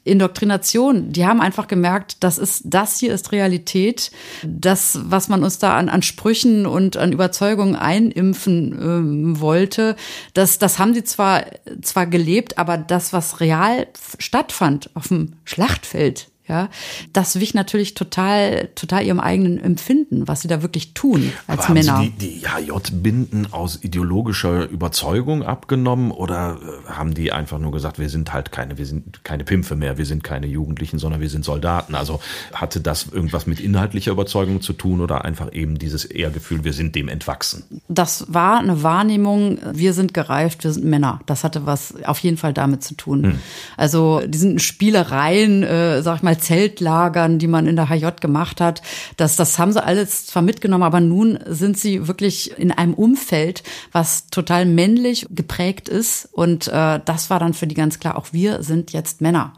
Indoktrination, 0.04 1.12
die 1.12 1.26
haben 1.26 1.40
einfach 1.40 1.68
gemerkt, 1.68 2.18
das 2.20 2.36
ist, 2.36 2.64
das 2.66 2.98
hier 2.98 3.14
ist 3.14 3.32
Realität. 3.32 4.10
Das, 4.44 4.98
was 5.04 5.28
man 5.28 5.42
uns 5.42 5.58
da 5.58 5.76
an, 5.76 5.88
an 5.88 6.02
Sprüchen 6.02 6.66
und 6.66 6.81
an 6.96 7.12
Überzeugungen 7.12 7.76
einimpfen 7.76 8.78
ähm, 8.80 9.40
wollte, 9.40 9.96
das, 10.34 10.58
das 10.58 10.78
haben 10.78 10.94
sie 10.94 11.04
zwar, 11.04 11.44
zwar 11.82 12.06
gelebt, 12.06 12.58
aber 12.58 12.76
das, 12.78 13.12
was 13.12 13.40
real 13.40 13.86
stattfand 14.18 14.90
auf 14.94 15.08
dem 15.08 15.34
Schlachtfeld, 15.44 16.31
ja, 16.52 16.68
das 17.14 17.40
wich 17.40 17.54
natürlich 17.54 17.94
total, 17.94 18.68
total 18.74 19.04
ihrem 19.04 19.20
eigenen 19.20 19.58
Empfinden, 19.58 20.28
was 20.28 20.42
sie 20.42 20.48
da 20.48 20.60
wirklich 20.60 20.92
tun 20.92 21.32
als 21.46 21.64
Aber 21.64 21.74
Männer. 21.74 21.96
Haben 21.96 22.04
Sie 22.04 22.10
die, 22.10 22.40
die 22.40 22.46
HJ-Binden 22.46 23.52
aus 23.52 23.78
ideologischer 23.82 24.68
Überzeugung 24.68 25.44
abgenommen 25.44 26.10
oder 26.10 26.58
äh, 26.60 26.90
haben 26.90 27.14
die 27.14 27.32
einfach 27.32 27.58
nur 27.58 27.72
gesagt, 27.72 27.98
wir 27.98 28.10
sind 28.10 28.34
halt 28.34 28.52
keine, 28.52 28.76
wir 28.76 28.84
sind 28.84 29.24
keine 29.24 29.44
Pimpfe 29.44 29.76
mehr, 29.76 29.96
wir 29.96 30.04
sind 30.04 30.22
keine 30.22 30.46
Jugendlichen, 30.46 30.98
sondern 30.98 31.22
wir 31.22 31.30
sind 31.30 31.44
Soldaten? 31.44 31.94
Also 31.94 32.20
hatte 32.52 32.80
das 32.80 33.06
irgendwas 33.10 33.46
mit 33.46 33.58
inhaltlicher 33.58 34.12
Überzeugung 34.12 34.60
zu 34.60 34.74
tun 34.74 35.00
oder 35.00 35.24
einfach 35.24 35.54
eben 35.54 35.78
dieses 35.78 36.04
Ehrgefühl, 36.04 36.64
wir 36.64 36.74
sind 36.74 36.94
dem 36.94 37.08
entwachsen? 37.08 37.64
Das 37.88 38.26
war 38.28 38.58
eine 38.58 38.82
Wahrnehmung, 38.82 39.58
wir 39.72 39.94
sind 39.94 40.12
gereift, 40.12 40.64
wir 40.64 40.72
sind 40.72 40.84
Männer. 40.84 41.20
Das 41.24 41.44
hatte 41.44 41.64
was 41.64 41.94
auf 42.04 42.18
jeden 42.18 42.36
Fall 42.36 42.52
damit 42.52 42.84
zu 42.84 42.94
tun. 42.94 43.24
Hm. 43.24 43.38
Also 43.78 44.20
diesen 44.26 44.58
Spielereien, 44.58 45.62
äh, 45.62 46.02
sag 46.02 46.16
ich 46.16 46.22
mal, 46.22 46.41
Zeltlagern, 46.42 47.38
die 47.38 47.46
man 47.46 47.66
in 47.66 47.76
der 47.76 47.88
HJ 47.88 48.20
gemacht 48.20 48.60
hat. 48.60 48.82
Das, 49.16 49.36
das 49.36 49.58
haben 49.58 49.72
sie 49.72 49.82
alles 49.82 50.26
zwar 50.26 50.42
mitgenommen, 50.42 50.84
aber 50.84 51.00
nun 51.00 51.38
sind 51.46 51.78
sie 51.78 52.06
wirklich 52.08 52.58
in 52.58 52.70
einem 52.72 52.94
Umfeld, 52.94 53.62
was 53.92 54.26
total 54.26 54.66
männlich 54.66 55.26
geprägt 55.30 55.88
ist. 55.88 56.28
Und 56.32 56.68
äh, 56.68 57.00
das 57.04 57.30
war 57.30 57.38
dann 57.38 57.54
für 57.54 57.66
die 57.66 57.74
ganz 57.74 57.98
klar, 57.98 58.16
auch 58.18 58.26
wir 58.32 58.62
sind 58.62 58.92
jetzt 58.92 59.20
Männer. 59.20 59.54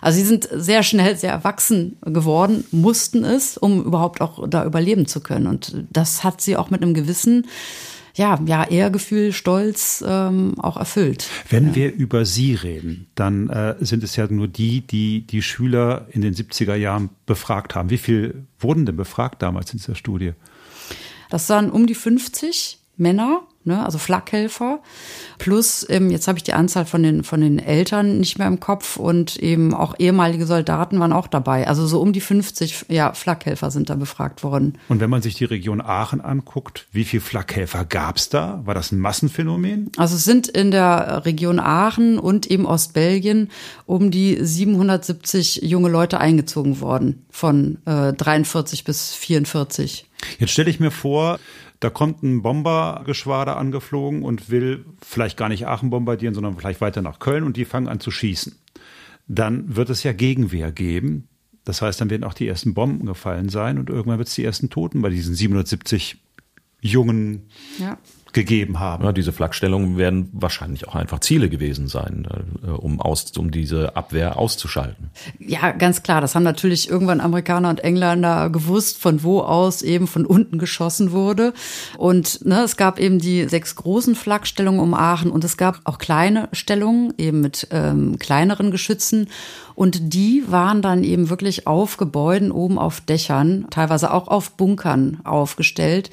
Also 0.00 0.18
sie 0.18 0.26
sind 0.26 0.48
sehr 0.52 0.82
schnell 0.82 1.16
sehr 1.16 1.32
erwachsen 1.32 1.96
geworden, 2.02 2.64
mussten 2.70 3.24
es, 3.24 3.56
um 3.56 3.82
überhaupt 3.84 4.20
auch 4.20 4.46
da 4.48 4.64
überleben 4.64 5.06
zu 5.06 5.20
können. 5.20 5.46
Und 5.46 5.84
das 5.90 6.22
hat 6.22 6.40
sie 6.40 6.56
auch 6.56 6.70
mit 6.70 6.82
einem 6.82 6.94
gewissen 6.94 7.46
ja, 8.16 8.40
ja, 8.46 8.64
Ehrgefühl, 8.64 9.32
Stolz 9.32 10.02
ähm, 10.06 10.54
auch 10.58 10.78
erfüllt. 10.78 11.28
Wenn 11.50 11.68
ja. 11.68 11.74
wir 11.74 11.94
über 11.94 12.24
Sie 12.24 12.54
reden, 12.54 13.08
dann 13.14 13.50
äh, 13.50 13.76
sind 13.80 14.02
es 14.02 14.16
ja 14.16 14.26
nur 14.26 14.48
die, 14.48 14.80
die 14.80 15.26
die 15.26 15.42
Schüler 15.42 16.06
in 16.10 16.22
den 16.22 16.34
70er 16.34 16.74
Jahren 16.74 17.10
befragt 17.26 17.74
haben. 17.74 17.90
Wie 17.90 17.98
viel 17.98 18.46
wurden 18.58 18.86
denn 18.86 18.96
befragt 18.96 19.42
damals 19.42 19.70
in 19.72 19.78
dieser 19.78 19.94
Studie? 19.94 20.32
Das 21.28 21.50
waren 21.50 21.70
um 21.70 21.86
die 21.86 21.94
50 21.94 22.78
Männer 22.96 23.42
ne, 23.66 23.84
also 23.84 23.98
Flakhelfer. 23.98 24.80
Plus, 25.38 25.86
ähm, 25.90 26.10
jetzt 26.10 26.28
habe 26.28 26.38
ich 26.38 26.44
die 26.44 26.54
Anzahl 26.54 26.86
von 26.86 27.02
den, 27.02 27.24
von 27.24 27.40
den 27.40 27.58
Eltern 27.58 28.18
nicht 28.18 28.38
mehr 28.38 28.46
im 28.46 28.60
Kopf 28.60 28.96
und 28.96 29.36
eben 29.36 29.74
auch 29.74 29.94
ehemalige 29.98 30.46
Soldaten 30.46 30.98
waren 31.00 31.12
auch 31.12 31.26
dabei. 31.26 31.66
Also 31.68 31.86
so 31.86 32.00
um 32.00 32.12
die 32.12 32.20
50 32.20 32.86
ja, 32.88 33.12
Flakhelfer 33.12 33.70
sind 33.70 33.90
da 33.90 33.96
befragt 33.96 34.42
worden. 34.42 34.78
Und 34.88 35.00
wenn 35.00 35.10
man 35.10 35.22
sich 35.22 35.34
die 35.34 35.44
Region 35.44 35.80
Aachen 35.80 36.20
anguckt, 36.20 36.86
wie 36.92 37.04
viele 37.04 37.20
Flakhelfer 37.20 37.84
gab 37.84 38.16
es 38.16 38.28
da? 38.28 38.62
War 38.64 38.74
das 38.74 38.92
ein 38.92 39.00
Massenphänomen? 39.00 39.90
Also 39.96 40.16
es 40.16 40.24
sind 40.24 40.48
in 40.48 40.70
der 40.70 41.24
Region 41.26 41.58
Aachen 41.58 42.18
und 42.18 42.46
eben 42.50 42.66
Ostbelgien 42.66 43.50
um 43.84 44.10
die 44.10 44.38
770 44.40 45.62
junge 45.62 45.88
Leute 45.88 46.18
eingezogen 46.18 46.80
worden, 46.80 47.26
von 47.30 47.78
äh, 47.84 48.12
43 48.12 48.84
bis 48.84 49.14
44. 49.14 50.05
Jetzt 50.38 50.52
stelle 50.52 50.70
ich 50.70 50.80
mir 50.80 50.90
vor, 50.90 51.38
da 51.80 51.90
kommt 51.90 52.22
ein 52.22 52.42
Bombergeschwader 52.42 53.56
angeflogen 53.56 54.22
und 54.22 54.50
will 54.50 54.84
vielleicht 55.04 55.36
gar 55.36 55.48
nicht 55.48 55.66
Aachen 55.66 55.90
bombardieren, 55.90 56.34
sondern 56.34 56.56
vielleicht 56.56 56.80
weiter 56.80 57.02
nach 57.02 57.18
Köln 57.18 57.44
und 57.44 57.56
die 57.56 57.64
fangen 57.64 57.88
an 57.88 58.00
zu 58.00 58.10
schießen. 58.10 58.56
Dann 59.28 59.76
wird 59.76 59.90
es 59.90 60.02
ja 60.02 60.12
Gegenwehr 60.12 60.72
geben. 60.72 61.28
Das 61.64 61.82
heißt, 61.82 62.00
dann 62.00 62.10
werden 62.10 62.24
auch 62.24 62.34
die 62.34 62.46
ersten 62.46 62.74
Bomben 62.74 63.06
gefallen 63.06 63.48
sein 63.48 63.78
und 63.78 63.90
irgendwann 63.90 64.18
wird 64.18 64.28
es 64.28 64.34
die 64.34 64.44
ersten 64.44 64.70
Toten 64.70 65.02
bei 65.02 65.10
diesen 65.10 65.34
770 65.34 66.18
jungen 66.80 67.48
ja 67.78 67.98
gegeben 68.36 68.78
haben. 68.78 69.02
Ja, 69.02 69.12
diese 69.12 69.32
Flakstellungen 69.32 69.96
werden 69.96 70.28
wahrscheinlich 70.32 70.86
auch 70.86 70.94
einfach 70.94 71.20
Ziele 71.20 71.48
gewesen 71.48 71.88
sein, 71.88 72.28
äh, 72.62 72.70
um, 72.70 73.00
aus, 73.00 73.32
um 73.38 73.50
diese 73.50 73.96
Abwehr 73.96 74.38
auszuschalten. 74.38 75.10
Ja, 75.38 75.72
ganz 75.72 76.02
klar. 76.02 76.20
Das 76.20 76.34
haben 76.34 76.42
natürlich 76.42 76.90
irgendwann 76.90 77.22
Amerikaner 77.22 77.70
und 77.70 77.80
Engländer 77.80 78.50
gewusst, 78.50 78.98
von 78.98 79.22
wo 79.22 79.40
aus 79.40 79.80
eben 79.80 80.06
von 80.06 80.26
unten 80.26 80.58
geschossen 80.58 81.12
wurde. 81.12 81.54
Und 81.96 82.44
ne, 82.44 82.60
es 82.62 82.76
gab 82.76 83.00
eben 83.00 83.18
die 83.18 83.48
sechs 83.48 83.74
großen 83.74 84.14
Flakstellungen 84.14 84.80
um 84.80 84.92
Aachen 84.92 85.30
und 85.30 85.42
es 85.42 85.56
gab 85.56 85.80
auch 85.84 85.96
kleine 85.96 86.50
Stellungen, 86.52 87.14
eben 87.16 87.40
mit 87.40 87.68
ähm, 87.70 88.18
kleineren 88.18 88.70
Geschützen. 88.70 89.28
Und 89.74 90.12
die 90.12 90.44
waren 90.46 90.82
dann 90.82 91.04
eben 91.04 91.30
wirklich 91.30 91.66
auf 91.66 91.96
Gebäuden 91.96 92.52
oben 92.52 92.78
auf 92.78 93.00
Dächern, 93.00 93.66
teilweise 93.70 94.12
auch 94.12 94.28
auf 94.28 94.50
Bunkern 94.52 95.20
aufgestellt. 95.24 96.10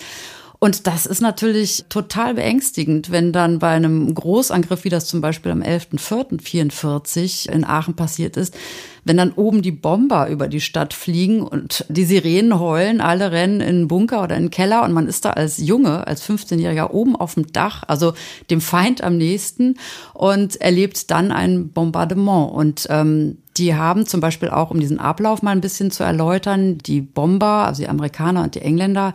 Und 0.63 0.87
das 0.87 1.05
ist 1.05 1.19
natürlich 1.19 1.83
total 1.89 2.35
beängstigend, 2.35 3.11
wenn 3.11 3.33
dann 3.33 3.59
bei 3.59 3.71
einem 3.71 4.15
Großangriff, 4.15 4.85
wie 4.85 4.89
das 4.89 5.07
zum 5.07 5.19
Beispiel 5.19 5.51
am 5.51 5.61
11.04.44 5.61 7.49
in 7.49 7.65
Aachen 7.65 7.95
passiert 7.95 8.37
ist, 8.37 8.55
wenn 9.03 9.17
dann 9.17 9.33
oben 9.33 9.61
die 9.61 9.73
Bomber 9.73 10.29
über 10.29 10.47
die 10.47 10.61
Stadt 10.61 10.93
fliegen 10.93 11.41
und 11.41 11.85
die 11.89 12.05
Sirenen 12.05 12.61
heulen, 12.61 13.01
alle 13.01 13.33
rennen 13.33 13.59
in 13.59 13.67
einen 13.67 13.87
Bunker 13.89 14.23
oder 14.23 14.37
in 14.37 14.43
den 14.43 14.51
Keller 14.51 14.83
und 14.83 14.93
man 14.93 15.09
ist 15.09 15.25
da 15.25 15.31
als 15.31 15.57
Junge, 15.57 16.07
als 16.07 16.25
15-Jähriger 16.25 16.91
oben 16.91 17.17
auf 17.17 17.33
dem 17.33 17.51
Dach, 17.51 17.83
also 17.85 18.13
dem 18.49 18.61
Feind 18.61 19.03
am 19.03 19.17
nächsten 19.17 19.75
und 20.13 20.61
erlebt 20.61 21.11
dann 21.11 21.33
ein 21.33 21.71
Bombardement. 21.73 22.53
Und 22.53 22.87
ähm, 22.89 23.39
die 23.57 23.75
haben 23.75 24.05
zum 24.05 24.19
Beispiel 24.19 24.49
auch, 24.49 24.71
um 24.71 24.79
diesen 24.79 24.99
Ablauf 24.99 25.41
mal 25.41 25.51
ein 25.51 25.61
bisschen 25.61 25.91
zu 25.91 26.03
erläutern, 26.03 26.77
die 26.79 27.01
Bomber, 27.01 27.65
also 27.67 27.83
die 27.83 27.89
Amerikaner 27.89 28.43
und 28.43 28.55
die 28.55 28.61
Engländer, 28.61 29.13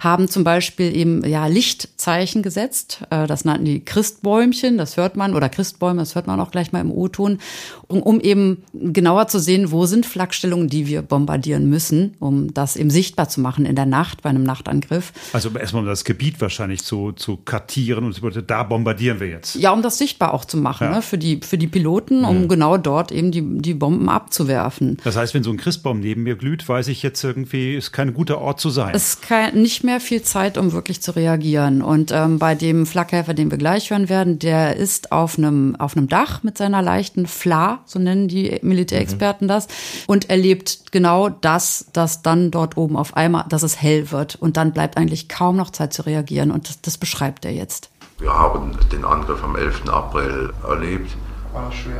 haben 0.00 0.28
zum 0.28 0.44
Beispiel 0.44 0.94
eben 0.94 1.24
ja 1.24 1.46
Lichtzeichen 1.46 2.42
gesetzt. 2.42 3.02
Äh, 3.10 3.26
das 3.26 3.44
nannten 3.44 3.64
die 3.64 3.84
Christbäumchen, 3.84 4.78
das 4.78 4.96
hört 4.96 5.16
man, 5.16 5.34
oder 5.34 5.48
Christbäume, 5.48 6.00
das 6.00 6.14
hört 6.14 6.26
man 6.26 6.40
auch 6.40 6.50
gleich 6.50 6.72
mal 6.72 6.80
im 6.80 6.90
O-Ton, 6.90 7.38
um, 7.86 8.02
um 8.02 8.20
eben 8.20 8.62
genauer 8.74 9.28
zu 9.28 9.38
sehen, 9.38 9.72
wo 9.72 9.86
sind 9.86 10.04
Flakstellungen, 10.04 10.68
die 10.68 10.86
wir 10.86 11.02
bombardieren 11.02 11.68
müssen, 11.68 12.14
um 12.20 12.52
das 12.52 12.76
eben 12.76 12.90
sichtbar 12.90 13.28
zu 13.28 13.40
machen 13.40 13.64
in 13.64 13.74
der 13.74 13.86
Nacht 13.86 14.22
bei 14.22 14.30
einem 14.30 14.44
Nachtangriff. 14.44 15.12
Also 15.32 15.50
erstmal 15.50 15.82
um 15.82 15.88
das 15.88 16.04
Gebiet 16.04 16.40
wahrscheinlich 16.40 16.84
zu, 16.84 17.12
zu 17.12 17.38
kartieren 17.38 18.04
und 18.04 18.20
da 18.46 18.62
bombardieren 18.62 19.20
wir 19.20 19.28
jetzt. 19.28 19.54
Ja, 19.56 19.72
um 19.72 19.82
das 19.82 19.98
sichtbar 19.98 20.34
auch 20.34 20.44
zu 20.44 20.58
machen, 20.58 20.88
ja. 20.88 20.96
ne, 20.96 21.02
für 21.02 21.18
die, 21.18 21.40
für 21.42 21.56
die 21.56 21.66
Piloten, 21.66 22.24
um 22.24 22.42
mhm. 22.42 22.48
genau 22.48 22.76
dort 22.76 23.12
eben 23.12 23.30
die, 23.30 23.42
die 23.42 23.77
Bomben 23.78 24.08
abzuwerfen. 24.08 24.98
Das 25.04 25.16
heißt, 25.16 25.34
wenn 25.34 25.42
so 25.42 25.50
ein 25.50 25.56
Christbaum 25.56 26.00
neben 26.00 26.22
mir 26.22 26.36
glüht, 26.36 26.68
weiß 26.68 26.88
ich 26.88 27.02
jetzt 27.02 27.22
irgendwie, 27.22 27.74
ist 27.74 27.92
kein 27.92 28.14
guter 28.14 28.38
Ort 28.40 28.60
zu 28.60 28.70
sein. 28.70 28.94
Es 28.94 29.10
ist 29.10 29.22
kein, 29.22 29.60
nicht 29.60 29.84
mehr 29.84 30.00
viel 30.00 30.22
Zeit, 30.22 30.58
um 30.58 30.72
wirklich 30.72 31.00
zu 31.00 31.14
reagieren. 31.14 31.82
Und 31.82 32.12
ähm, 32.12 32.38
bei 32.38 32.54
dem 32.54 32.86
Flakhelfer, 32.86 33.34
den 33.34 33.50
wir 33.50 33.58
gleich 33.58 33.90
hören 33.90 34.08
werden, 34.08 34.38
der 34.38 34.76
ist 34.76 35.12
auf 35.12 35.38
einem, 35.38 35.76
auf 35.76 35.96
einem 35.96 36.08
Dach 36.08 36.42
mit 36.42 36.58
seiner 36.58 36.82
leichten 36.82 37.26
Fla, 37.26 37.80
so 37.86 37.98
nennen 37.98 38.28
die 38.28 38.58
Militärexperten 38.62 39.46
mhm. 39.46 39.48
das, 39.48 39.68
und 40.06 40.30
erlebt 40.30 40.92
genau 40.92 41.28
das, 41.28 41.86
dass 41.92 42.22
dann 42.22 42.50
dort 42.50 42.76
oben 42.76 42.96
auf 42.96 43.16
einmal, 43.16 43.44
dass 43.48 43.62
es 43.62 43.80
hell 43.80 44.10
wird. 44.10 44.36
Und 44.36 44.56
dann 44.56 44.72
bleibt 44.72 44.96
eigentlich 44.96 45.28
kaum 45.28 45.56
noch 45.56 45.70
Zeit 45.70 45.92
zu 45.92 46.02
reagieren. 46.06 46.50
Und 46.50 46.68
das, 46.68 46.80
das 46.80 46.98
beschreibt 46.98 47.44
er 47.44 47.52
jetzt. 47.52 47.90
Wir 48.18 48.32
haben 48.32 48.76
den 48.90 49.04
Angriff 49.04 49.42
am 49.44 49.54
11. 49.54 49.88
April 49.88 50.52
erlebt. 50.68 51.16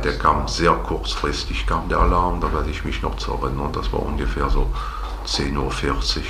Der 0.03 0.17
kam 0.17 0.47
sehr 0.47 0.71
kurzfristig, 0.71 1.67
kam 1.67 1.89
der 1.89 1.99
Alarm, 1.99 2.41
da 2.41 2.51
werde 2.53 2.69
ich 2.69 2.85
mich 2.85 3.01
noch 3.01 3.17
zu 3.17 3.33
erinnern. 3.33 3.71
Das 3.73 3.91
war 3.91 4.01
ungefähr 4.01 4.49
so 4.49 4.71
10.40 5.25 5.57
Uhr. 5.57 6.23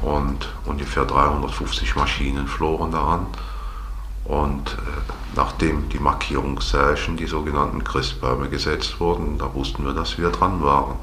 Und 0.00 0.48
ungefähr 0.64 1.04
350 1.04 1.96
Maschinen 1.96 2.46
flogen 2.46 2.92
daran. 2.92 3.26
Und 4.24 4.72
äh, 4.72 5.12
nachdem 5.34 5.88
die 5.88 5.98
Markierungszeichen, 5.98 7.16
die 7.16 7.26
sogenannten 7.26 7.82
Christbäume, 7.82 8.48
gesetzt 8.48 9.00
wurden, 9.00 9.38
da 9.38 9.52
wussten 9.54 9.84
wir, 9.84 9.94
dass 9.94 10.18
wir 10.18 10.30
dran 10.30 10.62
waren. 10.62 10.96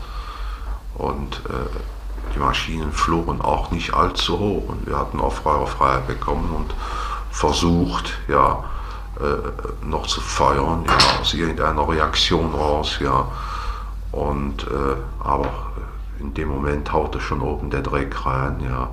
Und 0.96 1.42
äh, 1.50 2.34
die 2.34 2.40
Maschinen 2.40 2.92
flogen 2.92 3.42
auch 3.42 3.72
nicht 3.72 3.94
allzu 3.94 4.40
hoch. 4.40 4.70
Und 4.70 4.86
wir 4.86 4.98
hatten 4.98 5.20
auch 5.20 5.34
Feuerfreiheit 5.34 6.08
bekommen 6.08 6.52
und 6.56 6.74
versucht, 7.32 8.14
ja, 8.28 8.64
äh, 9.20 9.86
noch 9.86 10.08
zu 10.08 10.22
feuern, 10.22 10.84
ja, 10.86 11.22
aus 11.22 11.34
irgendeiner 11.34 11.88
Reaktion 11.88 12.54
raus, 12.54 12.98
ja. 13.00 13.28
Und, 14.12 14.64
äh, 14.64 14.96
aber 15.24 15.50
in 16.20 16.34
dem 16.34 16.50
Moment 16.50 16.92
haute 16.92 17.20
schon 17.20 17.42
oben 17.42 17.70
der 17.70 17.82
Dreck 17.82 18.26
rein, 18.26 18.62
ja. 18.62 18.90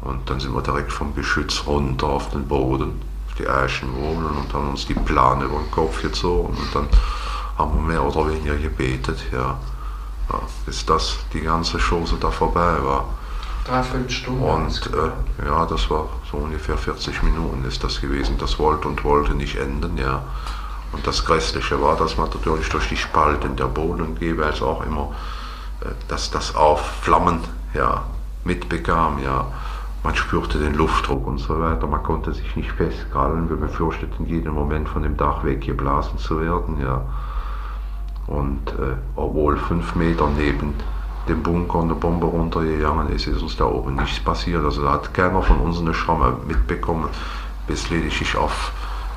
Und 0.00 0.28
dann 0.30 0.40
sind 0.40 0.54
wir 0.54 0.62
direkt 0.62 0.92
vom 0.92 1.14
Geschütz 1.14 1.64
runter 1.66 2.06
auf 2.06 2.30
den 2.30 2.46
Boden, 2.46 3.00
auf 3.28 3.34
die 3.34 3.48
Eichenwohnen 3.48 4.36
und 4.36 4.52
haben 4.54 4.70
uns 4.70 4.86
die 4.86 4.94
Plane 4.94 5.44
über 5.44 5.58
den 5.58 5.70
Kopf 5.70 6.02
gezogen 6.02 6.56
und 6.56 6.74
dann 6.74 6.88
haben 7.56 7.74
wir 7.74 7.82
mehr 7.82 8.04
oder 8.04 8.28
weniger 8.28 8.56
gebetet, 8.56 9.18
ja. 9.32 9.58
ja 10.30 10.40
bis 10.66 10.86
das 10.86 11.18
die 11.32 11.40
ganze 11.40 11.78
Chose 11.78 12.16
da 12.20 12.30
vorbei 12.30 12.76
war. 12.82 13.06
Dreiviertel 13.68 14.10
Stunde. 14.10 14.44
Und 14.44 14.90
äh, 14.94 15.44
ja, 15.46 15.66
das 15.66 15.90
war 15.90 16.08
so 16.30 16.38
ungefähr 16.38 16.78
40 16.78 17.22
Minuten 17.22 17.64
ist 17.66 17.84
das 17.84 18.00
gewesen. 18.00 18.36
Das 18.38 18.58
wollte 18.58 18.88
und 18.88 19.04
wollte 19.04 19.34
nicht 19.34 19.56
enden, 19.56 19.98
ja. 19.98 20.22
Und 20.92 21.06
das 21.06 21.24
Grässliche 21.24 21.80
war, 21.82 21.96
dass 21.96 22.16
man 22.16 22.30
natürlich 22.30 22.68
durch 22.70 22.88
die 22.88 22.96
Spalten 22.96 23.56
der 23.56 23.66
Boden 23.66 24.16
jeweils 24.20 24.62
auch 24.62 24.84
immer, 24.86 25.12
äh, 25.82 25.90
dass 26.08 26.30
das 26.30 26.54
Aufflammen 26.54 27.40
ja, 27.74 28.04
mitbekam, 28.44 29.18
ja. 29.22 29.46
Man 30.02 30.14
spürte 30.16 30.58
den 30.58 30.74
Luftdruck 30.74 31.26
und 31.26 31.38
so 31.38 31.60
weiter. 31.60 31.86
Man 31.86 32.02
konnte 32.02 32.32
sich 32.32 32.56
nicht 32.56 32.70
festhalten. 32.72 33.50
Wir 33.50 33.56
befürchteten 33.56 34.26
jeden 34.26 34.54
Moment 34.54 34.88
von 34.88 35.02
dem 35.02 35.16
Dach 35.16 35.44
weggeblasen 35.44 36.18
zu 36.18 36.40
werden, 36.40 36.80
ja. 36.80 37.02
Und 38.26 38.70
äh, 38.70 38.96
obwohl 39.16 39.58
fünf 39.58 39.94
Meter 39.94 40.28
neben 40.38 40.74
dem 41.28 41.42
Bunker 41.42 41.80
eine 41.80 41.94
Bombe 41.94 42.26
runtergegangen 42.26 43.10
ist, 43.10 43.26
ist 43.26 43.42
uns 43.42 43.56
da 43.56 43.64
oben 43.64 43.96
nichts 43.96 44.20
passiert. 44.20 44.64
Also 44.64 44.82
da 44.82 44.92
hat 44.92 45.12
keiner 45.14 45.42
von 45.42 45.58
uns 45.60 45.78
eine 45.78 45.94
Schramme 45.94 46.36
mitbekommen, 46.46 47.08
bis 47.66 47.90
lediglich 47.90 48.36
auf 48.36 48.72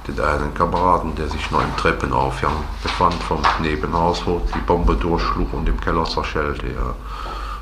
den 0.08 0.20
einen 0.20 0.54
Kameraden, 0.54 1.16
der 1.16 1.30
sich 1.30 1.52
noch 1.52 1.62
im 1.62 1.76
Treppenaufgang 1.78 2.54
befand 2.82 3.16
vom 3.24 3.42
Nebenhaus, 3.62 4.26
wo 4.26 4.42
die 4.54 4.60
Bombe 4.60 4.96
durchschlug 4.96 5.54
und 5.54 5.68
im 5.70 5.80
Keller 5.80 6.06
zerschellte. 6.06 6.68
Ja. 6.68 6.96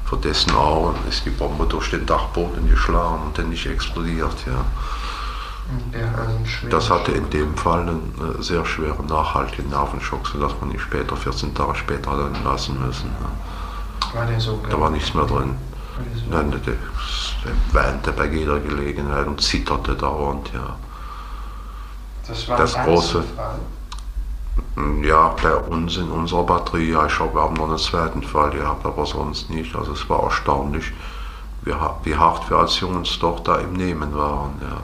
Vor 0.06 0.20
dessen 0.20 0.52
Augen 0.56 0.96
ist 1.08 1.26
die 1.26 1.30
Bombe 1.30 1.66
durch 1.66 1.92
den 1.92 2.06
Dachboden 2.06 2.68
geschlagen 2.70 3.24
und 3.28 3.38
dann 3.38 3.50
nicht 3.50 3.66
explodiert. 3.68 4.36
Ja. 4.48 4.66
Das 6.70 6.90
hatte 6.90 7.12
in 7.12 7.30
dem 7.30 7.56
Fall 7.56 7.82
einen 7.82 8.14
äh, 8.18 8.42
sehr 8.42 8.66
schweren, 8.66 9.06
nachhaltigen 9.06 9.70
Nervenschock, 9.70 10.28
sodass 10.28 10.54
man 10.60 10.72
ihn 10.72 10.80
später, 10.80 11.16
14 11.16 11.54
Tage 11.54 11.76
später, 11.76 12.18
dann 12.18 12.44
lassen 12.44 12.80
müssen. 12.84 13.12
Ja. 13.22 13.30
War 14.14 14.26
der 14.26 14.40
so 14.40 14.60
da 14.70 14.80
war 14.80 14.90
nichts 14.90 15.14
mehr 15.14 15.26
drin. 15.26 15.56
So 16.16 16.24
Nein, 16.30 16.52
der, 16.52 16.60
der 16.60 16.76
weinte 17.74 18.12
bei 18.12 18.26
jeder 18.26 18.60
Gelegenheit 18.60 19.28
und 19.28 19.42
zitterte 19.42 19.96
dauernd, 19.96 20.52
ja. 20.54 20.78
Das 22.28 22.48
war 22.48 22.58
das 22.58 22.74
große. 22.76 23.24
Fall. 23.36 23.60
Ja, 25.04 25.36
bei 25.42 25.56
uns 25.56 25.98
in 25.98 26.10
unserer 26.10 26.44
Batterie, 26.44 26.92
ja, 26.92 27.06
ich 27.06 27.16
glaube, 27.16 27.36
wir 27.36 27.42
haben 27.42 27.56
noch 27.56 27.70
einen 27.70 27.78
zweiten 27.78 28.24
Fall 28.24 28.52
gehabt, 28.52 28.86
aber 28.86 29.06
sonst 29.06 29.50
nicht. 29.50 29.76
Also 29.76 29.94
es 29.94 30.10
war 30.10 30.24
erstaunlich, 30.24 30.92
wie, 31.64 31.74
wie 32.04 32.16
hart 32.16 32.50
wir 32.50 32.58
als 32.58 32.80
Jungs 32.80 33.18
doch 33.20 33.40
da 33.42 33.58
im 33.58 33.74
Nehmen 33.74 34.16
waren, 34.16 34.54
ja. 34.62 34.78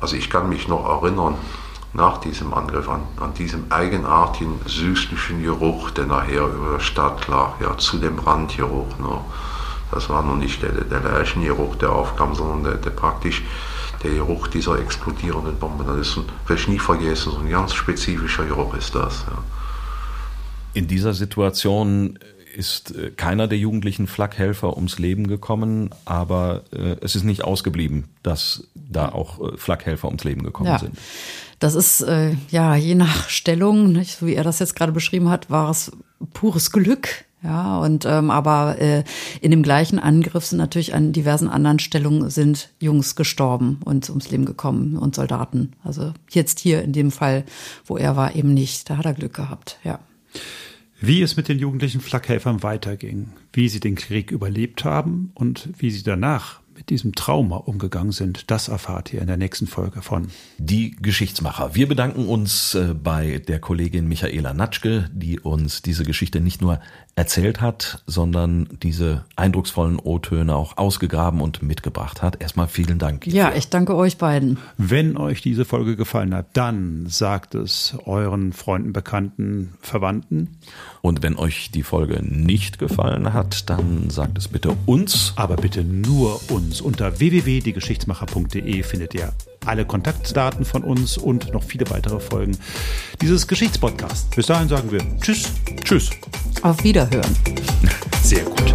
Also 0.00 0.16
ich 0.16 0.30
kann 0.30 0.48
mich 0.48 0.68
noch 0.68 0.84
erinnern, 1.02 1.36
nach 1.94 2.18
diesem 2.18 2.54
Angriff 2.54 2.88
an, 2.88 3.02
an 3.20 3.34
diesem 3.34 3.70
eigenartigen 3.70 4.60
süßlichen 4.64 5.42
Geruch, 5.42 5.90
der 5.90 6.06
nachher 6.06 6.46
über 6.46 6.72
der 6.72 6.80
Stadt 6.80 7.28
lag, 7.28 7.60
ja, 7.60 7.76
zu 7.76 7.98
dem 7.98 8.16
Brandgeruch. 8.16 8.98
Ne. 8.98 9.20
Das 9.90 10.08
war 10.08 10.22
noch 10.22 10.36
nicht 10.36 10.62
der, 10.62 10.72
der 10.72 11.00
Leichengeruch, 11.00 11.76
der 11.76 11.92
aufkam, 11.92 12.34
sondern 12.34 12.64
der, 12.64 12.74
der 12.76 12.90
praktisch 12.90 13.42
der 14.02 14.12
Geruch 14.12 14.48
dieser 14.48 14.78
explodierenden 14.78 15.58
Bomben. 15.58 15.86
Das 15.86 15.98
ist, 15.98 16.16
ein, 16.16 16.24
werde 16.46 16.62
ich 16.62 16.68
nie 16.68 16.78
vergessen, 16.78 17.32
so 17.32 17.38
ein 17.38 17.50
ganz 17.50 17.74
spezifischer 17.74 18.46
Geruch 18.46 18.74
ist 18.74 18.94
das. 18.94 19.24
Ja. 19.28 19.44
In 20.74 20.88
dieser 20.88 21.12
Situation 21.12 22.18
ist 22.54 22.94
äh, 22.94 23.10
keiner 23.10 23.48
der 23.48 23.58
jugendlichen 23.58 24.06
Flakhelfer 24.06 24.76
ums 24.76 24.98
Leben 24.98 25.26
gekommen, 25.26 25.90
aber 26.04 26.62
äh, 26.72 26.96
es 27.00 27.16
ist 27.16 27.24
nicht 27.24 27.44
ausgeblieben, 27.44 28.08
dass 28.22 28.68
da 28.74 29.10
auch 29.10 29.40
äh, 29.40 29.56
Flakhelfer 29.56 30.08
ums 30.08 30.24
Leben 30.24 30.42
gekommen 30.42 30.68
ja. 30.68 30.78
sind. 30.78 30.96
Das 31.62 31.76
ist 31.76 32.00
äh, 32.00 32.34
ja 32.50 32.74
je 32.74 32.96
nach 32.96 33.28
Stellung, 33.28 33.92
nicht? 33.92 34.18
so 34.18 34.26
wie 34.26 34.34
er 34.34 34.42
das 34.42 34.58
jetzt 34.58 34.74
gerade 34.74 34.90
beschrieben 34.90 35.28
hat, 35.28 35.48
war 35.48 35.70
es 35.70 35.92
pures 36.34 36.72
Glück. 36.72 37.24
Ja, 37.44 37.78
und 37.78 38.04
ähm, 38.04 38.32
aber 38.32 38.80
äh, 38.80 39.04
in 39.40 39.52
dem 39.52 39.62
gleichen 39.62 40.00
Angriff 40.00 40.44
sind 40.44 40.58
natürlich 40.58 40.92
an 40.92 41.12
diversen 41.12 41.48
anderen 41.48 41.78
Stellungen 41.78 42.30
sind 42.30 42.70
Jungs 42.80 43.14
gestorben 43.14 43.78
und 43.84 44.08
ums 44.10 44.30
Leben 44.30 44.44
gekommen 44.44 44.96
und 44.96 45.14
Soldaten. 45.14 45.72
Also 45.84 46.12
jetzt 46.30 46.58
hier 46.58 46.82
in 46.82 46.92
dem 46.92 47.12
Fall, 47.12 47.44
wo 47.84 47.96
er 47.96 48.16
war, 48.16 48.34
eben 48.34 48.54
nicht. 48.54 48.90
Da 48.90 48.96
hat 48.96 49.06
er 49.06 49.14
Glück 49.14 49.34
gehabt, 49.34 49.78
ja. 49.84 50.00
Wie 51.00 51.22
es 51.22 51.36
mit 51.36 51.48
den 51.48 51.60
jugendlichen 51.60 52.00
Flakhelfern 52.00 52.64
weiterging, 52.64 53.28
wie 53.52 53.68
sie 53.68 53.80
den 53.80 53.94
Krieg 53.94 54.32
überlebt 54.32 54.84
haben 54.84 55.30
und 55.34 55.68
wie 55.78 55.90
sie 55.90 56.02
danach 56.02 56.61
mit 56.74 56.90
diesem 56.90 57.14
Trauma 57.14 57.56
umgegangen 57.56 58.12
sind, 58.12 58.50
das 58.50 58.68
erfahrt 58.68 59.12
ihr 59.12 59.20
in 59.20 59.26
der 59.26 59.36
nächsten 59.36 59.66
Folge 59.66 60.02
von 60.02 60.28
Die 60.58 60.92
Geschichtsmacher. 60.92 61.74
Wir 61.74 61.88
bedanken 61.88 62.26
uns 62.26 62.74
äh, 62.74 62.94
bei 62.94 63.38
der 63.38 63.60
Kollegin 63.60 64.08
Michaela 64.08 64.54
Natschke, 64.54 65.10
die 65.12 65.40
uns 65.40 65.82
diese 65.82 66.04
Geschichte 66.04 66.40
nicht 66.40 66.62
nur 66.62 66.80
erzählt 67.14 67.60
hat, 67.60 68.02
sondern 68.06 68.68
diese 68.82 69.24
eindrucksvollen 69.36 69.98
O-Töne 69.98 70.56
auch 70.56 70.78
ausgegraben 70.78 71.40
und 71.40 71.62
mitgebracht 71.62 72.22
hat. 72.22 72.40
Erstmal 72.40 72.68
vielen 72.68 72.98
Dank. 72.98 73.26
Ja, 73.26 73.52
ich 73.54 73.68
danke 73.68 73.94
euch 73.94 74.16
beiden. 74.16 74.58
Wenn 74.78 75.16
euch 75.16 75.42
diese 75.42 75.64
Folge 75.64 75.96
gefallen 75.96 76.34
hat, 76.34 76.46
dann 76.54 77.06
sagt 77.08 77.54
es 77.54 77.94
euren 78.06 78.52
Freunden, 78.52 78.92
Bekannten, 78.92 79.74
Verwandten. 79.80 80.58
Und 81.02 81.22
wenn 81.22 81.36
euch 81.36 81.70
die 81.70 81.82
Folge 81.82 82.22
nicht 82.22 82.78
gefallen 82.78 83.32
hat, 83.34 83.68
dann 83.68 84.08
sagt 84.08 84.38
es 84.38 84.48
bitte 84.48 84.74
uns. 84.86 85.34
Aber 85.36 85.56
bitte 85.56 85.84
nur 85.84 86.40
uns. 86.50 86.80
Unter 86.80 87.18
www.diegeschichtsmacher.de 87.20 88.82
findet 88.82 89.14
ihr 89.14 89.32
alle 89.66 89.84
Kontaktdaten 89.84 90.64
von 90.64 90.84
uns 90.84 91.18
und 91.18 91.52
noch 91.52 91.62
viele 91.62 91.88
weitere 91.90 92.20
Folgen 92.20 92.56
dieses 93.20 93.46
Geschichtspodcasts. 93.46 94.34
Bis 94.34 94.46
dahin 94.46 94.68
sagen 94.68 94.90
wir 94.90 95.00
Tschüss. 95.20 95.44
Tschüss. 95.84 96.10
Auf 96.62 96.82
Wiederhören. 96.84 97.36
Sehr 98.22 98.44
gut. 98.44 98.74